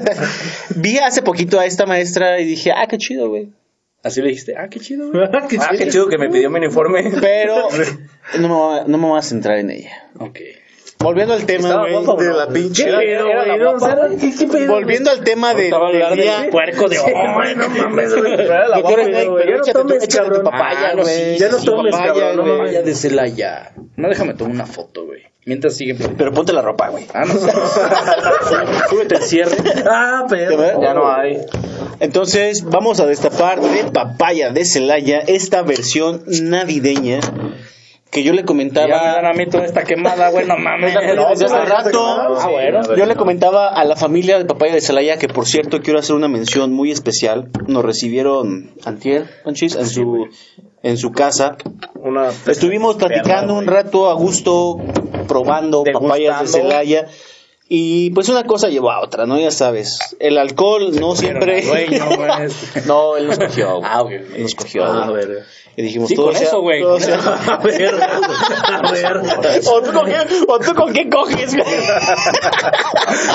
[0.76, 3.50] Vi hace poquito a esta maestra y dije, ah, qué chido, güey.
[4.02, 5.28] Así le dijiste, ah, qué chido, güey.
[5.48, 7.10] Qué Ah, qué chido que me pidió mi uniforme.
[7.20, 7.68] Pero
[8.38, 10.08] no me, voy a- no me voy a centrar en ella.
[10.20, 10.38] Ok.
[10.98, 12.84] Volviendo al tema, güey, de la pinche...
[12.84, 14.18] ¿Qué pedo, güey?
[14.18, 16.48] ¿qué- qué pedo, Volviendo al tema del del día...
[16.50, 18.36] puerco de Ay, no mames, güey.
[18.36, 21.38] Doctor guapa, Snake, güey, pero échate tu- échate tu papaya, güey.
[21.38, 22.58] Ya no tomes, papaya, cabrón, no mames.
[22.60, 23.72] Vaya de Celaya.
[23.96, 25.22] No, déjame tomar una foto, güey.
[25.44, 25.94] Mientras sigue.
[25.94, 27.06] Pero ponte la ropa, güey.
[27.14, 27.34] Ah, no.
[28.90, 29.56] Súbete el cierre.
[29.88, 30.82] Ah, pero.
[30.82, 31.38] Ya no hay.
[32.00, 37.20] Entonces, vamos a destapar de papaya de Celaya esta versión navideña
[38.10, 38.86] que yo le Ya me comentaba.
[38.88, 40.94] dan a mí toda esta quemada, güey, no mames.
[41.14, 42.04] No, hace rato.
[42.06, 42.96] Ah, bueno.
[42.96, 46.14] Yo le comentaba a la familia de Papaya de Celaya que, por cierto, quiero hacer
[46.16, 47.50] una mención muy especial.
[47.66, 50.28] Nos recibieron antier, Panchis, en su,
[50.82, 51.56] en su casa.
[51.94, 52.30] Una.
[52.46, 54.78] Estuvimos platicando un rato a gusto,
[55.28, 56.68] probando papayas de Degustando.
[56.70, 57.06] Celaya.
[57.68, 59.40] Y pues una cosa llevó a otra, ¿no?
[59.40, 59.98] Ya sabes.
[60.20, 61.62] El alcohol no siempre.
[61.62, 62.04] Dueño,
[62.86, 63.80] no, él nos cogió.
[63.82, 64.04] Ah,
[64.38, 64.84] nos cogió.
[64.84, 65.26] Ah, a güey.
[65.26, 65.44] ver.
[65.78, 67.18] Y dijimos Sí, todo con sea- eso, güey, todo sea-.
[67.52, 67.94] A ver.
[67.94, 69.16] A ver.
[69.70, 70.16] ¿O tú con qué,
[70.48, 71.66] o tú con qué coges, güey?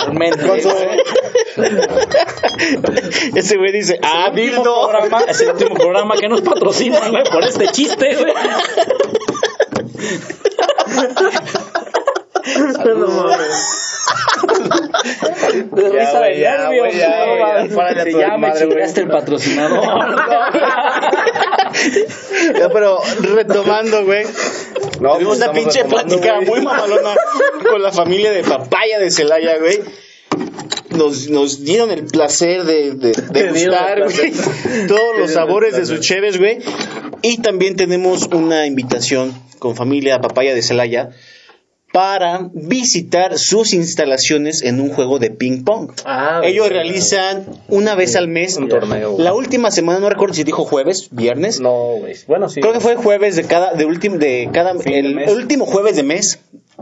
[0.02, 0.48] Realmente.
[0.48, 0.70] Con su-
[3.36, 4.90] Ese güey dice, ah, el último dildo.
[4.90, 8.34] programa, es el último programa que nos patrocina, güey, por este chiste, güey.
[12.86, 13.78] No mames.
[15.72, 17.68] De risa güey, de ya, ya, ya, Ya.
[18.06, 18.38] Ya,
[22.74, 24.24] pero retomando, güey.
[25.00, 26.48] No, Tuvimos pues una estamos pinche plática güey.
[26.48, 27.16] muy mamalona
[27.70, 29.80] con la familia de papaya de Celaya, güey.
[30.92, 34.34] Nos, nos dieron el placer de, de, de gustar, güey,
[34.88, 36.60] todos los sabores de sus cheves, güey.
[37.22, 41.12] Y también tenemos una invitación con familia papaya de Celaya
[41.92, 45.92] para visitar sus instalaciones en un juego de ping pong.
[46.06, 49.16] Ah, Ellos realizan una vez al mes Un torneo.
[49.20, 51.60] La última semana, no recuerdo si dijo jueves, viernes.
[51.60, 52.16] No, güey.
[52.28, 52.62] Bueno, sí.
[52.62, 55.30] Creo que fue jueves de cada, de último, de cada, Fin el, mes.
[55.30, 56.40] el último jueves de mes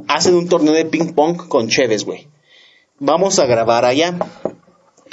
[0.07, 2.27] hacen un torneo de ping pong con Cheves, güey.
[2.99, 4.13] Vamos a grabar allá.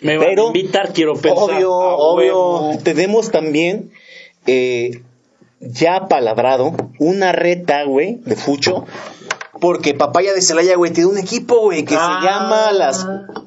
[0.02, 1.42] Me van a Pero, invitar, quiero pensar.
[1.56, 2.50] Obvio, A obvio.
[2.60, 2.78] huevo.
[2.82, 3.92] Tenemos también
[4.46, 5.00] eh,
[5.60, 8.84] ya palabrado una reta, güey, de fucho.
[9.60, 12.18] Porque Papaya de Celaya, güey, tiene un equipo, güey, que Ah.
[12.20, 13.06] se llama las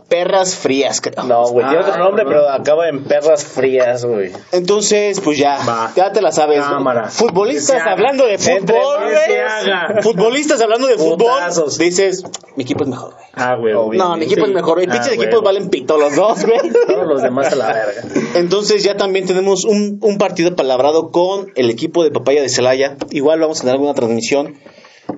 [0.09, 1.23] Perras Frías, creo.
[1.25, 1.67] No, güey.
[1.67, 4.31] Tiene otro Ah, nombre, pero acaba en perras frías, güey.
[4.51, 5.91] Entonces, pues ya, Va.
[5.95, 6.61] ya te la sabes.
[6.65, 7.09] Cámara.
[7.09, 10.01] Futbolistas hablando de fútbol, güey.
[10.01, 11.29] Futbolistas hablando de fútbol.
[11.77, 12.23] Dices,
[12.55, 13.25] mi equipo es mejor, güey.
[13.35, 13.97] Ah, güey.
[13.99, 14.49] No, mi equipo Sí.
[14.51, 14.87] es mejor, güey.
[14.89, 16.59] Ah, Pinches equipos valen pito los dos, güey.
[16.87, 18.01] Todos los demás a la verga.
[18.35, 22.97] Entonces ya también tenemos un, un partido palabrado con el equipo de Papaya de Celaya.
[23.11, 24.55] Igual vamos a tener alguna transmisión.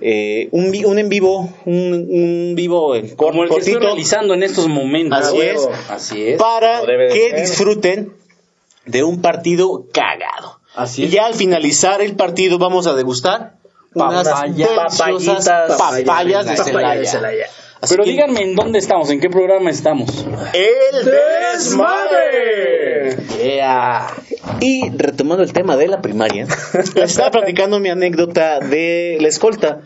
[0.01, 3.93] Eh, un, un en vivo, un, un vivo en cor- Como el que estoy cortito.
[3.93, 5.19] realizando en estos momentos.
[5.19, 5.67] Así es.
[5.89, 6.41] Así es.
[6.41, 7.41] para que ser.
[7.41, 8.13] disfruten
[8.85, 10.59] de un partido cagado.
[10.75, 11.11] Así y es.
[11.11, 13.53] ya al finalizar el partido vamos a degustar
[13.93, 14.67] unas Papaya.
[15.07, 15.45] deliciosas
[15.77, 16.03] Papayitas.
[16.05, 17.05] papayas de Celaya.
[17.05, 17.45] Celaya.
[17.81, 20.25] Así Pero que- díganme en dónde estamos, en qué programa estamos.
[20.53, 23.17] El ¡Desmadre!
[23.43, 24.07] Yeah.
[24.59, 26.47] Y retomando el tema de la primaria,
[26.95, 29.81] estaba platicando mi anécdota de la escolta.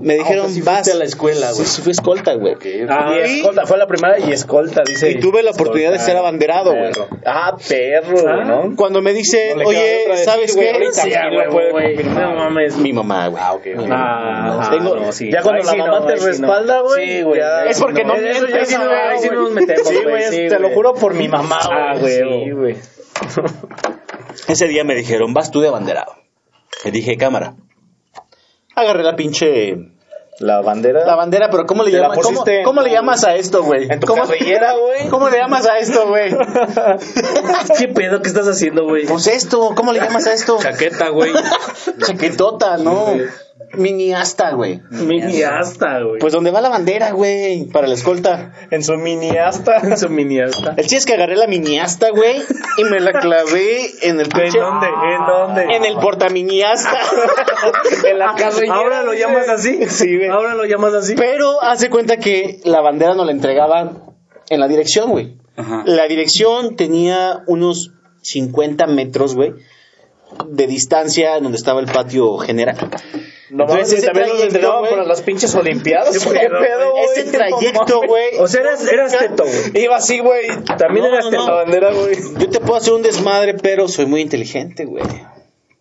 [0.00, 0.88] Me dijeron, pues sí vas.
[0.88, 1.64] a la escuela, güey.
[1.66, 2.56] Sí, sí fui escolta, güey.
[2.88, 5.10] Ah, y escolta, fue la primera y escolta, dice.
[5.10, 6.90] Y tuve la oportunidad de ser abanderado, güey.
[7.26, 8.42] Ah, perro, Ah.
[8.44, 8.74] ¿no?
[8.74, 10.92] Cuando me dice, No oye, ¿sabes güey, qué?
[10.92, 11.28] Sí, a.
[11.30, 12.76] No mames.
[12.78, 13.42] Mi mamá, güey.
[13.44, 13.86] Ah, ok, ok.
[13.92, 15.30] Ah, Tengo- no, sí.
[15.30, 16.24] Ya cuando Ahí la sí mamá no, te no.
[16.26, 17.06] respalda, güey.
[17.08, 17.40] Sí, güey.
[17.68, 18.96] Es porque no mientes, sí no, güey.
[18.98, 22.22] ahí sí no nos metemos, Sí, güey, te lo juro por mi mamá, Ah, güey.
[22.22, 22.44] güey.
[22.44, 22.76] Sí, güey.
[24.48, 26.14] Ese día me dijeron, vas tú de abanderado.
[26.84, 27.54] Le dije, cámara.
[28.74, 29.76] Agarré la pinche...
[30.38, 31.04] La bandera.
[31.04, 32.16] La bandera, pero ¿cómo le llamas?
[32.16, 33.86] ¿Cómo, pusiste en cómo le tu- llamas a esto, güey?
[33.88, 35.08] en tu ¿Cómo, güey.
[35.10, 36.34] ¿Cómo le llamas a esto, güey?
[37.78, 39.04] ¿Qué pedo que estás haciendo, güey?
[39.06, 40.58] Pues esto, ¿cómo le llamas a esto?
[40.58, 41.30] Chaqueta, güey.
[42.06, 43.08] Chaquetota, ¿no?
[43.74, 44.80] Mini asta, güey.
[44.90, 46.18] Mini asta, güey.
[46.20, 48.52] Pues donde va la bandera, güey, para la escolta.
[48.70, 49.76] En su mini asta.
[49.82, 50.70] En su mini asta.
[50.76, 52.42] El chiste es que agarré la mini asta, güey,
[52.78, 54.86] y me la clavé en el ¿En pinche- dónde?
[54.86, 55.76] ¿En dónde?
[55.76, 56.92] En el portamini asta.
[58.08, 58.74] En la carrera.
[58.74, 59.86] Ahora lo llamas así.
[59.88, 60.28] Sí, güey.
[60.28, 61.14] Ahora lo llamas así.
[61.14, 64.02] Pero hace cuenta que la bandera nos la entregaban
[64.48, 65.36] en la dirección, güey.
[65.56, 65.82] Ajá.
[65.86, 67.92] La dirección tenía unos
[68.22, 69.52] 50 metros, güey,
[70.48, 72.76] de distancia donde estaba el patio general.
[73.52, 74.90] No Entonces, mames, ese también trayecto, entregaban güey.
[74.92, 76.18] para las pinches olimpiadas.
[76.18, 77.04] ¿Qué ¿Qué pedo, güey?
[77.04, 78.24] Ese trayecto, güey.
[78.38, 79.84] O sea, eras, eras teto, güey.
[79.84, 80.46] Iba así, güey.
[80.78, 81.42] También No, eras teto.
[81.42, 81.46] no.
[81.48, 82.16] La bandera, güey.
[82.38, 85.04] Yo te puedo hacer un desmadre, pero soy muy inteligente, güey.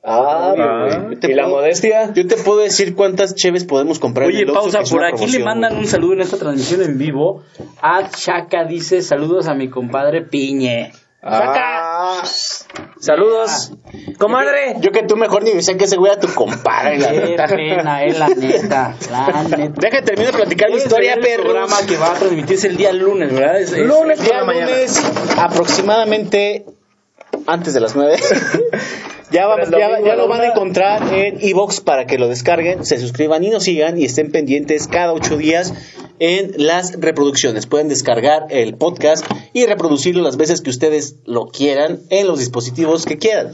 [0.03, 1.09] Ah, Ah.
[1.21, 2.11] ¿Y la modestia?
[2.13, 5.27] Yo te puedo decir cuántas cheves podemos comprar en Oye, el Oxxo, pausa, por aquí
[5.27, 7.43] le mandan un saludo en esta transmisión en vivo.
[7.81, 10.91] A Chaca dice saludos a mi compadre Piñe.
[11.23, 12.23] Ah.
[12.99, 13.73] Saludos.
[14.17, 14.75] Comadre.
[14.79, 17.45] Yo que tú mejor ni decía que ese güey era tu compadre, la Qué neta.
[17.47, 19.57] pena, es la neta, la neta.
[19.81, 21.43] Deja que termine de platicar mi historia, ver el perro.
[21.43, 23.59] programa que va a transmitirse el día lunes, ¿verdad?
[23.59, 24.67] Es- es- Lunes por Día la mañana.
[24.71, 25.01] lunes,
[25.37, 26.65] aproximadamente
[27.47, 28.17] antes de las 9.
[29.31, 32.97] ya, vamos, ya, ya lo van a encontrar en Evox para que lo descarguen, se
[32.97, 35.73] suscriban y nos sigan y estén pendientes cada ocho días
[36.19, 37.65] en las reproducciones.
[37.65, 43.05] Pueden descargar el podcast y reproducirlo las veces que ustedes lo quieran en los dispositivos
[43.05, 43.53] que quieran.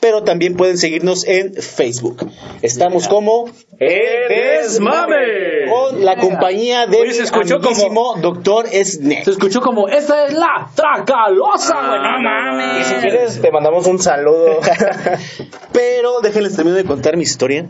[0.00, 2.30] Pero también pueden seguirnos en Facebook.
[2.62, 3.46] Estamos como
[3.80, 5.66] ¡El desmame!
[5.68, 9.24] con la compañía de Oye, se escuchó como- Doctor Snack.
[9.24, 12.86] Se escuchó como, esta es la tracalosa, güey, no Y mames.
[12.86, 14.60] si quieres, te mandamos un saludo.
[15.72, 17.66] Pero déjenles termino de contar mi historia.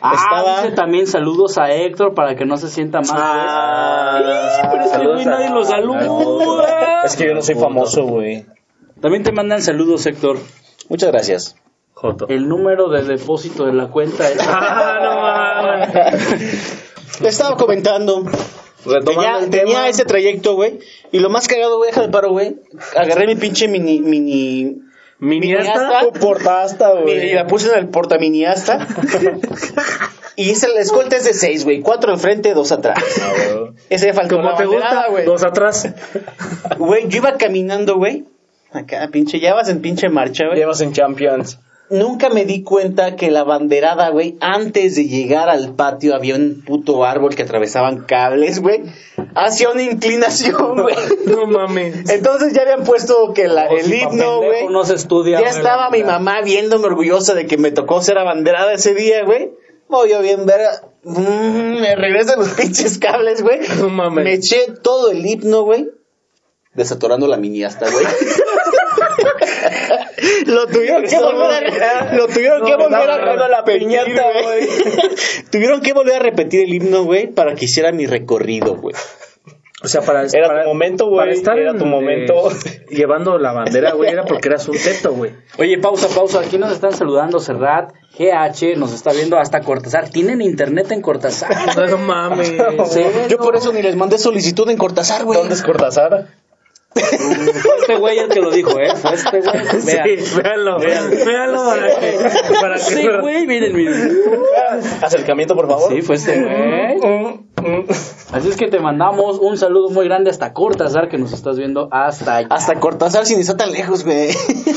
[0.00, 3.10] Ah, Estaba- dice también saludos a Héctor para que no se sienta mal.
[3.14, 4.68] Ah, pues.
[4.70, 7.02] pero es que saludos güey, nadie lo saluda.
[7.04, 8.46] Es que yo no soy famoso, güey.
[9.00, 10.38] También te mandan saludos, Héctor.
[10.88, 11.56] Muchas gracias.
[12.00, 12.28] Joto.
[12.28, 14.38] El número de depósito de la cuenta es...
[14.46, 17.20] Ah, no mames.
[17.20, 18.24] Le estaba comentando.
[18.86, 20.78] Retomando Tenía, tenía ese trayecto, güey.
[21.10, 22.54] Y lo más cagado, güey, déjame paro, güey.
[22.96, 23.98] Agarré mi pinche mini.
[23.98, 24.76] mini
[25.18, 25.72] Mini asta.
[25.72, 26.12] asta.
[26.12, 27.34] Tu portasta, y güey.
[27.34, 28.86] la puse en el portaminiasta.
[30.36, 31.80] y esa, la escolta es de seis, güey.
[31.80, 33.02] Cuatro al frente, dos atrás.
[33.90, 35.24] Ese ya faltó Como la te gusta, güey.
[35.24, 35.92] dos atrás.
[36.78, 38.24] Güey, yo iba caminando, güey.
[38.70, 40.58] Acá, pinche, ya vas en pinche marcha, güey.
[40.58, 41.58] Llevas en Champions.
[41.90, 46.62] Nunca me di cuenta que la banderada, güey, antes de llegar al patio había un
[46.66, 48.82] puto árbol que atravesaban cables, güey.
[49.34, 50.94] Hacia una inclinación, güey.
[51.26, 52.10] No mames.
[52.10, 54.68] Entonces ya habían puesto que la, No, el si himno, güey.
[54.68, 58.72] no se estudia, ya estaba mi mamá viéndome orgullosa de que me tocó ser abanderada
[58.74, 59.50] ese día, güey.
[59.88, 60.60] Oh, yo bien ver,
[61.04, 63.60] mm, me regresan los pinches cables, güey.
[63.80, 64.24] No mames.
[64.24, 65.88] Me eché todo el himno, güey.
[66.74, 68.04] Desatorando la mini hasta, güey.
[70.46, 74.68] lo tuvieron que volver a, lo tuvieron que volver a la repetir, piñata, güey.
[75.50, 78.94] tuvieron que volver a repetir el himno, güey, para que hiciera mi recorrido, güey.
[79.80, 81.18] O sea, para Era para- tu momento, güey.
[81.20, 82.50] para estar Era en, tu momento.
[82.50, 85.30] eh, llevando la bandera, güey, era porque eras un teto, güey.
[85.56, 86.40] Oye, pausa, pausa.
[86.40, 90.08] Aquí nos están saludando Serrat, GH, nos está viendo hasta Cortázar.
[90.10, 91.50] ¿Tienen internet en Cortázar?
[91.90, 92.50] No mames.
[92.50, 93.28] ¿En serio?
[93.28, 95.38] Yo por eso ni les mandé solicitud en Cortázar, güey.
[95.38, 96.26] ¿Dónde es Cortázar?
[97.00, 98.94] Fue este güey el que lo dijo, ¿eh?
[98.96, 99.52] Fue este güey.
[99.84, 100.04] Vea.
[100.18, 100.78] Sí, véanlo.
[100.78, 102.18] Véanlo para que.
[102.60, 104.18] Para que Sí, güey, miren, miren.
[105.02, 105.92] Acercamiento, por favor.
[105.92, 107.40] Sí, fue este güey.
[108.32, 111.88] Así es que te mandamos un saludo muy grande hasta Cortázar, que nos estás viendo
[111.90, 112.48] hasta allá.
[112.50, 114.30] Hasta Cortázar sin estar tan lejos, güey.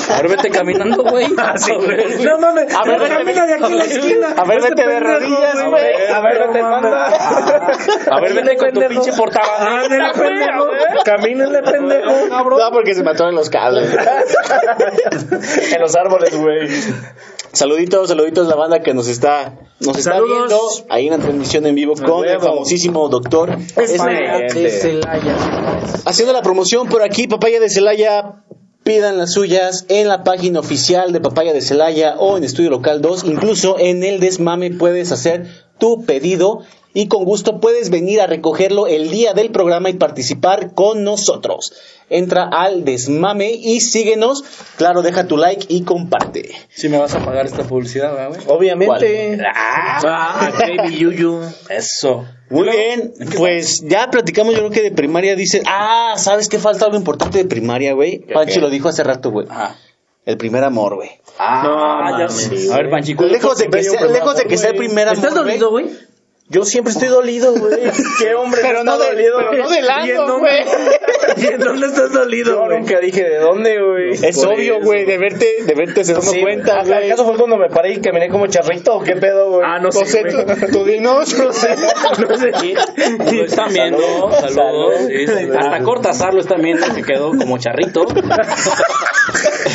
[0.09, 1.25] A ver, vete caminando, güey.
[1.37, 2.73] Así, A ver, No mames.
[2.73, 4.27] A ver, vete, camina de aquí a la esquina.
[4.37, 6.07] A ver, Este vete de rodillas, güey.
[6.13, 7.07] A ver, vete, manda.
[8.09, 10.11] A ver, vete con tu pinche portabandera.
[10.11, 10.67] Ándale, pendejo.
[11.03, 12.11] Camínenle, pendejo.
[12.29, 13.93] No, porque se me atoran los cables.
[15.73, 16.69] En los árboles, güey.
[17.53, 20.57] Saluditos, saluditos la banda que nos está, nos está viendo
[20.89, 22.63] ahí en la transmisión en vivo con el huevo.
[22.71, 23.57] Famosísimo doctor.
[23.75, 25.35] Este, de Celaya.
[26.05, 28.43] haciendo la promoción por aquí, Papaya de Celaya.
[28.83, 32.99] Pidan las suyas en la página oficial de Papaya de Celaya o en Estudio Local
[32.99, 33.25] 2.
[33.25, 35.45] Incluso en el Desmame puedes hacer
[35.77, 36.61] tu pedido
[36.93, 41.73] y con gusto puedes venir a recogerlo el día del programa y participar con nosotros.
[42.09, 44.43] Entra al Desmame y síguenos.
[44.75, 46.51] Claro, deja tu like y comparte.
[46.69, 48.41] Si me vas a pagar esta publicidad, ¿verdad, güey.
[48.47, 49.37] Obviamente.
[49.55, 51.39] Ah, Baby Yuyu.
[51.69, 52.25] Eso.
[52.49, 56.83] Muy bien, pues ya platicamos yo creo que de primaria dice, ah, ¿sabes qué falta
[56.83, 58.19] algo importante de primaria, güey?
[58.19, 58.59] Pancho qué?
[58.59, 59.47] lo dijo hace rato, güey.
[59.49, 59.77] Ajá.
[60.25, 61.09] El primer amor, güey.
[61.39, 62.71] Ah, No ya sé.
[62.71, 63.23] A ver, Panchico.
[63.23, 65.87] Lejos de que sea, lejos de que sea el primer amor, ¿Estás dormido, güey?
[66.51, 67.79] Yo siempre estoy dolido, güey.
[68.19, 69.37] ¿Qué hombre Pero no no está de- dolido?
[69.49, 70.39] pero no del ¿Y en ano, dónde?
[70.39, 70.63] güey.
[71.37, 72.79] ¿Y en dónde estás dolido, Yo güey?
[72.79, 74.11] nunca dije de dónde, güey.
[74.21, 77.07] Es Por obvio, güey, de verte, de verte se dando Sí, cuenta, güey.
[77.09, 79.61] ¿Acaso fue cuando me paré y caminé como charrito o qué pedo, güey?
[79.65, 80.37] Ah, no sé, tú,
[80.73, 81.33] tú dinos.
[81.37, 81.69] No sé.
[83.31, 83.99] Lo están viendo,
[84.31, 84.53] saludos.
[84.53, 84.91] Salud.
[85.07, 85.49] sí, sí.
[85.57, 88.05] Hasta Cortázar lo están viendo, que quedó como charrito.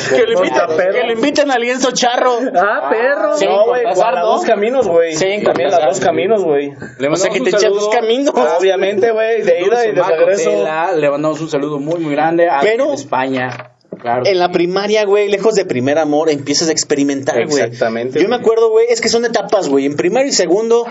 [0.17, 0.93] que, lo invitan, perro.
[0.93, 2.39] que lo invitan al lienzo charro.
[2.55, 3.37] Ah, perro.
[3.37, 4.27] Sí, No, güey, a las ¿no?
[4.27, 5.15] dos caminos, güey.
[5.15, 6.73] Sí, en también las dos caminos, güey.
[6.99, 7.91] Le O sea, que mandamos te echas dos saludo.
[7.91, 8.35] caminos.
[8.59, 10.65] Obviamente, güey, de ida y de regreso.
[10.97, 13.73] Le mandamos un saludo muy, muy grande a Pero- España.
[14.01, 14.25] Claro.
[14.27, 17.63] En la primaria, güey, lejos de primer amor, empiezas a experimentar, güey.
[17.63, 19.87] Exactamente, Yo me acuerdo, güey, es que son etapas, güey.
[19.87, 20.87] En primero y segundo,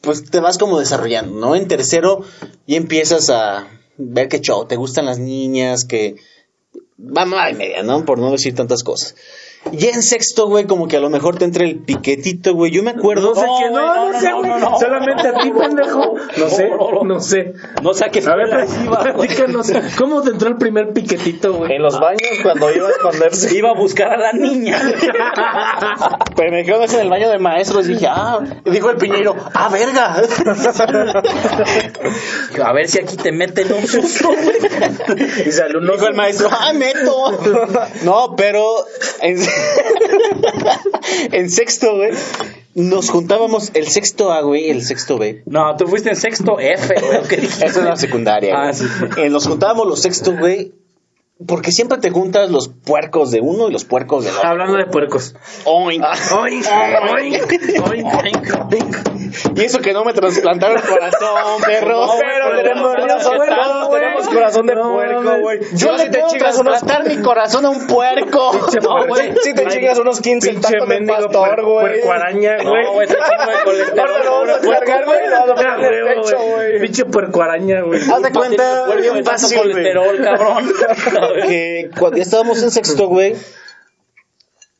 [0.00, 1.54] pues te vas como desarrollando, ¿no?
[1.56, 2.22] En tercero,
[2.66, 3.66] ya empiezas a
[3.98, 6.16] ver qué show, te gustan las niñas, que...
[7.02, 8.04] Mamá y media, ¿no?
[8.04, 9.14] Por no decir tantas cosas.
[9.72, 12.72] Ya en sexto, güey, como que a lo mejor te entra el piquetito, güey.
[12.72, 13.34] Yo me acuerdo...
[13.34, 14.50] No sé no, no, no, no, sé, no, güey.
[14.50, 14.78] no, no.
[14.78, 16.14] Solamente a ti, pendejo.
[16.38, 16.70] No sé,
[17.04, 17.54] no sé.
[17.82, 18.66] No sé a ver, güey.
[18.88, 19.70] platícanos.
[19.98, 21.74] ¿Cómo te entró el primer piquetito, güey?
[21.74, 23.54] En los baños cuando iba a esconderse.
[23.60, 24.80] Iba a buscar a la niña.
[26.36, 29.36] Pero me eso en el baño de maestros y dije, ah, y dijo el piñero,
[29.54, 30.22] ah, verga.
[32.64, 34.56] A ver si aquí te meten un susto, güey.
[35.40, 35.50] Y.
[35.50, 37.38] Dijo el maestro, ¡ah, meto!
[38.04, 38.86] No, pero
[39.20, 39.38] en,
[41.32, 42.12] en sexto, güey,
[42.74, 45.42] nos juntábamos el sexto A, güey, el sexto B.
[45.46, 47.44] No, tú fuiste en sexto F, güey.
[47.44, 48.54] Esa es la secundaria.
[48.56, 48.86] Ah, sí.
[49.16, 50.72] Eh, nos juntábamos los sextos, güey,
[51.46, 54.48] porque siempre te juntas los puercos de uno y los puercos del otro.
[54.48, 55.34] Hablando de puercos.
[55.64, 56.04] Oink.
[56.32, 56.66] Oink,
[57.16, 57.50] oink,
[57.90, 58.22] oink,
[58.72, 58.96] oink.
[59.56, 62.06] Y eso que no me trasplantaron el corazón, perro.
[62.18, 65.60] Pero tenemos pero corazón, puerco, tenemos corazón de No, puerco, güey.
[65.74, 68.50] Yo le tengo que trasplantar mi corazón a un puerco.
[68.80, 71.86] No, güey, si te chingas unos 15 Pinche tacos de mendigo pastor, güey.
[71.86, 72.84] Puerco araña, güey.
[72.84, 74.00] No, güey, ese chingo de colesterol.
[74.00, 76.80] Ahora lo vamos a cargar, güey.
[76.80, 78.00] Pinche puerco araña, güey.
[78.00, 80.72] Haz de cuenta, bien fácil, colesterol, cabrón.
[81.34, 83.34] que cuando ya estábamos en sexto, güey,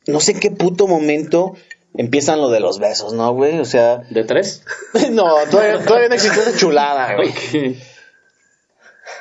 [0.07, 1.53] no sé en qué puto momento
[1.95, 3.59] empiezan lo de los besos, ¿no, güey?
[3.59, 4.63] O sea, ¿De tres?
[5.11, 7.33] no, todavía, todavía no existió esa chulada, güey.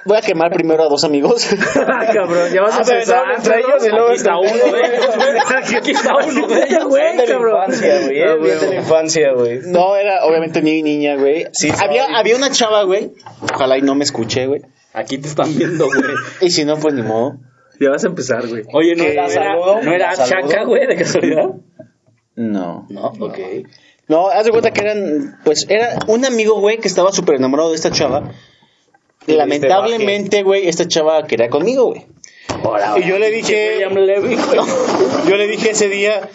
[0.06, 1.46] Voy a quemar primero a dos amigos.
[1.52, 3.24] Ay, cabrón, ya vas a Ah, empezar.
[3.36, 5.76] entre ellos y luego Aquí está uno de ellos, güey.
[5.76, 6.84] Aquí está uno de ellos.
[6.86, 7.64] güey, de la cabrón.
[7.64, 8.22] infancia, güey.
[8.22, 9.60] Ah, eh, bien de la infancia, güey.
[9.66, 11.48] No, era obviamente ni niña, güey.
[11.52, 13.12] Sí, había, había una chava, güey.
[13.52, 14.62] Ojalá y no me escuche, güey.
[14.92, 16.14] Aquí te están viendo, güey.
[16.40, 17.38] Y si no, pues ni modo.
[17.78, 18.64] Ya vas a empezar, güey.
[18.72, 20.14] Oye, ¿no era, saludo, ¿no era.
[20.14, 21.50] Chaca, güey, de casualidad?
[22.36, 22.86] No.
[22.90, 23.38] No, ok.
[24.08, 27.70] No, haz de cuenta que eran, pues era un amigo, güey, que estaba súper enamorado
[27.70, 28.32] de esta chava.
[29.26, 32.06] Lamentablemente, güey, esta chava quería conmigo, güey.
[32.98, 33.78] Y yo le dije,
[35.28, 36.28] yo le dije ese día,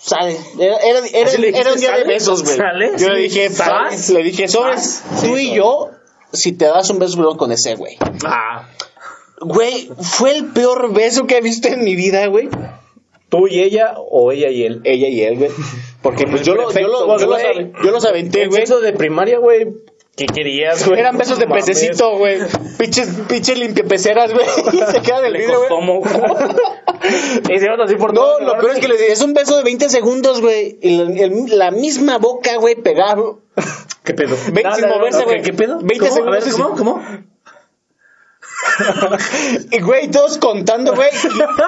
[0.00, 2.56] sale, era, era, era- ¿Así le era un día de besos, güey.
[2.98, 4.06] Yo le dije, ¿Sabes?
[4.06, 4.18] sale.
[4.20, 5.90] le dije, sobres, tú y yo,
[6.32, 7.96] si te das un beso con ese, güey.
[8.24, 8.68] Ah,
[9.40, 12.48] Güey, fue el peor beso que he visto en mi vida, güey.
[13.28, 14.80] ¿Tú y ella o ella y él?
[14.84, 15.50] Ella y él, güey.
[16.00, 17.72] Porque pues yo, lo- yo, lo- Perfecto, yo los, güey.
[17.84, 18.60] yo los aventé, En güey.
[18.60, 19.66] sexto de primaria, güey.
[20.16, 20.98] ¿Qué querías, güey?
[21.00, 21.66] Eran besos de Mames.
[21.66, 22.38] pececito, güey.
[22.78, 24.46] Pinches, pinches limpiapeceras, güey.
[24.72, 25.84] Y se queda del vidrio, güey.
[25.84, 26.02] mo-
[27.54, 29.90] Hicieron así por No, lo peor es que le dije, es un beso de 20
[29.90, 30.78] segundos, güey.
[30.80, 33.40] Y la, el- la misma boca, güey, pegado.
[34.04, 34.36] ¿qué pedo?
[34.52, 35.42] Ve- Dale, sin moverse, güey.
[35.42, 35.78] ¿Qué pedo?
[35.82, 36.26] 20 ¿Cómo?
[36.26, 36.78] A ver, segundos.
[36.78, 36.94] ¿cómo?
[37.02, 37.26] ¿Cómo?
[39.70, 41.08] Y, güey, todos contando, güey.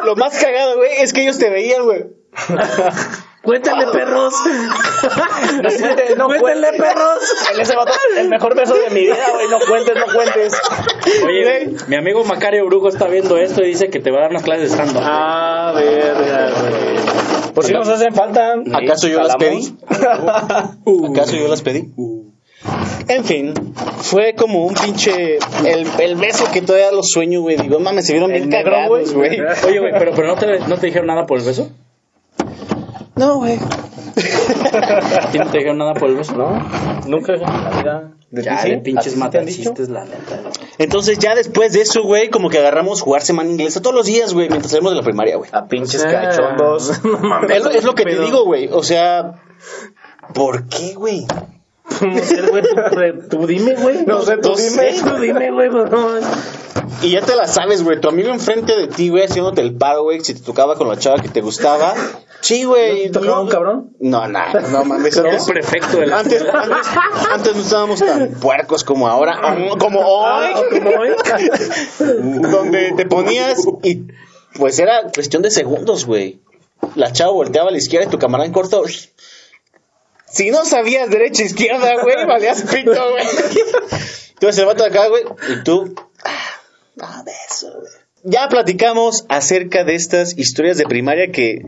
[0.05, 2.07] Lo más cagado, güey, es que ellos te veían, güey.
[3.43, 4.35] Cuéntale, perros.
[6.17, 7.19] No Cuéntale, perros.
[7.53, 9.49] El, ese vato, el mejor beso de mi vida, güey.
[9.49, 10.61] No cuentes, no cuentes.
[11.25, 11.77] Oye, Güey.
[11.87, 14.43] mi amigo Macario Brujo está viendo esto y dice que te va a dar unas
[14.43, 15.01] clases de stand-up.
[15.03, 16.73] Ah, verga, güey.
[17.59, 18.55] Pues si nos hacen falta.
[18.73, 19.77] ¿Acaso yo las pedí?
[19.91, 21.89] ¿Acaso yo las pedí?
[23.09, 23.55] En fin,
[23.99, 25.39] fue como un pinche.
[25.65, 27.57] El, el beso que todavía lo sueño, güey.
[27.57, 29.39] Digo, mames, se vieron bien cagados, güey.
[29.39, 29.49] güey.
[29.67, 31.71] Oye, güey, pero, pero no, te, ¿no te dijeron nada por el beso?
[33.17, 33.57] No, güey.
[35.21, 36.35] ¿A ti no te dijeron nada por el beso?
[36.35, 36.61] ¿No?
[37.07, 38.13] Nunca en la vida.
[38.31, 40.43] ¿De pinches matachistes, la neta.
[40.79, 44.35] Entonces, ya después de eso, güey, como que agarramos jugar semana inglesa todos los días,
[44.35, 45.49] güey, mientras salimos de la primaria, güey.
[45.53, 46.11] A pinches Ah.
[46.11, 46.93] cachondos.
[47.05, 47.51] No mames.
[47.51, 48.69] Es, lo- es lo que te digo, güey.
[48.71, 49.43] O sea,
[50.35, 51.27] ¿por qué, güey?
[52.01, 52.63] No sé, güey,
[53.29, 54.05] tú, dime, güey.
[54.07, 54.93] No sé, tú No dime.
[54.93, 55.03] sé.
[55.03, 55.69] Tú dime, güey.
[55.71, 56.09] no.
[57.03, 58.01] Y ya te la sabes, güey.
[58.01, 60.97] Tu amigo enfrente de ti, güey, haciéndote el paro, güey, si te tocaba con la
[60.97, 61.95] chava que te gustaba.
[62.41, 63.05] Sí, güey.
[63.05, 63.91] ¿Te tocaba un cabrón?
[64.01, 64.41] No, no,
[64.71, 65.17] no mames.
[65.17, 66.87] El Antes, prefecto de la antes, antes,
[67.33, 69.39] antes no estábamos tan puercos como ahora.
[69.79, 70.47] Como hoy.
[70.55, 71.11] Ah, ¿cómo, güey?
[72.53, 74.03] donde te ponías y
[74.57, 76.41] pues era cuestión de segundos, güey.
[76.95, 78.83] La chava volteaba a la izquierda y tu camarada en corto.
[80.31, 83.25] Si no sabías derecha izquierda, güey, valías pito, güey.
[84.35, 85.95] Entonces el vato de acá, güey, y tú.
[86.25, 86.39] Ah,
[87.01, 87.93] ah, de eso, güey.
[88.25, 91.63] Ya platicamos acerca de estas historias de primaria que.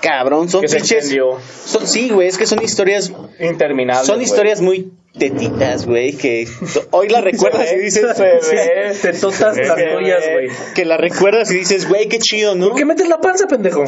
[0.00, 1.38] Cabrón, son Que se pinches- extendió.
[1.66, 3.10] Son, sí, güey, es que son historias.
[3.40, 4.06] Interminable.
[4.06, 6.48] Son historias muy tetitas, güey, que
[6.90, 8.02] hoy la recuerdas y dices.
[8.02, 10.48] Las joyas, güey.
[10.74, 12.68] Que la recuerdas y dices, güey, qué chido, ¿no?
[12.68, 13.84] ¿Por qué metes la panza, pendejo?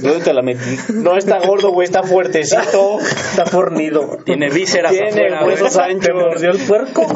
[0.00, 0.76] ¿Dónde te la metí?
[0.92, 2.98] No está gordo, güey, está fuertecito.
[3.00, 4.18] Está fornido.
[4.24, 6.06] Tiene vísceras Tiene afuera, huesos anchos.
[6.06, 7.06] ¿Te mordió el puerco?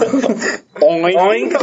[0.80, 1.18] Oink.
[1.18, 1.54] Oink.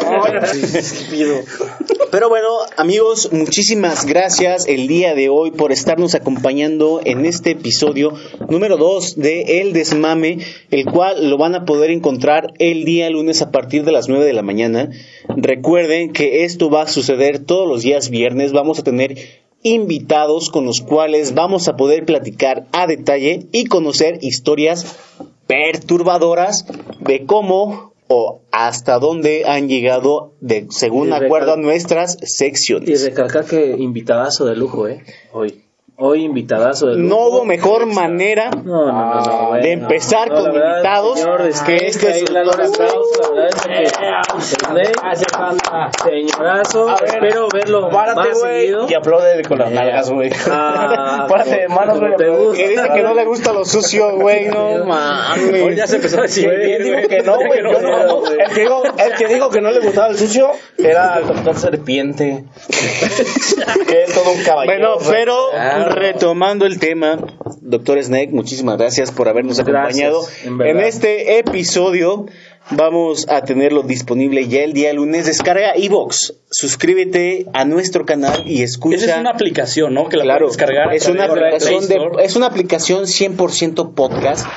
[2.14, 8.14] Pero bueno, amigos, muchísimas gracias el día de hoy por estarnos acompañando en este episodio
[8.50, 10.38] número 2 de El Desmame,
[10.70, 14.26] el cual lo van a poder encontrar el día lunes a partir de las 9
[14.26, 14.92] de la mañana.
[15.28, 18.54] Recuerden que esto va a suceder todos los días viernes.
[18.54, 19.18] Vamos a tener
[19.64, 25.00] invitados con los cuales vamos a poder platicar a detalle y conocer historias
[25.48, 26.68] perturbadoras
[27.00, 33.04] de cómo o hasta dónde han llegado de según Y acuerdo a nuestras Y secciones.
[33.06, 35.04] recalcar que invitadazo de lujo, ¿eh?
[35.32, 35.60] Hoy.
[35.96, 37.08] Hoy invitadazo de lujo.
[37.08, 41.20] No hubo mejor manera No, no, no, de empezar con invitados
[41.66, 46.96] que este ahí es- le dan un aplauso, la verdad es que Snake, señorazo, A
[47.02, 48.88] ver, espero verlo Párate, más güey, seguido.
[48.90, 50.32] y aplaude con las nalgas, güey.
[50.50, 52.16] Ah, Párate de manos, güey.
[52.56, 55.76] que dice que no le gusta lo sucio, güey, no Hoy mames.
[55.76, 56.50] ya se empezó a decir.
[56.50, 57.08] Digo güey.
[57.08, 57.62] que no, güey.
[57.64, 58.28] Yo no.
[58.28, 61.56] El que, digo, el que dijo que no le gustaba el sucio era el doctor
[61.58, 62.44] Serpiente.
[63.88, 64.98] que es todo un caballero.
[64.98, 65.86] Bueno, pero Ah.
[65.90, 67.18] retomando el tema,
[67.62, 70.22] doctor Snake, muchísimas gracias por habernos Gracias, acompañado
[70.68, 72.26] en en, este episodio.
[72.72, 75.26] Vamos a tenerlo disponible ya el día lunes.
[75.26, 78.98] Descarga iBox, suscríbete a nuestro canal y escucha.
[78.98, 80.08] Esa es una aplicación, ¿no?
[80.10, 80.94] Que la Claro, puedes descargar.
[80.94, 84.48] es una aplicación de, es una aplicación 100% podcast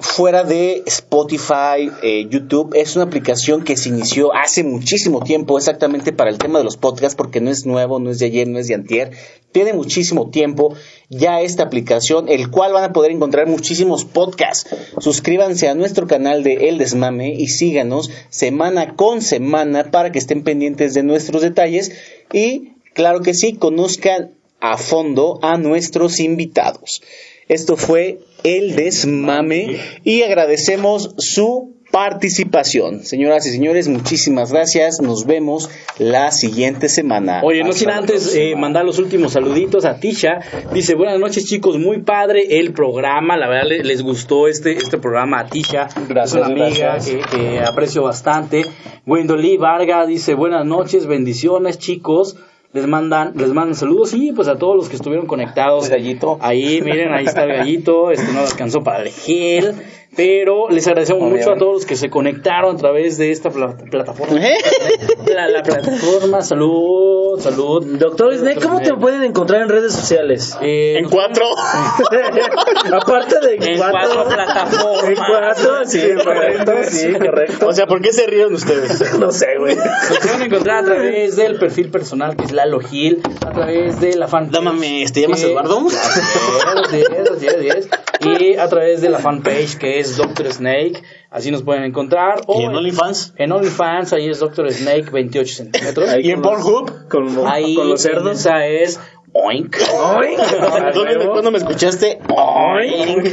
[0.00, 2.74] fuera de Spotify, eh, YouTube.
[2.74, 6.76] Es una aplicación que se inició hace muchísimo tiempo exactamente para el tema de los
[6.76, 9.10] podcasts porque no es nuevo, no es de ayer, no es de antier.
[9.52, 10.74] Tiene muchísimo tiempo
[11.10, 14.74] ya esta aplicación, el cual van a poder encontrar muchísimos podcasts.
[15.00, 20.44] Suscríbanse a nuestro canal de El Desmame y síganos semana con semana para que estén
[20.44, 21.92] pendientes de nuestros detalles
[22.32, 24.30] y claro que sí, conozcan
[24.60, 27.02] a fondo a nuestros invitados.
[27.48, 33.04] Esto fue El Desmame y agradecemos su participación.
[33.04, 35.00] Señoras y señores, muchísimas gracias.
[35.00, 37.40] Nos vemos la siguiente semana.
[37.42, 40.40] Oye, no Hasta sin antes eh, mandar los últimos saluditos a Tisha.
[40.72, 43.36] Dice, buenas noches chicos, muy padre el programa.
[43.36, 45.88] La verdad le- les gustó este, este programa a Tisha.
[46.08, 47.26] Gracias, es una amiga gracias.
[47.26, 48.66] que, que aprecio bastante.
[49.06, 52.36] Wendolí Varga dice, buenas noches, bendiciones chicos.
[52.72, 55.86] Les mandan, les mandan saludos y pues a todos los que estuvieron conectados.
[55.86, 56.38] El gallito.
[56.40, 58.12] Ahí, miren, ahí está el gallito.
[58.12, 59.74] Este no alcanzó para el gel.
[60.16, 63.76] Pero les agradecemos mucho a todos los que se conectaron a través de esta pla-
[63.76, 64.44] plataforma.
[64.44, 64.54] ¿Eh?
[65.32, 67.84] La, la plataforma, salud, salud.
[67.98, 70.56] Doctor Snake, ¿cómo te pueden encontrar en redes sociales?
[70.60, 71.44] Eh, En cuatro.
[72.92, 75.04] Aparte de En cuatro plataformas.
[75.04, 77.68] En cuatro, sí, correcto, sí, correcto.
[77.68, 79.00] O sea, ¿por qué se ríen ustedes?
[79.20, 79.76] No sé, güey.
[79.76, 84.16] Nos pueden encontrar a través del perfil personal que es Lalo Gil, a través de
[84.16, 84.52] la fanpage.
[84.54, 85.86] No mames, ¿te llamas Eduardo?
[85.86, 87.88] Así es, así es, así es.
[88.20, 92.42] Y a través de la fanpage que es Doctor Snake, así nos pueden encontrar.
[92.46, 93.34] O ¿Y en OnlyFans?
[93.36, 96.08] En OnlyFans, ahí es Doctor Snake 28 centímetros.
[96.22, 97.08] ¿Y en Pornhub?
[97.08, 98.38] Con, Ahí con los cerdos.
[98.38, 99.00] esa es
[99.32, 99.76] Oink.
[100.94, 102.18] ¿Dónde, ¿Cuándo me escuchaste?
[102.28, 103.28] Oink.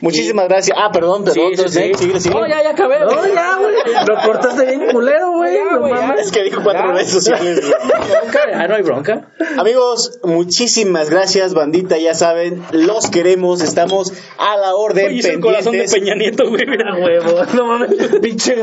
[0.00, 0.76] Muchísimas gracias.
[0.80, 1.68] Ah, perdón, Sí, perdón.
[1.68, 1.94] sí, sí.
[1.94, 2.40] síguele, síguele.
[2.40, 3.00] No, ya, ya acabé.
[3.00, 3.74] No, ya, güey.
[4.06, 5.58] Lo cortaste bien culero, güey.
[5.70, 6.26] No güey, mames.
[6.26, 6.92] Es que dijo cuatro Ya.
[6.92, 7.60] redes sociales.
[7.60, 8.68] güey.
[8.68, 9.28] No hay bronca.
[9.58, 11.98] Amigos, muchísimas gracias, bandita.
[11.98, 13.62] Ya saben, los queremos.
[13.62, 15.06] Estamos a la orden.
[15.06, 15.86] Oye, hizo el corazón de.
[15.88, 16.66] Peña Nieto, güey.
[16.66, 16.94] mira.
[16.94, 17.44] Huevo.
[17.54, 17.90] No mames.
[18.20, 18.56] Pinche,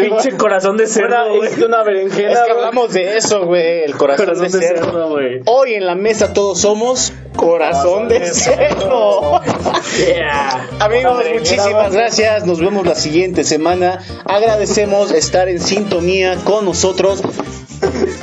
[0.00, 1.46] pinche corazón de cerdo, güey.
[1.46, 2.32] Hiciste una berenjena.
[2.32, 2.64] Es que güey.
[2.64, 3.84] hablamos de eso, güey.
[3.84, 4.84] El corazón, Corazón de de cerdo.
[4.84, 5.40] cerdo, güey.
[5.46, 9.40] Hoy en la mesa todos somos corazón de cerdo.
[9.98, 10.63] Yeah.
[10.80, 12.46] Amigos, muchísimas gracias.
[12.46, 14.00] Nos vemos la siguiente semana.
[14.24, 17.22] Agradecemos estar en sintonía con nosotros.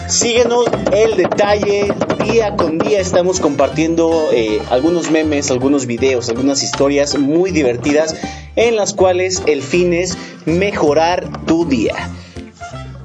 [0.07, 1.93] Síguenos el detalle.
[2.31, 8.15] Día con día estamos compartiendo eh, algunos memes, algunos videos, algunas historias muy divertidas
[8.55, 11.95] en las cuales el fin es mejorar tu día.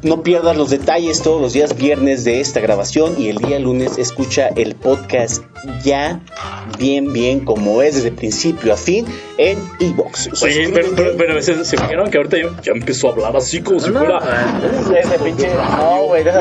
[0.07, 3.99] No pierdas los detalles todos los días viernes de esta grabación y el día lunes
[3.99, 5.43] escucha el podcast
[5.83, 6.21] ya
[6.79, 9.05] bien, bien como es desde principio a fin
[9.37, 10.43] en Evox.
[10.45, 13.61] Oye, pero, pero, pero se, se fijaron que ahorita ya, ya empezó a hablar así
[13.63, 14.21] como si fuera.
[14.97, 15.51] Ese pinche.
[15.77, 16.33] No, güey, ya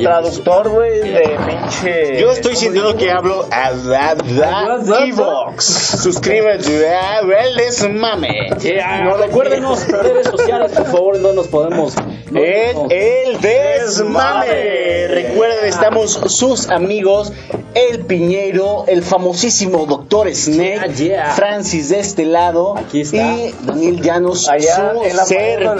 [0.00, 2.20] Traductor, güey, de pinche.
[2.20, 5.64] Yo estoy sintiendo que hablo a la la Evox.
[6.02, 8.50] Suscríbete a el desmame.
[8.60, 11.94] Yeah, no, recuérdenos redes sociales, por favor, en donde nos podemos.
[12.30, 15.08] no- En no- el desmame.
[15.08, 17.32] Recuerden, estamos sus amigos,
[17.74, 21.30] el Piñero, el famosísimo Doctor Snake, Yeah, yeah.
[21.32, 23.16] Francis de este lado Aquí está.
[23.16, 25.74] y Daniel Llanos, Allá su pared, no-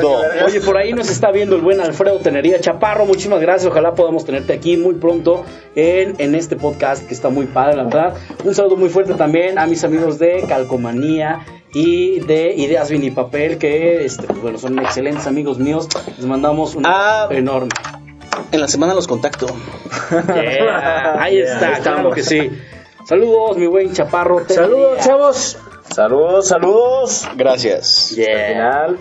[0.00, 0.46] no.
[0.46, 3.06] Oye, por ahí nos está viendo el buen Alfredo Tenería Chaparro.
[3.06, 3.70] Muchísimas gracias.
[3.70, 5.44] Ojalá podamos tenerte aquí muy pronto
[5.74, 8.14] en, en este podcast que está muy padre, la verdad.
[8.44, 11.40] Un saludo muy fuerte también a mis amigos de Calcomanía
[11.74, 15.88] y de Ideas Vinipapel, que este, pues, bueno, son excelentes amigos míos.
[16.16, 17.22] Les mandamos un Ah.
[17.24, 17.70] abrazo enorme.
[18.50, 19.46] En la semana los contacto.
[20.10, 22.50] Yeah, ahí está, claro que sí.
[23.06, 24.42] Saludos, mi buen Chaparro.
[24.48, 25.58] Saludos, chavos.
[25.94, 27.28] Saludos, saludos.
[27.36, 28.10] Gracias.
[28.16, 28.84] Yeah.
[28.84, 28.98] Al final.